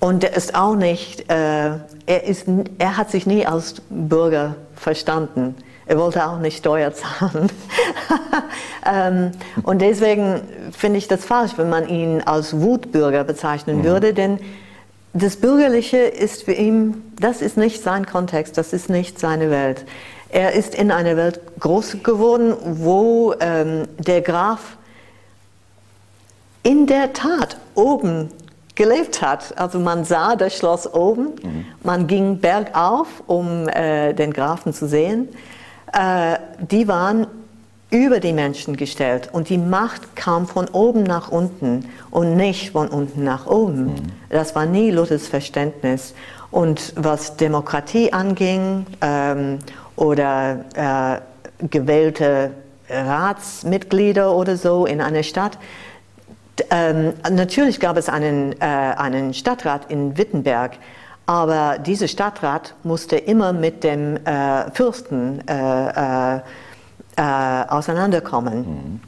Und 0.00 0.24
er 0.24 0.36
ist 0.36 0.56
auch 0.56 0.74
nicht, 0.74 1.26
er, 1.28 1.86
ist, 2.06 2.46
er 2.78 2.96
hat 2.96 3.12
sich 3.12 3.24
nie 3.24 3.46
als 3.46 3.76
Bürger 3.88 4.56
verstanden. 4.74 5.54
Er 5.88 5.98
wollte 5.98 6.26
auch 6.26 6.38
nicht 6.38 6.58
Steuer 6.58 6.92
zahlen. 6.92 7.48
ähm, 8.92 9.30
und 9.62 9.80
deswegen 9.80 10.40
finde 10.72 10.98
ich 10.98 11.06
das 11.06 11.24
falsch, 11.24 11.52
wenn 11.56 11.68
man 11.68 11.88
ihn 11.88 12.22
als 12.22 12.60
Wutbürger 12.60 13.22
bezeichnen 13.22 13.78
mhm. 13.78 13.84
würde, 13.84 14.12
denn 14.12 14.40
das 15.12 15.36
Bürgerliche 15.36 15.98
ist 15.98 16.42
für 16.42 16.52
ihn, 16.52 17.02
das 17.18 17.40
ist 17.40 17.56
nicht 17.56 17.82
sein 17.82 18.04
Kontext, 18.04 18.58
das 18.58 18.72
ist 18.72 18.90
nicht 18.90 19.18
seine 19.18 19.50
Welt. 19.50 19.86
Er 20.28 20.52
ist 20.52 20.74
in 20.74 20.90
einer 20.90 21.16
Welt 21.16 21.40
groß 21.60 21.98
geworden, 22.02 22.54
wo 22.62 23.34
ähm, 23.38 23.84
der 23.96 24.20
Graf 24.22 24.76
in 26.64 26.86
der 26.88 27.12
Tat 27.12 27.56
oben 27.76 28.30
gelebt 28.74 29.22
hat. 29.22 29.56
Also 29.56 29.78
man 29.78 30.04
sah 30.04 30.34
das 30.34 30.54
Schloss 30.56 30.92
oben, 30.92 31.36
mhm. 31.42 31.64
man 31.84 32.08
ging 32.08 32.40
bergauf, 32.40 33.06
um 33.28 33.68
äh, 33.68 34.12
den 34.14 34.32
Grafen 34.32 34.74
zu 34.74 34.88
sehen 34.88 35.28
äh, 35.98 36.38
die 36.70 36.88
waren 36.88 37.26
über 37.90 38.20
die 38.20 38.32
Menschen 38.32 38.76
gestellt 38.76 39.30
und 39.32 39.48
die 39.48 39.58
Macht 39.58 40.16
kam 40.16 40.46
von 40.46 40.68
oben 40.68 41.04
nach 41.04 41.30
unten 41.30 41.88
und 42.10 42.36
nicht 42.36 42.72
von 42.72 42.88
unten 42.88 43.24
nach 43.24 43.46
oben. 43.46 43.86
Mhm. 43.86 43.96
Das 44.28 44.54
war 44.54 44.66
nie 44.66 44.90
Luthers 44.90 45.28
Verständnis. 45.28 46.14
Und 46.50 46.92
was 46.96 47.36
Demokratie 47.36 48.12
anging 48.12 48.86
ähm, 49.00 49.58
oder 49.94 50.64
äh, 50.74 51.66
gewählte 51.66 52.50
Ratsmitglieder 52.88 54.34
oder 54.34 54.56
so 54.56 54.86
in 54.86 55.00
einer 55.00 55.22
Stadt, 55.22 55.58
ähm, 56.70 57.12
natürlich 57.30 57.80
gab 57.80 57.96
es 57.96 58.08
einen, 58.08 58.52
äh, 58.60 58.64
einen 58.64 59.34
Stadtrat 59.34 59.90
in 59.90 60.16
Wittenberg, 60.16 60.72
aber 61.26 61.78
dieser 61.78 62.06
Stadtrat 62.06 62.74
musste 62.84 63.16
immer 63.16 63.52
mit 63.52 63.82
dem 63.82 64.16
äh, 64.24 64.70
Fürsten 64.70 65.46
äh, 65.48 66.36
äh, 66.36 66.40
äh 67.16 67.22
auseinanderkommen. 67.68 68.58
Mhm. 68.58 69.00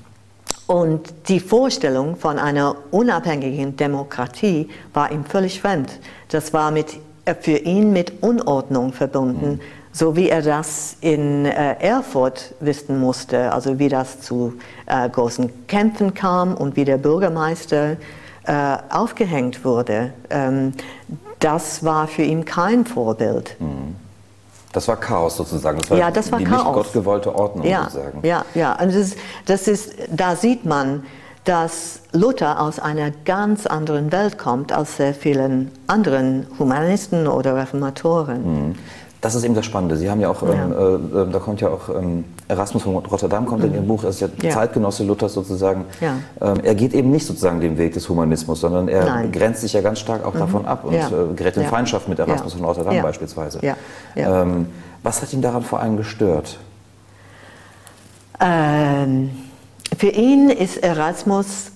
Und 0.67 1.29
die 1.29 1.41
Vorstellung 1.41 2.17
von 2.17 2.39
einer 2.39 2.77
unabhängigen 2.91 3.77
Demokratie 3.77 4.69
war 4.93 5.11
ihm 5.11 5.25
völlig 5.25 5.61
fremd. 5.61 5.99
Das 6.29 6.53
war 6.53 6.73
mit, 6.73 6.99
äh, 7.25 7.35
für 7.35 7.57
ihn 7.57 7.93
mit 7.93 8.21
Unordnung 8.21 8.93
verbunden, 8.93 9.53
mhm. 9.53 9.61
so 9.93 10.17
wie 10.17 10.29
er 10.29 10.43
das 10.43 10.97
in 11.01 11.47
äh, 11.47 11.77
Erfurt 11.79 12.53
wissen 12.59 12.99
musste, 12.99 13.53
also 13.53 13.79
wie 13.79 13.89
das 13.89 14.21
zu 14.21 14.55
großen 15.13 15.67
Kämpfen 15.67 16.15
kam 16.15 16.55
und 16.55 16.75
wie 16.77 16.85
der 16.85 16.97
Bürgermeister 16.97 17.99
aufgehängt 18.89 19.63
wurde. 19.63 20.15
Ähm, 20.31 20.73
das 21.39 21.85
war 21.85 22.09
für 22.09 22.23
ihn 22.23 22.45
kein 22.45 22.85
Vorbild. 22.85 23.57
Mhm. 23.61 23.97
Das 24.73 24.87
war 24.87 24.97
Chaos 24.97 25.37
sozusagen. 25.37 25.79
Das 25.79 25.91
war 25.91 25.99
ja, 25.99 26.11
das 26.11 26.31
war 26.31 26.39
die 26.39 26.45
Chaos. 26.45 26.65
nicht 26.65 26.75
gottgewollte 26.75 27.35
Ordnung 27.35 27.67
ja, 27.67 27.85
sozusagen. 27.85 28.27
Ja, 28.27 28.45
ja. 28.55 28.73
Und 28.73 28.89
das 28.89 28.97
ist, 28.97 29.17
das 29.47 29.69
ist, 29.69 29.93
da 30.11 30.37
sieht 30.37 30.65
man, 30.67 31.05
dass 31.45 32.01
Luther 32.13 32.61
aus 32.61 32.79
einer 32.79 33.11
ganz 33.25 33.67
anderen 33.67 34.13
Welt 34.13 34.37
kommt 34.37 34.71
als 34.71 34.99
sehr 34.99 35.15
vielen 35.15 35.71
anderen 35.87 36.47
Humanisten 36.59 37.27
oder 37.27 37.57
Reformatoren. 37.57 38.69
Mhm. 38.69 38.75
Das 39.21 39.35
ist 39.35 39.45
eben 39.45 39.55
das 39.55 39.65
Spannende. 39.65 39.97
Sie 39.97 40.11
haben 40.11 40.21
ja 40.21 40.29
auch, 40.29 40.43
ja. 40.43 40.53
Ähm, 40.53 40.73
äh, 40.73 41.23
äh, 41.23 41.31
da 41.31 41.39
kommt 41.39 41.61
ja 41.61 41.69
auch 41.69 41.89
ähm, 41.89 42.25
Erasmus 42.49 42.83
von 42.83 42.97
Rotterdam 42.97 43.47
kommt 43.47 43.63
mhm. 43.63 43.69
in 43.69 43.75
Ihrem 43.75 43.87
Buch, 43.87 44.03
er 44.05 44.11
ist 44.11 44.21
ja, 44.21 44.29
ja. 44.43 44.51
Zeitgenosse 44.51 45.05
Luthers 45.05 45.35
sozusagen. 45.35 45.85
Ja. 46.01 46.17
Ähm, 46.41 46.61
er 46.63 46.75
geht 46.75 46.95
eben 46.95 47.11
nicht 47.11 47.27
sozusagen 47.27 47.61
den 47.61 47.77
Weg 47.77 47.93
des 47.93 48.09
Humanismus, 48.09 48.61
sondern 48.61 48.89
er 48.89 49.05
Nein. 49.05 49.33
grenzt 49.33 49.61
sich 49.61 49.75
ja 49.75 49.83
ganz 49.83 49.99
stark 49.99 50.25
auch 50.25 50.35
mhm. 50.35 50.39
davon 50.39 50.67
ab 50.67 50.85
und 50.85 50.95
äh, 50.95 51.35
gerät 51.37 51.57
in 51.57 51.65
Feindschaft 51.65 52.09
mit 52.09 52.19
Erasmus 52.19 52.55
von 52.55 52.65
Rotterdam 52.65 53.03
beispielsweise. 53.03 53.61
Ähm, 54.17 54.67
was 55.03 55.23
hat 55.23 55.33
ihn 55.33 55.43
daran 55.43 55.63
vor 55.63 55.81
allem 55.81 55.97
gestört? 55.97 56.59
Ähm, 58.41 59.31
für 59.97 60.09
ihn 60.09 60.49
ist 60.49 60.79
Erasmus 60.79 61.73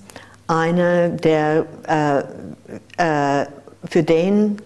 einer, 0.47 1.09
der, 1.09 1.65
äh, 2.99 3.41
äh, 3.41 3.47
für 3.85 4.03
den 4.03 4.59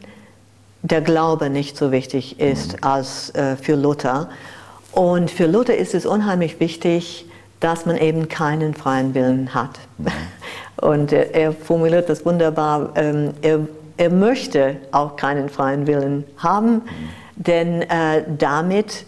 der 0.83 1.01
Glaube 1.01 1.51
nicht 1.51 1.77
so 1.77 1.91
wichtig 1.91 2.39
ist 2.39 2.75
mhm. 2.75 2.79
als 2.83 3.31
äh, 3.35 3.57
für 3.57 3.75
Luther. 3.75 4.29
Und 4.97 5.31
für 5.31 5.47
Luther 5.47 5.77
ist 5.77 5.95
es 5.95 6.07
unheimlich 6.07 6.59
wichtig, 6.59 7.27
dass 7.61 7.85
man 7.85 7.99
eben 7.99 8.29
keinen 8.29 8.73
freien 8.73 9.13
Willen 9.15 9.53
hat. 9.53 9.79
Mhm. 9.99 10.07
Und 10.81 11.13
er, 11.13 11.35
er, 11.35 11.53
formuliert 11.53 12.09
das 12.09 12.25
wunderbar. 12.25 12.93
Ähm, 12.95 13.35
er, 13.43 13.61
er, 13.99 14.09
möchte 14.09 14.77
auch 14.93 15.17
keinen 15.17 15.51
freien 15.51 15.87
Willen 15.87 16.25
haben, 16.39 16.77
mhm. 16.77 16.83
denn 17.35 17.83
äh, 17.83 18.25
damit 18.39 19.05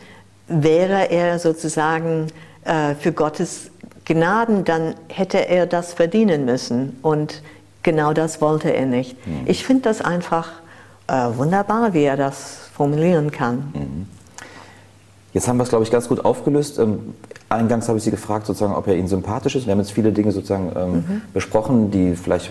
wäre 0.46 1.10
er 1.10 1.38
sozusagen 1.38 2.26
äh, 2.64 2.94
für 2.94 3.12
Gottes 3.12 3.70
Gnaden, 4.04 4.64
dann 4.64 4.94
hätte 5.08 5.48
er 5.48 5.64
das 5.64 5.94
verdienen 5.94 6.44
müssen. 6.44 6.98
Und 7.00 7.42
genau 7.82 8.12
das 8.12 8.42
wollte 8.42 8.74
er 8.74 8.84
nicht. 8.84 9.26
Mhm. 9.26 9.44
Ich 9.46 9.64
finde 9.64 9.84
das 9.84 10.02
einfach 10.02 10.50
äh, 11.06 11.14
wunderbar, 11.34 11.94
wie 11.94 12.02
er 12.02 12.18
das 12.18 12.68
formulieren 12.74 13.30
kann. 13.30 14.06
Jetzt 15.34 15.46
haben 15.46 15.58
wir 15.58 15.64
es, 15.64 15.68
glaube 15.68 15.84
ich, 15.84 15.90
ganz 15.90 16.08
gut 16.08 16.24
aufgelöst. 16.24 16.78
Ähm, 16.78 17.14
eingangs 17.48 17.88
habe 17.88 17.98
ich 17.98 18.04
Sie 18.04 18.10
gefragt, 18.10 18.46
sozusagen, 18.46 18.74
ob 18.74 18.86
er 18.86 18.96
Ihnen 18.96 19.08
sympathisch 19.08 19.56
ist. 19.56 19.66
Wir 19.66 19.72
haben 19.72 19.80
jetzt 19.80 19.92
viele 19.92 20.12
Dinge 20.12 20.32
sozusagen 20.32 20.72
ähm, 20.76 20.92
mhm. 20.92 21.22
besprochen, 21.34 21.90
die 21.90 22.16
vielleicht 22.16 22.50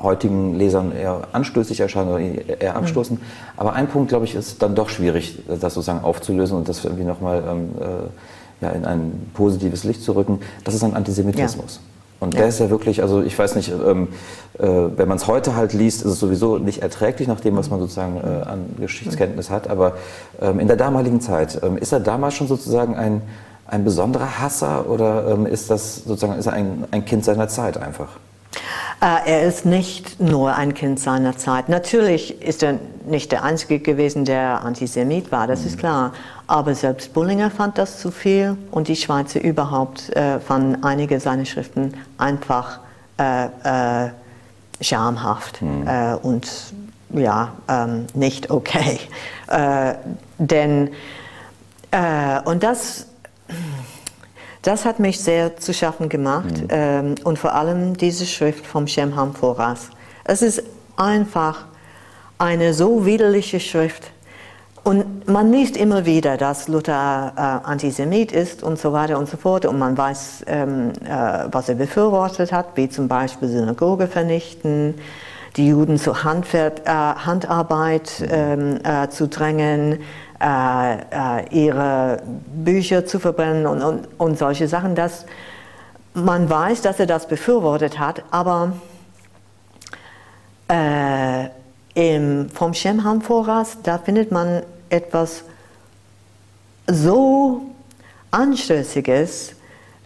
heutigen 0.00 0.54
Lesern 0.54 0.92
eher 0.92 1.28
anstößig 1.32 1.80
erscheinen 1.80 2.08
oder 2.08 2.20
eher 2.20 2.72
mhm. 2.72 2.78
abstoßen. 2.78 3.16
Mhm. 3.16 3.22
Aber 3.56 3.74
ein 3.74 3.88
Punkt, 3.88 4.08
glaube 4.08 4.24
ich, 4.24 4.34
ist 4.34 4.62
dann 4.62 4.74
doch 4.74 4.88
schwierig, 4.88 5.38
das 5.46 5.74
sozusagen 5.74 6.04
aufzulösen 6.04 6.56
und 6.56 6.68
das 6.68 6.84
irgendwie 6.84 7.04
nochmal 7.04 7.42
ähm, 7.46 7.70
äh, 7.80 8.64
ja, 8.64 8.70
in 8.70 8.84
ein 8.84 9.30
positives 9.34 9.84
Licht 9.84 10.02
zu 10.02 10.12
rücken. 10.12 10.40
Das 10.64 10.74
ist 10.74 10.82
ein 10.82 10.94
Antisemitismus. 10.94 11.76
Ja. 11.76 11.87
Und 12.20 12.34
ja. 12.34 12.40
der 12.40 12.48
ist 12.48 12.58
ja 12.58 12.68
wirklich, 12.68 13.02
also 13.02 13.22
ich 13.22 13.38
weiß 13.38 13.54
nicht, 13.54 13.70
ähm, 13.70 14.08
äh, 14.58 14.66
wenn 14.66 15.08
man 15.08 15.18
es 15.18 15.26
heute 15.26 15.54
halt 15.54 15.72
liest, 15.72 16.02
ist 16.02 16.12
es 16.12 16.18
sowieso 16.18 16.58
nicht 16.58 16.82
erträglich 16.82 17.28
nach 17.28 17.40
dem, 17.40 17.56
was 17.56 17.70
man 17.70 17.78
sozusagen 17.78 18.16
äh, 18.16 18.48
an 18.48 18.74
Geschichtskenntnis 18.78 19.50
hat. 19.50 19.70
Aber 19.70 19.94
ähm, 20.40 20.58
in 20.58 20.66
der 20.66 20.76
damaligen 20.76 21.20
Zeit, 21.20 21.60
ähm, 21.62 21.78
ist 21.78 21.92
er 21.92 22.00
damals 22.00 22.34
schon 22.34 22.48
sozusagen 22.48 22.96
ein, 22.96 23.22
ein 23.66 23.84
besonderer 23.84 24.40
Hasser 24.40 24.88
oder 24.88 25.28
ähm, 25.28 25.46
ist 25.46 25.70
das 25.70 26.04
sozusagen 26.04 26.38
ist 26.38 26.46
er 26.46 26.54
ein, 26.54 26.84
ein 26.90 27.04
Kind 27.04 27.24
seiner 27.24 27.48
Zeit 27.48 27.76
einfach? 27.76 28.08
Äh, 29.00 29.30
er 29.30 29.42
ist 29.44 29.64
nicht 29.64 30.18
nur 30.18 30.56
ein 30.56 30.74
Kind 30.74 30.98
seiner 30.98 31.36
Zeit. 31.36 31.68
Natürlich 31.68 32.42
ist 32.42 32.64
er 32.64 32.78
nicht 33.06 33.30
der 33.30 33.44
Einzige 33.44 33.78
gewesen, 33.78 34.24
der 34.24 34.64
Antisemit 34.64 35.30
war, 35.30 35.46
das 35.46 35.60
mhm. 35.60 35.66
ist 35.66 35.78
klar. 35.78 36.12
Aber 36.48 36.74
selbst 36.74 37.14
Bullinger 37.14 37.50
fand 37.50 37.78
das 37.78 38.00
zu 38.00 38.10
viel 38.10 38.56
und 38.72 38.88
die 38.88 38.96
Schweizer 38.96 39.40
überhaupt 39.40 40.10
äh, 40.16 40.40
fanden 40.40 40.82
einige 40.82 41.20
seiner 41.20 41.44
Schriften 41.44 41.94
einfach 42.16 42.80
äh, 43.18 44.06
äh, 44.06 44.10
schamhaft 44.80 45.62
mhm. 45.62 45.88
und 46.22 46.48
ja, 47.10 47.52
ähm, 47.68 48.06
nicht 48.14 48.50
okay. 48.50 48.98
Äh, 49.50 49.94
denn, 50.38 50.90
äh, 51.90 52.38
und 52.44 52.62
das 52.62 53.06
das 54.62 54.84
hat 54.84 54.98
mich 54.98 55.20
sehr 55.20 55.56
zu 55.56 55.72
schaffen 55.72 56.10
gemacht 56.10 56.50
mhm. 56.50 56.68
ähm, 56.68 57.14
und 57.24 57.38
vor 57.38 57.54
allem 57.54 57.96
diese 57.96 58.26
Schrift 58.26 58.66
vom 58.66 58.86
Shemham 58.86 59.34
Foras. 59.34 59.88
Es 60.24 60.42
ist 60.42 60.62
einfach 60.96 61.64
eine 62.38 62.74
so 62.74 63.06
widerliche 63.06 63.60
Schrift. 63.60 64.10
Und 64.84 65.28
man 65.28 65.52
liest 65.52 65.76
immer 65.76 66.06
wieder, 66.06 66.36
dass 66.36 66.68
Luther 66.68 67.32
äh, 67.36 67.68
Antisemit 67.68 68.32
ist 68.32 68.62
und 68.62 68.78
so 68.78 68.92
weiter 68.92 69.18
und 69.18 69.28
so 69.28 69.36
fort. 69.36 69.66
Und 69.66 69.78
man 69.78 69.96
weiß, 69.96 70.44
ähm, 70.46 70.92
äh, 71.04 71.46
was 71.50 71.68
er 71.68 71.74
befürwortet 71.74 72.52
hat, 72.52 72.68
wie 72.76 72.88
zum 72.88 73.08
Beispiel 73.08 73.48
Synagoge 73.48 74.06
vernichten, 74.06 74.94
die 75.56 75.68
Juden 75.68 75.98
zur 75.98 76.24
Handwer 76.24 76.72
äh, 76.84 76.90
Handarbeit 76.90 78.24
ähm, 78.30 78.78
äh, 78.84 79.08
zu 79.08 79.28
drängen, 79.28 80.00
äh, 80.40 80.94
äh, 80.94 81.48
ihre 81.50 82.22
Bücher 82.46 83.04
zu 83.04 83.18
verbrennen 83.18 83.66
und, 83.66 83.82
und, 83.82 84.08
und 84.18 84.38
solche 84.38 84.68
Sachen, 84.68 84.94
dass 84.94 85.26
man 86.14 86.48
weiß, 86.48 86.82
dass 86.82 87.00
er 87.00 87.06
das 87.06 87.26
befürwortet 87.26 87.98
hat, 87.98 88.22
aber 88.30 88.72
äh, 90.68 91.47
im, 91.98 92.48
vom 92.50 92.74
Shemham 92.74 93.20
Voras, 93.20 93.78
da 93.82 93.98
findet 93.98 94.30
man 94.30 94.62
etwas 94.88 95.42
so 96.86 97.62
Anstößiges, 98.30 99.56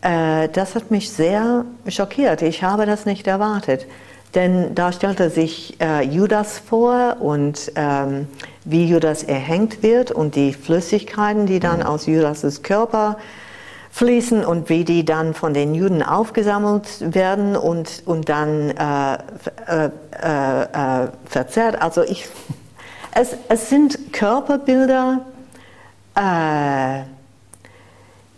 äh, 0.01 0.49
das 0.49 0.75
hat 0.75 0.91
mich 0.91 1.11
sehr 1.11 1.67
schockiert. 1.87 2.41
Ich 2.41 2.63
habe 2.63 2.87
das 2.87 3.05
nicht 3.05 3.27
erwartet. 3.27 3.87
Denn 4.35 4.75
da 4.75 4.91
stellte 4.91 5.29
sich 5.29 5.79
äh, 5.83 6.03
Judas 6.03 6.59
vor 6.59 7.19
und 7.21 7.71
ähm, 7.77 8.27
wie 8.65 8.87
Judas 8.87 9.23
erhängt 9.23 9.83
wird 9.83 10.11
und 10.11 10.35
die 10.35 10.55
Flüssigkeiten, 10.55 11.45
die 11.45 11.61
dann 11.61 11.83
aus 11.83 12.07
Judas' 12.07 12.63
Körper 12.63 13.19
fließen 13.93 14.45
und 14.45 14.69
wie 14.69 14.85
die 14.85 15.05
dann 15.05 15.35
von 15.35 15.55
den 15.55 15.75
Juden 15.75 16.03
aufgesammelt 16.03 17.15
werden 17.15 17.57
und, 17.57 18.03
und 18.05 18.29
dann 18.29 18.71
äh, 18.71 19.15
äh, 19.67 19.91
äh, 20.23 21.03
äh 21.05 21.09
verzehrt. 21.25 21.81
Also 21.81 22.03
ich, 22.03 22.27
es, 23.15 23.37
es 23.49 23.69
sind 23.69 24.13
Körperbilder, 24.13 25.21
äh, 26.17 27.03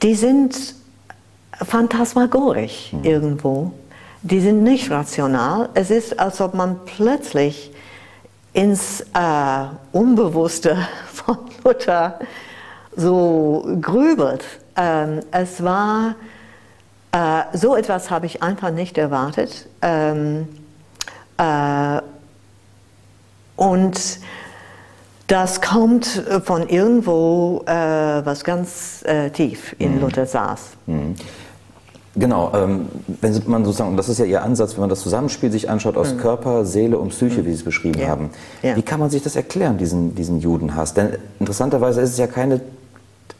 die 0.03 0.15
sind 0.15 0.75
phantasmagorisch 1.65 2.93
mhm. 2.93 3.05
irgendwo 3.05 3.73
die 4.25 4.41
sind 4.41 4.63
nicht 4.63 4.91
rational. 4.91 5.69
Es 5.75 5.91
ist, 5.91 6.19
als 6.19 6.41
ob 6.41 6.55
man 6.55 6.81
plötzlich 6.87 7.71
ins 8.55 9.03
äh, 9.13 9.67
Unbewusste 9.93 10.79
von 11.13 11.39
Luther 11.63 12.19
so 12.97 13.67
grübelt. 13.81 14.45
Ähm, 14.77 15.21
es 15.31 15.63
war, 15.63 16.15
äh, 17.13 17.43
so 17.57 17.77
etwas 17.77 18.11
habe 18.11 18.27
ich 18.27 18.43
einfach 18.43 18.71
nicht 18.71 18.99
erwartet. 18.99 19.69
Ähm, 19.83 20.49
äh, 21.39 22.01
und 23.57 24.19
das 25.27 25.61
kommt 25.61 26.23
von 26.45 26.69
irgendwo, 26.69 27.63
äh, 27.67 27.73
was 27.73 28.45
ganz 28.45 29.03
äh, 29.05 29.31
tief 29.31 29.75
in 29.79 29.95
mhm. 29.95 30.01
Luther 30.03 30.27
saß. 30.27 30.61
Mhm. 30.87 31.15
Genau, 32.17 32.53
ähm, 32.55 32.87
wenn 33.21 33.43
man 33.47 33.65
sozusagen, 33.65 33.91
und 33.91 33.97
das 33.97 34.09
ist 34.09 34.19
ja 34.19 34.25
Ihr 34.25 34.43
Ansatz, 34.43 34.75
wenn 34.75 34.81
man 34.81 34.91
das 34.91 35.01
Zusammenspiel 35.01 35.51
sich 35.51 35.69
anschaut 35.69 35.97
aus 35.97 36.15
mhm. 36.15 36.19
Körper, 36.19 36.65
Seele 36.65 36.99
und 36.99 37.09
Psyche, 37.09 37.41
mhm. 37.41 37.47
wie 37.47 37.51
Sie 37.51 37.57
es 37.57 37.65
beschrieben 37.65 38.01
ja. 38.01 38.09
haben, 38.09 38.31
ja. 38.63 38.77
wie 38.77 38.83
kann 38.83 39.01
man 39.01 39.11
sich 39.11 39.23
das 39.23 39.35
erklären, 39.35 39.79
diesen, 39.79 40.15
diesen 40.15 40.39
Judenhass? 40.39 40.95
Denn 40.95 41.17
interessanterweise 41.41 42.01
ist 42.03 42.11
es 42.11 42.19
ja 42.19 42.29
keine 42.29 42.61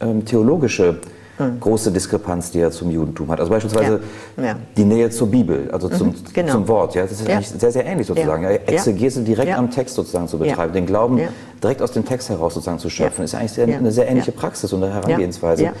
ähm, 0.01 0.25
theologische 0.25 0.99
mhm. 1.39 1.59
große 1.59 1.91
Diskrepanz, 1.91 2.51
die 2.51 2.59
er 2.59 2.71
zum 2.71 2.91
Judentum 2.91 3.31
hat. 3.31 3.39
Also 3.39 3.51
beispielsweise 3.51 4.01
ja. 4.37 4.55
die 4.77 4.85
Nähe 4.85 5.09
zur 5.09 5.29
Bibel, 5.29 5.69
also 5.71 5.89
zum, 5.89 6.07
mhm. 6.09 6.15
genau. 6.33 6.51
zum 6.51 6.67
Wort. 6.67 6.95
Ja, 6.95 7.03
das 7.03 7.13
ist 7.13 7.29
eigentlich 7.29 7.49
sehr, 7.49 7.71
sehr 7.71 7.85
ähnlich 7.85 8.07
sozusagen. 8.07 8.43
Ja. 8.43 8.49
Exegese 8.51 9.21
direkt 9.21 9.57
am 9.57 9.71
Text 9.71 9.95
sozusagen 9.95 10.27
zu 10.27 10.37
betreiben, 10.37 10.73
den 10.73 10.85
Glauben 10.85 11.21
direkt 11.61 11.81
aus 11.81 11.91
dem 11.91 12.05
Text 12.05 12.29
heraus 12.29 12.53
sozusagen 12.53 12.79
zu 12.79 12.89
schöpfen, 12.89 13.25
ist 13.25 13.35
eigentlich 13.35 13.53
sehr, 13.53 13.67
eine 13.67 13.91
sehr 13.91 14.07
ähnliche 14.07 14.31
Praxis 14.31 14.71
und 14.73 14.83
eine 14.83 14.93
Herangehensweise. 14.93 15.71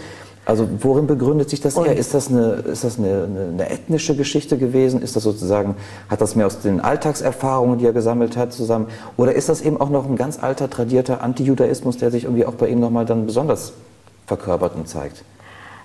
Also 0.45 0.69
worin 0.81 1.07
begründet 1.07 1.49
sich 1.49 1.59
das 1.59 1.75
eher? 1.75 1.97
Ist 1.97 2.13
das, 2.13 2.29
eine, 2.29 2.51
ist 2.51 2.83
das 2.83 2.99
eine, 2.99 3.23
eine, 3.23 3.49
eine, 3.51 3.69
ethnische 3.69 4.15
Geschichte 4.15 4.59
gewesen? 4.59 5.01
Ist 5.01 5.15
das 5.15 5.23
sozusagen, 5.23 5.75
hat 6.07 6.21
das 6.21 6.35
mehr 6.35 6.45
aus 6.45 6.59
den 6.59 6.81
Alltagserfahrungen, 6.81 7.79
die 7.79 7.85
er 7.85 7.93
gesammelt 7.93 8.37
hat, 8.37 8.53
zusammen? 8.53 8.87
Oder 9.17 9.33
ist 9.33 9.49
das 9.49 9.61
eben 9.61 9.81
auch 9.81 9.89
noch 9.89 10.05
ein 10.07 10.15
ganz 10.15 10.41
alter, 10.41 10.69
tradierter 10.69 11.23
Antijudaismus, 11.23 11.97
der 11.97 12.11
sich 12.11 12.25
irgendwie 12.25 12.45
auch 12.45 12.53
bei 12.53 12.67
ihm 12.67 12.79
nochmal 12.79 13.05
dann 13.05 13.25
besonders 13.25 13.73
verkörpert 14.27 14.75
und 14.75 14.87
zeigt? 14.87 15.23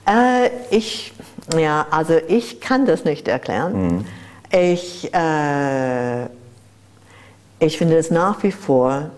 Äh, 0.07 0.51
ich, 0.71 1.13
ja, 1.57 1.87
also 1.91 2.15
ich 2.29 2.61
kann 2.61 2.87
das 2.87 3.05
nicht 3.05 3.29
erklären. 3.29 3.73
Mhm. 3.73 4.05
Ich, 4.53 5.13
äh, 5.15 6.25
ich 7.61 7.79
finde 7.79 7.97
es 7.97 8.11
nach 8.11 8.43
wie 8.43 8.53
vor 8.53 9.11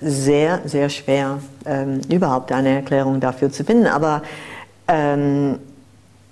sehr, 0.00 0.60
sehr 0.64 0.90
schwer, 0.90 1.38
ähm, 1.64 2.00
überhaupt 2.10 2.52
eine 2.52 2.70
Erklärung 2.70 3.20
dafür 3.20 3.50
zu 3.50 3.64
finden. 3.64 3.86
Aber 3.86 4.22
ähm, 4.88 5.58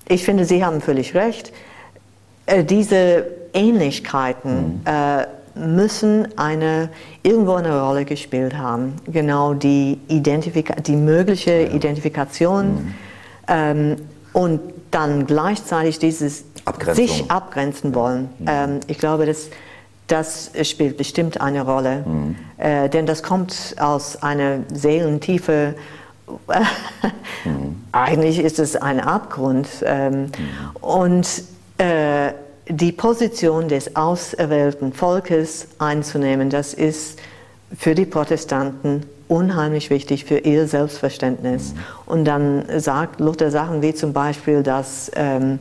ich 0.09 0.25
finde, 0.25 0.45
Sie 0.45 0.65
haben 0.65 0.81
völlig 0.81 1.15
recht. 1.15 1.53
Äh, 2.47 2.65
diese 2.65 3.25
Ähnlichkeiten 3.55 4.81
mhm. 4.81 4.81
äh, 4.85 5.27
müssen 5.55 6.29
eine, 6.37 6.91
irgendwo 7.23 7.55
eine 7.55 7.81
Rolle 7.81 8.05
gespielt 8.05 8.59
haben. 8.59 8.97
Genau 9.07 9.55
die, 9.55 9.99
Identifika 10.09 10.75
die 10.75 10.97
mögliche 10.97 11.63
ja. 11.63 11.71
Identifikation 11.71 12.67
mhm. 12.67 12.95
Ähm, 13.49 13.97
und 14.33 14.61
dann 14.91 15.27
gleichzeitig 15.27 15.99
dieses 15.99 16.45
sich 16.93 17.31
abgrenzen 17.31 17.95
wollen. 17.95 18.31
Mhm. 18.39 18.47
Ähm, 18.49 18.81
ich 18.87 18.99
glaube, 18.99 19.27
das, 19.27 19.51
das 20.07 20.51
spielt 20.63 20.97
bestimmt 20.97 21.41
eine 21.41 21.63
Rolle, 21.63 22.05
mhm. 22.07 22.37
äh, 22.59 22.89
denn 22.89 23.07
das 23.07 23.23
kommt 23.23 23.77
aus 23.79 24.23
einer 24.23 24.61
Seelentiefe 24.73 25.75
mhm. 27.45 27.85
eigentlich 27.93 28.39
ist 28.39 28.59
es 28.59 28.77
ein 28.77 29.01
Abgrund. 29.01 29.69
Ähm, 29.85 30.23
mhm. 30.23 30.31
Und 30.81 31.29
äh, 31.79 32.33
die 32.69 32.93
Position 32.93 33.69
des 33.69 33.95
auserwählten 33.95 34.93
Volkes 34.93 35.69
einzunehmen, 35.79 36.51
das 36.51 36.73
ist 36.73 37.19
für 37.77 37.95
die 37.95 38.07
Protestanten 38.07 39.05
unheimlich 39.29 39.91
wichtig 39.91 40.25
für 40.25 40.39
ihr 40.39 40.67
Selbstverständnis. 40.67 41.75
Und 42.07 42.25
dann 42.25 42.65
sagt 42.79 43.21
Luther 43.21 43.51
Sachen 43.51 43.83
wie 43.83 43.95
zum 43.95 44.13
Beispiel, 44.13 44.63
dass 44.63 45.11
ähm, 45.15 45.59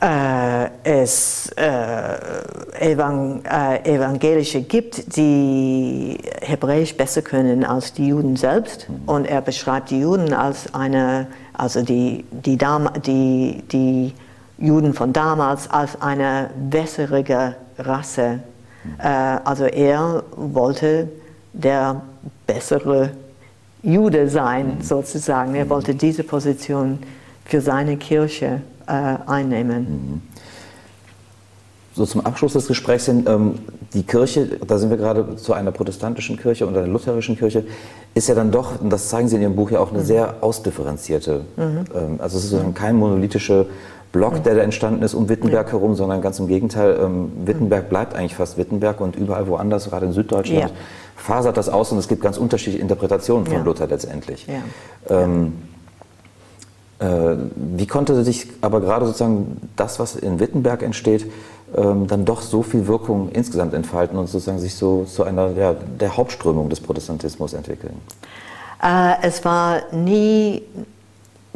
äh, 0.00 0.68
es 0.82 1.50
äh, 1.56 2.90
Evang 2.92 3.42
äh, 3.44 3.94
Evangelische 3.94 4.62
gibt, 4.62 5.16
die 5.16 6.18
Hebräisch 6.40 6.96
besser 6.96 7.22
können 7.22 7.64
als 7.64 7.92
die 7.92 8.08
Juden 8.08 8.36
selbst. 8.36 8.88
Und 9.06 9.26
er 9.26 9.40
beschreibt 9.40 9.90
die 9.90 10.00
Juden 10.00 10.32
als 10.32 10.74
eine, 10.74 11.28
also 11.52 11.82
die, 11.82 12.24
die, 12.30 12.56
Dam 12.56 12.90
die, 13.06 13.62
die 13.70 14.12
Juden 14.58 14.92
von 14.92 15.12
damals 15.12 15.70
als 15.70 16.00
eine 16.00 16.50
bessere 16.56 17.54
Rasse. 17.78 18.40
Äh, 18.98 19.06
also 19.06 19.64
er 19.64 20.24
wollte 20.36 21.08
der 21.52 22.02
bessere 22.52 23.10
Jude 23.82 24.28
sein, 24.28 24.78
sozusagen. 24.80 25.54
Er 25.54 25.68
wollte 25.68 25.94
diese 25.94 26.22
Position 26.22 26.98
für 27.44 27.60
seine 27.60 27.96
Kirche 27.96 28.60
äh, 28.86 29.16
einnehmen. 29.26 30.22
So 31.94 32.06
zum 32.06 32.24
Abschluss 32.24 32.54
des 32.54 32.68
Gesprächs 32.68 33.06
hin, 33.06 33.24
ähm, 33.26 33.58
die 33.92 34.02
Kirche, 34.02 34.58
da 34.66 34.78
sind 34.78 34.90
wir 34.90 34.96
gerade 34.96 35.36
zu 35.36 35.52
einer 35.52 35.72
protestantischen 35.72 36.38
Kirche 36.38 36.66
und 36.66 36.76
einer 36.76 36.86
lutherischen 36.86 37.36
Kirche, 37.36 37.64
ist 38.14 38.28
ja 38.28 38.34
dann 38.34 38.50
doch, 38.50 38.80
und 38.80 38.90
das 38.90 39.08
zeigen 39.08 39.28
Sie 39.28 39.36
in 39.36 39.42
Ihrem 39.42 39.56
Buch 39.56 39.70
ja 39.70 39.80
auch, 39.80 39.90
eine 39.90 40.00
mhm. 40.00 40.06
sehr 40.06 40.36
ausdifferenzierte. 40.40 41.44
Mhm. 41.56 41.84
Ähm, 41.94 42.18
also 42.18 42.38
es 42.38 42.44
ist 42.44 42.50
sozusagen 42.50 42.74
kein 42.74 42.96
monolithischer 42.96 43.66
Block, 44.12 44.42
der 44.44 44.54
da 44.54 44.60
entstanden 44.60 45.02
ist 45.02 45.14
um 45.14 45.28
Wittenberg 45.28 45.68
ja. 45.68 45.72
herum, 45.72 45.94
sondern 45.94 46.20
ganz 46.20 46.38
im 46.38 46.46
Gegenteil, 46.46 46.98
ähm, 47.02 47.32
Wittenberg 47.44 47.88
bleibt 47.88 48.14
eigentlich 48.14 48.34
fast 48.34 48.58
Wittenberg 48.58 49.00
und 49.00 49.16
überall 49.16 49.46
woanders, 49.48 49.88
gerade 49.88 50.06
in 50.06 50.12
Süddeutschland, 50.12 50.70
ja. 50.70 50.76
fasert 51.16 51.56
das 51.56 51.70
aus 51.70 51.92
und 51.92 51.98
es 51.98 52.08
gibt 52.08 52.22
ganz 52.22 52.36
unterschiedliche 52.36 52.82
Interpretationen 52.82 53.46
von 53.46 53.56
ja. 53.56 53.62
Luther 53.62 53.86
letztendlich. 53.86 54.46
Ähm, 55.08 55.54
äh, 56.98 57.36
wie 57.56 57.86
konnte 57.86 58.22
sich 58.22 58.48
aber 58.60 58.80
gerade 58.80 59.06
sozusagen 59.06 59.56
das, 59.76 59.98
was 59.98 60.14
in 60.14 60.38
Wittenberg 60.38 60.82
entsteht, 60.82 61.26
ähm, 61.74 62.06
dann 62.06 62.26
doch 62.26 62.42
so 62.42 62.62
viel 62.62 62.86
Wirkung 62.86 63.30
insgesamt 63.32 63.72
entfalten 63.72 64.18
und 64.18 64.28
sozusagen 64.28 64.58
sich 64.58 64.74
so 64.74 65.04
zu 65.04 65.24
einer 65.24 65.48
der 65.48 66.16
Hauptströmung 66.16 66.68
des 66.68 66.80
Protestantismus 66.80 67.54
entwickeln? 67.54 67.94
Äh, 68.82 69.14
es 69.22 69.44
war 69.44 69.80
nie 69.92 70.62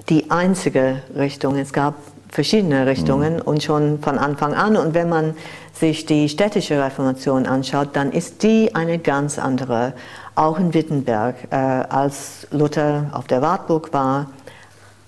die 0.08 0.30
einzige 0.30 1.02
Richtung. 1.14 1.56
Es 1.56 1.72
gab 1.72 1.96
verschiedene 2.28 2.86
Richtungen 2.86 3.36
mhm. 3.36 3.42
und 3.42 3.62
schon 3.62 3.98
von 4.00 4.18
Anfang 4.18 4.54
an. 4.54 4.76
Und 4.76 4.94
wenn 4.94 5.08
man 5.08 5.34
sich 5.72 6.06
die 6.06 6.28
städtische 6.28 6.82
Reformation 6.82 7.46
anschaut, 7.46 7.90
dann 7.94 8.12
ist 8.12 8.42
die 8.42 8.74
eine 8.74 8.98
ganz 8.98 9.38
andere. 9.38 9.92
Auch 10.34 10.58
in 10.58 10.74
Wittenberg, 10.74 11.36
äh, 11.50 11.56
als 11.56 12.46
Luther 12.50 13.06
auf 13.12 13.26
der 13.26 13.42
Wartburg 13.42 13.92
war, 13.92 14.30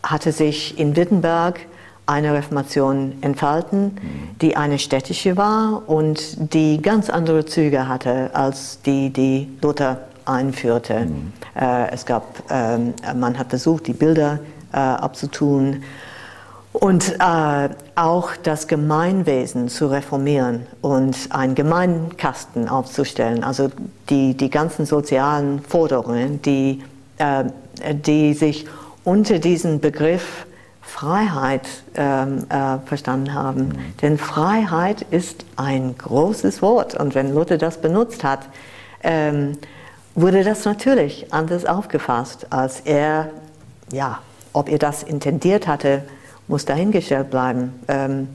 hatte 0.03 0.33
sich 0.33 0.79
in 0.79 0.97
Wittenberg 0.97 1.61
eine 2.07 2.33
Reformation 2.33 3.19
entfalten, 3.21 3.85
mhm. 3.85 4.39
die 4.41 4.57
eine 4.57 4.79
städtische 4.79 5.37
war 5.37 5.83
und 5.87 6.55
die 6.55 6.81
ganz 6.81 7.11
andere 7.11 7.45
Züge 7.45 7.87
hatte 7.87 8.31
als 8.33 8.81
die, 8.83 9.11
die 9.11 9.49
Luther 9.61 9.99
einführte. 10.25 11.01
Mhm. 11.01 11.33
Äh, 11.55 11.91
es 11.91 12.07
gab, 12.07 12.51
äh, 12.51 12.79
man 13.15 13.39
hat 13.39 13.49
versucht, 13.51 13.87
die 13.87 13.93
Bilder 13.93 14.39
äh, 14.73 14.77
abzutun 14.77 15.83
und 16.73 17.17
äh, 17.19 17.69
auch 17.95 18.31
das 18.43 18.69
Gemeinwesen 18.69 19.69
zu 19.69 19.87
reformieren 19.87 20.67
und 20.83 21.17
einen 21.31 21.55
Gemeinkasten 21.55 22.69
aufzustellen, 22.69 23.43
also 23.43 23.71
die, 24.11 24.37
die 24.37 24.51
ganzen 24.51 24.87
sozialen 24.87 25.61
Forderungen, 25.63 26.41
die, 26.43 26.83
äh, 27.19 27.45
die 27.95 28.35
sich 28.35 28.67
unter 29.05 29.39
diesem 29.39 29.81
Begriff 29.81 30.47
Freiheit 30.83 31.67
ähm, 31.97 32.47
äh, 32.49 32.79
verstanden 32.87 33.35
haben. 33.35 33.69
Mhm. 33.69 33.97
Denn 34.01 34.19
Freiheit 34.19 35.03
ist 35.11 35.45
ein 35.57 35.97
großes 35.97 36.63
Wort 36.63 36.95
und 36.95 37.15
wenn 37.15 37.35
Luther 37.35 37.59
das 37.59 37.81
benutzt 37.81 38.25
hat, 38.25 38.41
ähm, 39.03 39.59
wurde 40.15 40.45
das 40.45 40.65
natürlich 40.65 41.33
anders 41.33 41.67
aufgefasst, 41.67 42.47
als 42.51 42.81
er, 42.81 43.31
ja, 43.93 44.21
ob 44.53 44.69
er 44.69 44.79
das 44.79 45.03
intendiert 45.03 45.69
hatte, 45.69 46.03
muss 46.49 46.65
dahingestellt 46.65 47.31
bleiben. 47.31 47.73
Ähm, 47.89 48.29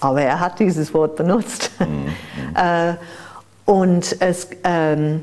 aber 0.00 0.22
er 0.22 0.40
hat 0.40 0.58
dieses 0.58 0.94
Wort 0.94 1.16
benutzt. 1.16 1.70
Mhm. 1.78 2.08
äh, 2.54 2.94
und 3.64 4.16
es, 4.20 4.48
ähm, 4.64 5.22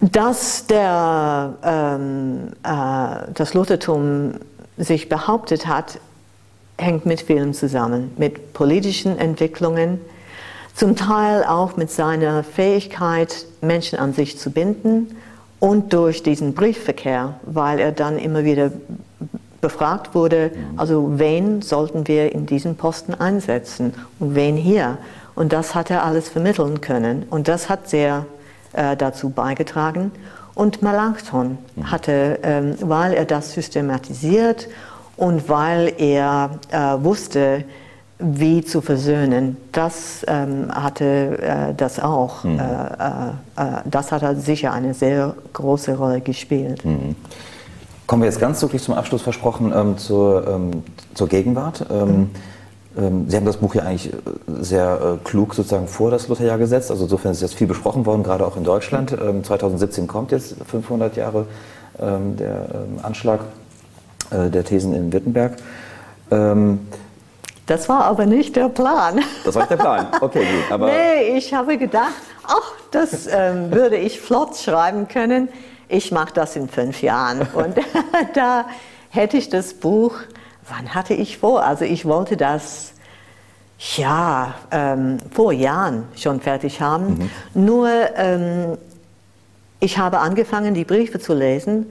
dass 0.00 0.66
der, 0.66 1.54
ähm, 1.62 2.48
äh, 2.62 3.32
das 3.32 3.54
Luthertum 3.54 4.34
sich 4.76 5.08
behauptet 5.08 5.66
hat, 5.66 5.98
hängt 6.78 7.06
mit 7.06 7.22
vielem 7.22 7.54
zusammen, 7.54 8.12
mit 8.18 8.52
politischen 8.52 9.18
Entwicklungen, 9.18 10.00
zum 10.74 10.94
Teil 10.94 11.44
auch 11.44 11.76
mit 11.78 11.90
seiner 11.90 12.44
Fähigkeit, 12.44 13.46
Menschen 13.62 13.98
an 13.98 14.12
sich 14.12 14.38
zu 14.38 14.50
binden 14.50 15.16
und 15.58 15.94
durch 15.94 16.22
diesen 16.22 16.52
Briefverkehr, 16.52 17.40
weil 17.44 17.78
er 17.78 17.92
dann 17.92 18.18
immer 18.18 18.44
wieder 18.44 18.70
befragt 19.60 20.14
wurde, 20.14 20.50
also 20.76 21.18
wen 21.18 21.62
sollten 21.62 22.06
wir 22.08 22.32
in 22.32 22.46
diesen 22.46 22.76
Posten 22.76 23.14
einsetzen 23.14 23.94
und 24.18 24.34
wen 24.34 24.56
hier. 24.56 24.98
Und 25.34 25.52
das 25.52 25.74
hat 25.74 25.90
er 25.90 26.04
alles 26.04 26.28
vermitteln 26.28 26.80
können 26.80 27.24
und 27.30 27.48
das 27.48 27.68
hat 27.68 27.88
sehr 27.88 28.26
äh, 28.72 28.96
dazu 28.96 29.30
beigetragen. 29.30 30.12
Und 30.54 30.80
Melanchthon 30.80 31.58
hatte, 31.84 32.38
ähm, 32.42 32.76
weil 32.80 33.12
er 33.12 33.26
das 33.26 33.52
systematisiert 33.52 34.68
und 35.16 35.48
weil 35.50 35.92
er 35.98 36.58
äh, 36.70 37.04
wusste, 37.04 37.64
wie 38.18 38.64
zu 38.64 38.80
versöhnen, 38.80 39.58
das 39.72 40.24
ähm, 40.26 40.70
hatte 40.72 41.38
äh, 41.42 41.74
das 41.74 42.00
auch, 42.00 42.44
mhm. 42.44 42.58
äh, 42.58 42.62
äh, 42.62 43.28
äh 43.56 43.82
das 43.84 44.12
hat 44.12 44.22
er 44.22 44.36
sicher 44.36 44.72
eine 44.72 44.94
sehr 44.94 45.34
große 45.52 45.96
Rolle 45.96 46.22
gespielt. 46.22 46.84
Mhm. 46.84 47.16
Kommen 48.06 48.22
wir 48.22 48.28
jetzt 48.28 48.40
ganz 48.40 48.62
wirklich 48.62 48.82
zum 48.82 48.94
Abschluss 48.94 49.22
versprochen 49.22 49.72
ähm, 49.74 49.98
zur, 49.98 50.46
ähm, 50.46 50.84
zur 51.14 51.28
Gegenwart. 51.28 51.84
Ähm, 51.90 52.30
ähm, 52.96 53.28
Sie 53.28 53.36
haben 53.36 53.44
das 53.44 53.56
Buch 53.56 53.74
ja 53.74 53.82
eigentlich 53.82 54.12
äh, 54.12 54.16
sehr 54.60 55.18
äh, 55.20 55.24
klug 55.24 55.54
sozusagen 55.54 55.88
vor 55.88 56.12
das 56.12 56.28
Lutherjahr 56.28 56.58
gesetzt. 56.58 56.90
Also 56.92 57.04
insofern 57.04 57.32
ist 57.32 57.42
jetzt 57.42 57.54
viel 57.54 57.66
besprochen 57.66 58.06
worden, 58.06 58.22
gerade 58.22 58.46
auch 58.46 58.56
in 58.56 58.62
Deutschland. 58.62 59.10
2017 59.10 60.04
ähm, 60.04 60.08
kommt 60.08 60.30
jetzt 60.30 60.54
500 60.66 61.16
Jahre 61.16 61.46
ähm, 61.98 62.36
der 62.36 62.68
Anschlag 63.02 63.40
äh, 64.30 64.50
der 64.50 64.64
Thesen 64.64 64.94
in 64.94 65.12
Wittenberg. 65.12 65.56
Das 67.66 67.88
war 67.88 68.04
aber 68.04 68.26
nicht 68.26 68.56
der 68.56 68.68
Plan. 68.68 69.20
Das 69.44 69.54
war 69.54 69.62
nicht 69.62 69.70
der 69.70 69.76
Plan. 69.76 70.06
Okay, 70.20 70.40
gut. 70.40 70.72
Aber 70.72 70.86
nee, 70.86 71.36
ich 71.36 71.54
habe 71.54 71.78
gedacht, 71.78 72.14
ach, 72.44 72.72
das 72.90 73.28
ähm, 73.30 73.70
würde 73.70 73.96
ich 73.96 74.20
flott 74.20 74.56
schreiben 74.56 75.06
können 75.06 75.48
ich 75.88 76.12
mache 76.12 76.32
das 76.34 76.56
in 76.56 76.68
fünf 76.68 77.02
Jahren. 77.02 77.42
Und 77.54 77.76
da 78.34 78.66
hätte 79.10 79.36
ich 79.36 79.48
das 79.48 79.74
Buch, 79.74 80.14
wann 80.68 80.94
hatte 80.94 81.14
ich 81.14 81.38
vor? 81.38 81.64
Also 81.64 81.84
ich 81.84 82.04
wollte 82.04 82.36
das 82.36 82.92
ja, 83.96 84.54
ähm, 84.70 85.18
vor 85.32 85.52
Jahren 85.52 86.04
schon 86.16 86.40
fertig 86.40 86.80
haben. 86.80 87.30
Mhm. 87.54 87.66
Nur 87.66 87.90
ähm, 88.16 88.78
ich 89.80 89.98
habe 89.98 90.18
angefangen, 90.20 90.74
die 90.74 90.84
Briefe 90.84 91.18
zu 91.18 91.34
lesen 91.34 91.86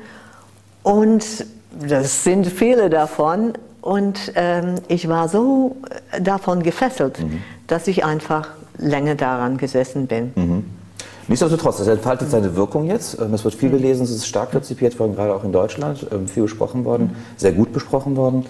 und 0.81 1.45
das 1.71 2.23
sind 2.23 2.47
viele 2.47 2.89
davon 2.89 3.53
und 3.81 4.31
ähm, 4.35 4.75
ich 4.87 5.07
war 5.07 5.29
so 5.29 5.75
davon 6.19 6.63
gefesselt, 6.63 7.19
mhm. 7.19 7.43
dass 7.67 7.87
ich 7.87 8.03
einfach 8.03 8.49
länger 8.77 9.15
daran 9.15 9.57
gesessen 9.57 10.07
bin. 10.07 10.33
Mhm. 10.35 10.65
Nichtsdestotrotz, 11.27 11.79
es 11.79 11.87
entfaltet 11.87 12.29
seine 12.29 12.55
Wirkung 12.55 12.85
jetzt. 12.85 13.19
Ähm, 13.19 13.33
es 13.33 13.43
wird 13.43 13.55
viel 13.55 13.71
gelesen, 13.71 14.03
es 14.03 14.11
ist 14.11 14.27
stark 14.27 14.53
rezipiert 14.53 14.99
worden, 14.99 15.15
gerade 15.15 15.33
auch 15.33 15.43
in 15.43 15.51
Deutschland, 15.51 16.05
ähm, 16.11 16.27
viel 16.27 16.43
besprochen 16.43 16.85
worden, 16.85 17.15
sehr 17.37 17.51
gut 17.51 17.73
besprochen 17.73 18.15
worden. 18.15 18.45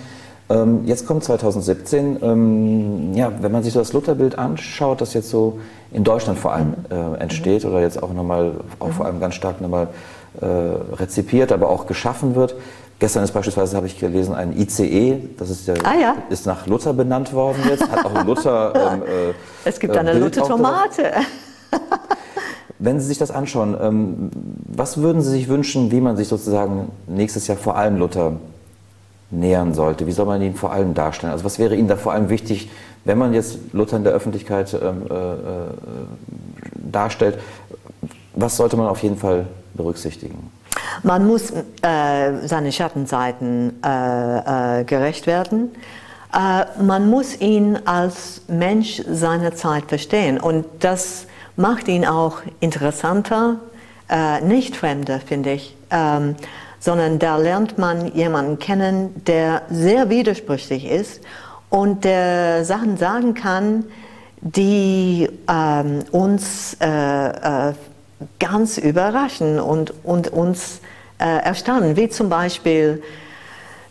Ähm, 0.47 0.81
jetzt 0.85 1.07
kommt 1.07 1.23
2017, 1.23 3.15
ja, 3.15 3.31
wenn 3.41 3.51
man 3.51 3.63
sich 3.63 3.73
das 3.73 3.93
Lutherbild 3.93 4.37
anschaut, 4.37 5.01
das 5.01 5.15
jetzt 5.15 5.31
so 5.31 5.59
in 5.91 6.03
Deutschland 6.03 6.37
vor 6.37 6.53
allem 6.53 6.75
äh, 6.91 7.19
entsteht 7.19 7.65
oder 7.65 7.81
jetzt 7.81 8.03
auch 8.03 8.13
nochmal, 8.13 8.51
auch 8.77 8.91
vor 8.91 9.07
allem 9.07 9.19
ganz 9.19 9.33
stark 9.33 9.59
nochmal 9.59 9.87
äh, 10.39 10.45
rezipiert, 10.45 11.51
aber 11.51 11.69
auch 11.69 11.87
geschaffen 11.87 12.35
wird. 12.35 12.55
Gestern 12.99 13.23
ist 13.23 13.31
beispielsweise, 13.31 13.75
habe 13.75 13.87
ich 13.87 13.99
gelesen, 13.99 14.35
ein 14.35 14.55
ICE, 14.55 15.17
das 15.37 15.49
ist, 15.49 15.67
der, 15.67 15.77
ah, 15.83 15.95
ja. 15.99 16.15
ist 16.29 16.45
nach 16.45 16.67
Luther 16.67 16.93
benannt 16.93 17.33
worden 17.33 17.61
jetzt, 17.67 17.89
hat 17.89 18.05
auch 18.05 18.23
Luther. 18.23 18.73
Ähm, 18.93 19.01
äh, 19.01 19.33
es 19.63 19.79
gibt 19.79 19.97
eine 19.97 20.13
Luther-Tomate. 20.13 21.11
Wenn 22.79 22.99
Sie 22.99 23.07
sich 23.07 23.17
das 23.17 23.31
anschauen, 23.31 23.75
ähm, 23.79 24.31
was 24.65 24.97
würden 24.97 25.21
Sie 25.21 25.31
sich 25.31 25.47
wünschen, 25.47 25.91
wie 25.91 26.01
man 26.01 26.17
sich 26.17 26.27
sozusagen 26.27 26.91
nächstes 27.07 27.47
Jahr 27.47 27.57
vor 27.57 27.77
allem 27.77 27.97
Luther 27.97 28.33
nähern 29.31 29.73
sollte? 29.73 30.07
Wie 30.07 30.11
soll 30.11 30.25
man 30.25 30.41
ihn 30.41 30.55
vor 30.55 30.71
allem 30.71 30.93
darstellen? 30.93 31.31
Also 31.31 31.45
was 31.45 31.59
wäre 31.59 31.75
Ihnen 31.75 31.87
da 31.87 31.95
vor 31.95 32.13
allem 32.13 32.29
wichtig, 32.29 32.69
wenn 33.05 33.17
man 33.17 33.33
jetzt 33.33 33.59
Luther 33.71 33.97
in 33.97 34.03
der 34.03 34.13
Öffentlichkeit 34.13 34.73
ähm, 34.73 35.05
äh, 35.09 35.13
äh, 35.13 35.37
darstellt? 36.91 37.39
Was 38.33 38.57
sollte 38.57 38.77
man 38.77 38.87
auf 38.87 39.01
jeden 39.03 39.17
Fall 39.17 39.47
berücksichtigen? 39.75 40.51
Man 41.03 41.25
muss 41.25 41.51
äh, 41.51 42.47
seine 42.47 42.71
Schattenseiten 42.71 43.81
äh, 43.83 44.81
äh, 44.81 44.83
gerecht 44.83 45.27
werden. 45.27 45.71
Äh, 46.33 46.65
man 46.81 47.09
muss 47.09 47.39
ihn 47.39 47.77
als 47.85 48.41
Mensch 48.47 49.01
seiner 49.09 49.55
Zeit 49.55 49.85
verstehen 49.85 50.39
und 50.39 50.65
das 50.79 51.27
macht 51.55 51.87
ihn 51.87 52.05
auch 52.05 52.41
interessanter, 52.59 53.59
nicht 54.43 54.75
fremder, 54.75 55.19
finde 55.19 55.53
ich. 55.53 55.75
Ähm, 55.89 56.35
sondern 56.85 57.17
da 57.17 57.37
lernt 57.37 57.79
man 57.79 58.13
jemanden 58.13 58.59
kennen, 58.59 59.23
der 59.25 59.63
sehr 59.71 60.11
widersprüchlich 60.11 60.85
ist 60.85 61.21
und 61.71 62.05
der 62.05 62.63
Sachen 62.63 62.97
sagen 62.97 63.33
kann, 63.33 63.85
die 64.39 65.27
ähm, 65.49 66.03
uns 66.11 66.77
äh, 66.79 67.69
äh, 67.69 67.73
ganz 68.39 68.77
überraschen 68.77 69.59
und, 69.59 69.95
und 70.03 70.27
uns 70.27 70.79
äh, 71.17 71.43
erstaunen, 71.43 71.95
wie 71.95 72.07
zum 72.07 72.29
Beispiel, 72.29 73.01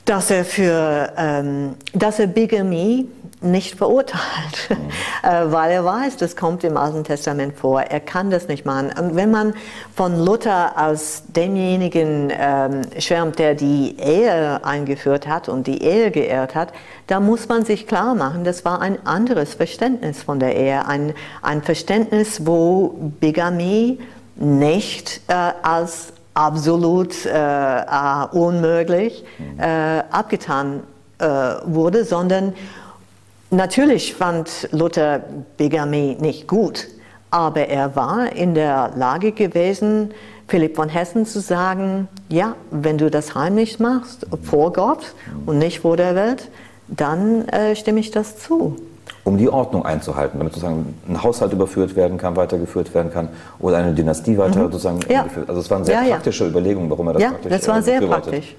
dass 0.05 0.31
er 0.31 0.45
für 0.45 1.13
ähm, 1.17 1.75
dass 1.95 2.21
er 2.21 2.29
Bigamie 2.29 3.09
nicht 3.45 3.77
verurteilt, 3.77 4.71
mhm. 4.71 4.77
Äh, 5.25 5.51
weil 5.53 5.73
er 5.73 5.85
weiß, 5.87 6.19
das 6.19 6.37
kommt 6.37 6.65
im 6.65 6.77
Alten 6.77 7.03
Testament 7.03 7.57
vor. 7.57 7.81
Er 7.81 8.01
kann 8.01 8.31
das 8.31 8.47
nicht 8.47 8.67
machen. 8.67 8.93
Und 8.99 9.17
wenn 9.17 9.31
man 9.31 9.55
von 9.97 10.23
Luther 10.23 10.77
als 10.77 11.23
demjenigen 11.29 12.31
ähm, 12.31 12.83
schwärmt, 12.99 13.39
der 13.39 13.55
die 13.55 13.97
Ehe 13.99 14.63
eingeführt 14.63 15.27
hat 15.27 15.49
und 15.49 15.67
die 15.67 15.83
Ehe 15.83 16.11
geehrt 16.11 16.55
hat, 16.55 16.75
da 17.07 17.21
muss 17.21 17.49
man 17.49 17.65
sich 17.65 17.87
klar 17.87 18.15
machen, 18.15 18.45
das 18.45 18.67
war 18.67 18.83
ein 18.83 18.99
anderes 19.07 19.55
Verständnis 19.55 20.23
von 20.23 20.41
der 20.41 20.57
Ehe, 20.57 20.87
ein, 20.87 21.15
ein 21.41 21.63
Verständnis, 21.63 22.47
wo 22.47 22.95
Bigamie 23.21 24.01
nicht 24.37 25.23
äh, 25.29 25.33
als 25.63 26.13
absolut 26.35 27.25
äh, 27.25 27.31
äh 27.31 28.27
unmöglich 28.33 29.25
mhm. 29.39 29.61
äh, 29.61 30.03
abgetan 30.11 30.83
äh, 31.19 31.27
wurde, 31.65 32.05
sondern 32.05 32.53
Natürlich 33.55 34.15
fand 34.15 34.69
Luther 34.73 35.21
Bigamie 35.57 36.17
nicht 36.19 36.49
gut, 36.49 36.89
aber 37.31 37.69
er 37.69 37.95
war 37.95 38.33
in 38.33 38.55
der 38.55 38.91
Lage 38.97 39.31
gewesen, 39.31 40.13
Philipp 40.49 40.75
von 40.75 40.89
Hessen 40.89 41.25
zu 41.25 41.41
sagen, 41.41 42.09
ja, 42.29 42.57
wenn 42.73 42.99
du 42.99 43.13
das 43.13 43.37
heimlich 43.37 43.79
machst, 43.79 44.27
vor 44.43 44.73
Gott 44.73 45.15
und 45.47 45.59
nicht 45.59 45.81
vor 45.81 45.97
der 45.97 46.17
Welt, 46.17 46.51
dann 46.89 47.47
äh, 47.47 47.77
stimme 47.77 48.01
ich 48.01 48.11
das 48.11 48.39
zu 48.39 48.77
um 49.25 49.39
die 49.39 49.49
Ordnung 49.49 49.87
einzuhalten, 49.87 50.39
damit 50.39 50.53
sozusagen 50.53 50.95
ein 51.09 51.23
Haushalt 51.23 51.53
überführt 51.53 51.97
werden 51.97 52.19
kann, 52.19 52.37
weitergeführt 52.37 52.93
werden 52.95 53.11
kann 53.11 53.29
oder 53.59 53.79
eine 53.79 53.95
Dynastie 53.95 54.37
weiter 54.37 54.61
mhm. 54.61 54.73
sozusagen 54.73 55.01
ja. 55.09 55.27
Also 55.47 55.61
es 55.61 55.71
waren 55.71 55.85
sehr 55.85 56.03
ja, 56.03 56.15
praktische 56.15 56.45
ja. 56.45 56.51
Überlegungen, 56.51 56.91
warum 56.91 57.09
er 57.09 57.15
das 57.15 57.23
ja, 57.23 57.31
praktisch 57.31 57.51
das 57.51 57.69
war 57.69 57.79
äh, 57.79 57.83
sehr 57.83 58.01
praktisch. 58.03 58.57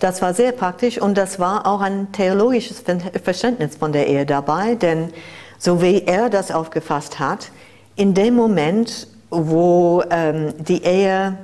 Das 0.00 0.22
war 0.22 0.34
sehr 0.34 0.52
praktisch 0.52 1.00
und 1.00 1.16
das 1.16 1.38
war 1.38 1.66
auch 1.66 1.80
ein 1.80 2.10
theologisches 2.12 2.82
Verständnis 3.22 3.76
von 3.76 3.92
der 3.92 4.08
Ehe 4.08 4.26
dabei, 4.26 4.74
denn 4.74 5.10
so 5.58 5.80
wie 5.80 6.02
er 6.04 6.30
das 6.30 6.50
aufgefasst 6.50 7.20
hat, 7.20 7.50
in 7.94 8.14
dem 8.14 8.34
Moment, 8.34 9.08
wo 9.30 10.02
ähm, 10.10 10.52
die 10.58 10.82
Ehe 10.82 11.36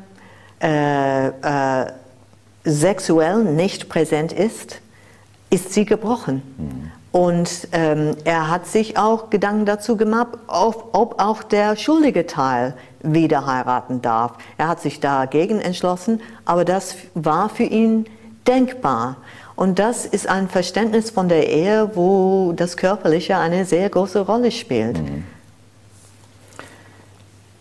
äh, 0.62 1.28
äh, 1.28 1.86
sexuell 2.64 3.44
nicht 3.44 3.88
präsent 3.88 4.32
ist, 4.32 4.80
ist 5.50 5.72
sie 5.72 5.84
gebrochen. 5.84 6.42
Mhm. 6.56 6.90
Und 7.14 7.68
ähm, 7.70 8.16
er 8.24 8.50
hat 8.50 8.66
sich 8.66 8.98
auch 8.98 9.30
Gedanken 9.30 9.66
dazu 9.66 9.96
gemacht, 9.96 10.36
ob, 10.48 10.88
ob, 10.94 11.22
auch 11.22 11.44
der 11.44 11.76
schuldige 11.76 12.26
Teil 12.26 12.74
wieder 13.04 13.46
heiraten 13.46 14.02
darf. 14.02 14.32
Er 14.58 14.66
hat 14.66 14.80
sich 14.80 14.98
dagegen 14.98 15.60
entschlossen, 15.60 16.20
aber 16.44 16.64
das 16.64 16.96
war 17.14 17.48
für 17.50 17.62
ihn 17.62 18.06
denkbar. 18.48 19.18
Und 19.54 19.78
das 19.78 20.06
ist 20.06 20.28
ein 20.28 20.48
Verständnis 20.48 21.10
von 21.10 21.28
der 21.28 21.48
Ehe, 21.48 21.92
wo 21.94 22.52
das 22.56 22.76
Körperliche 22.76 23.38
eine 23.38 23.64
sehr 23.64 23.88
große 23.90 24.18
Rolle 24.18 24.50
spielt. 24.50 24.98
Mhm. 24.98 25.22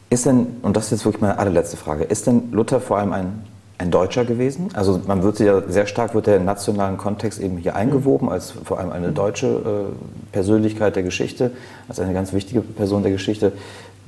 Ist 0.09 0.25
denn, 0.25 0.47
und 0.63 0.75
das 0.75 0.85
ist 0.85 0.91
jetzt 0.93 1.05
wirklich 1.05 1.21
meine 1.21 1.37
allerletzte 1.37 1.77
Frage, 1.77 2.05
ist 2.05 2.25
denn 2.25 2.51
Luther 2.51 2.81
vor 2.81 2.97
allem 2.97 3.13
ein 3.13 3.45
ein 3.83 3.91
Deutscher 3.91 4.25
gewesen. 4.25 4.69
Also 4.73 5.01
man 5.05 5.23
wird 5.23 5.39
ja 5.39 5.61
sehr 5.67 5.85
stark 5.85 6.15
wird 6.15 6.27
der 6.27 6.39
nationalen 6.39 6.97
Kontext 6.97 7.39
eben 7.39 7.57
hier 7.57 7.75
eingewoben 7.75 8.29
als 8.29 8.51
vor 8.51 8.79
allem 8.79 8.91
eine 8.91 9.11
deutsche 9.11 9.47
äh, 9.47 10.31
Persönlichkeit 10.31 10.95
der 10.95 11.03
Geschichte, 11.03 11.51
als 11.87 11.99
eine 11.99 12.13
ganz 12.13 12.33
wichtige 12.33 12.61
Person 12.61 13.03
der 13.03 13.11
Geschichte. 13.11 13.51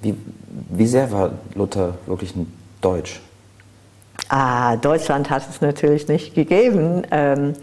Wie, 0.02 0.16
wie 0.70 0.88
sehr 0.88 1.12
war 1.12 1.32
Luther 1.56 1.96
wirklich 2.06 2.36
ein 2.36 2.52
Deutsch? 2.82 3.20
Ah, 4.30 4.78
Deutschland 4.78 5.30
hat 5.30 5.44
es 5.50 5.62
natürlich 5.62 6.08
nicht 6.08 6.34
gegeben. 6.34 7.04
Ähm, 7.12 7.54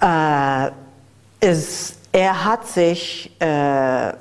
äh, 0.00 0.70
es, 1.40 1.94
er 2.10 2.44
hat 2.44 2.66
sich 2.66 3.30
äh, 3.38 4.12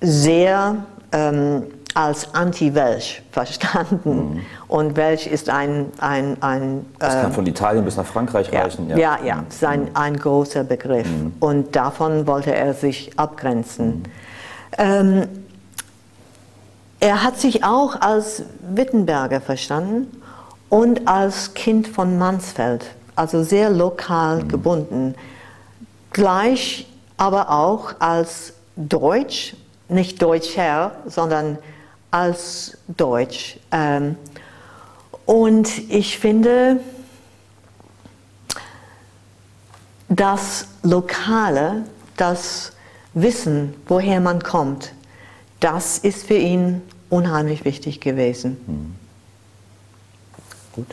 sehr 0.00 0.76
ähm, 1.12 1.64
als 1.96 2.34
Anti-Welsch 2.34 3.22
verstanden. 3.32 4.34
Mhm. 4.34 4.46
Und 4.68 4.96
Welsch 4.96 5.26
ist 5.26 5.48
ein... 5.48 5.86
ein, 5.98 6.36
ein 6.42 6.84
das 6.98 7.14
kann 7.14 7.30
äh, 7.30 7.34
von 7.34 7.46
Italien 7.46 7.84
bis 7.84 7.96
nach 7.96 8.04
Frankreich 8.04 8.50
ja, 8.52 8.62
reichen. 8.62 8.88
Ja, 8.90 8.96
ja, 8.98 9.18
ja 9.24 9.44
ist 9.48 9.64
ein, 9.64 9.88
ein 9.94 10.16
großer 10.16 10.62
Begriff. 10.64 11.08
Mhm. 11.08 11.32
Und 11.40 11.74
davon 11.74 12.26
wollte 12.26 12.54
er 12.54 12.74
sich 12.74 13.18
abgrenzen. 13.18 13.86
Mhm. 13.86 14.02
Ähm, 14.76 15.28
er 17.00 17.22
hat 17.22 17.38
sich 17.38 17.64
auch 17.64 17.98
als 18.00 18.42
Wittenberger 18.60 19.40
verstanden 19.40 20.20
und 20.68 21.08
als 21.08 21.54
Kind 21.54 21.88
von 21.88 22.18
Mansfeld, 22.18 22.84
also 23.14 23.42
sehr 23.42 23.70
lokal 23.70 24.42
mhm. 24.42 24.48
gebunden. 24.48 25.14
Gleich 26.12 26.86
aber 27.16 27.50
auch 27.50 27.94
als 28.00 28.52
Deutsch, 28.76 29.56
nicht 29.88 30.20
Deutscher, 30.20 30.92
sondern 31.06 31.56
als 32.10 32.78
Deutsch. 32.88 33.58
Ähm, 33.72 34.16
und 35.24 35.90
ich 35.90 36.18
finde, 36.18 36.80
das 40.08 40.68
Lokale, 40.82 41.84
das 42.16 42.72
Wissen, 43.14 43.74
woher 43.86 44.20
man 44.20 44.42
kommt, 44.42 44.92
das 45.60 45.98
ist 45.98 46.26
für 46.26 46.36
ihn 46.36 46.82
unheimlich 47.08 47.64
wichtig 47.64 48.00
gewesen. 48.00 48.56
Hm. 48.66 48.94
Gut. 50.72 50.86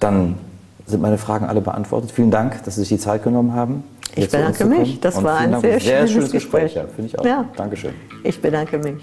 Dann 0.00 0.38
sind 0.86 1.02
meine 1.02 1.18
Fragen 1.18 1.44
alle 1.44 1.60
beantwortet. 1.60 2.10
Vielen 2.10 2.30
Dank, 2.30 2.64
dass 2.64 2.74
Sie 2.74 2.80
sich 2.80 2.88
die 2.88 2.98
Zeit 2.98 3.22
genommen 3.22 3.52
haben. 3.52 3.84
Ich 4.16 4.28
bedanke 4.28 4.64
mich. 4.64 4.98
Das 5.00 5.22
war 5.22 5.38
ein 5.38 5.60
sehr, 5.60 5.78
sehr 5.78 5.98
schönes, 5.98 6.12
schönes 6.12 6.32
Gespräch. 6.32 6.74
Gespräch. 6.74 6.74
Ja, 6.74 6.86
finde 6.86 7.06
ich 7.06 7.18
auch. 7.18 7.24
Ja. 7.24 7.44
Dankeschön. 7.56 7.94
Ich 8.24 8.40
bedanke 8.40 8.78
mich. 8.78 9.02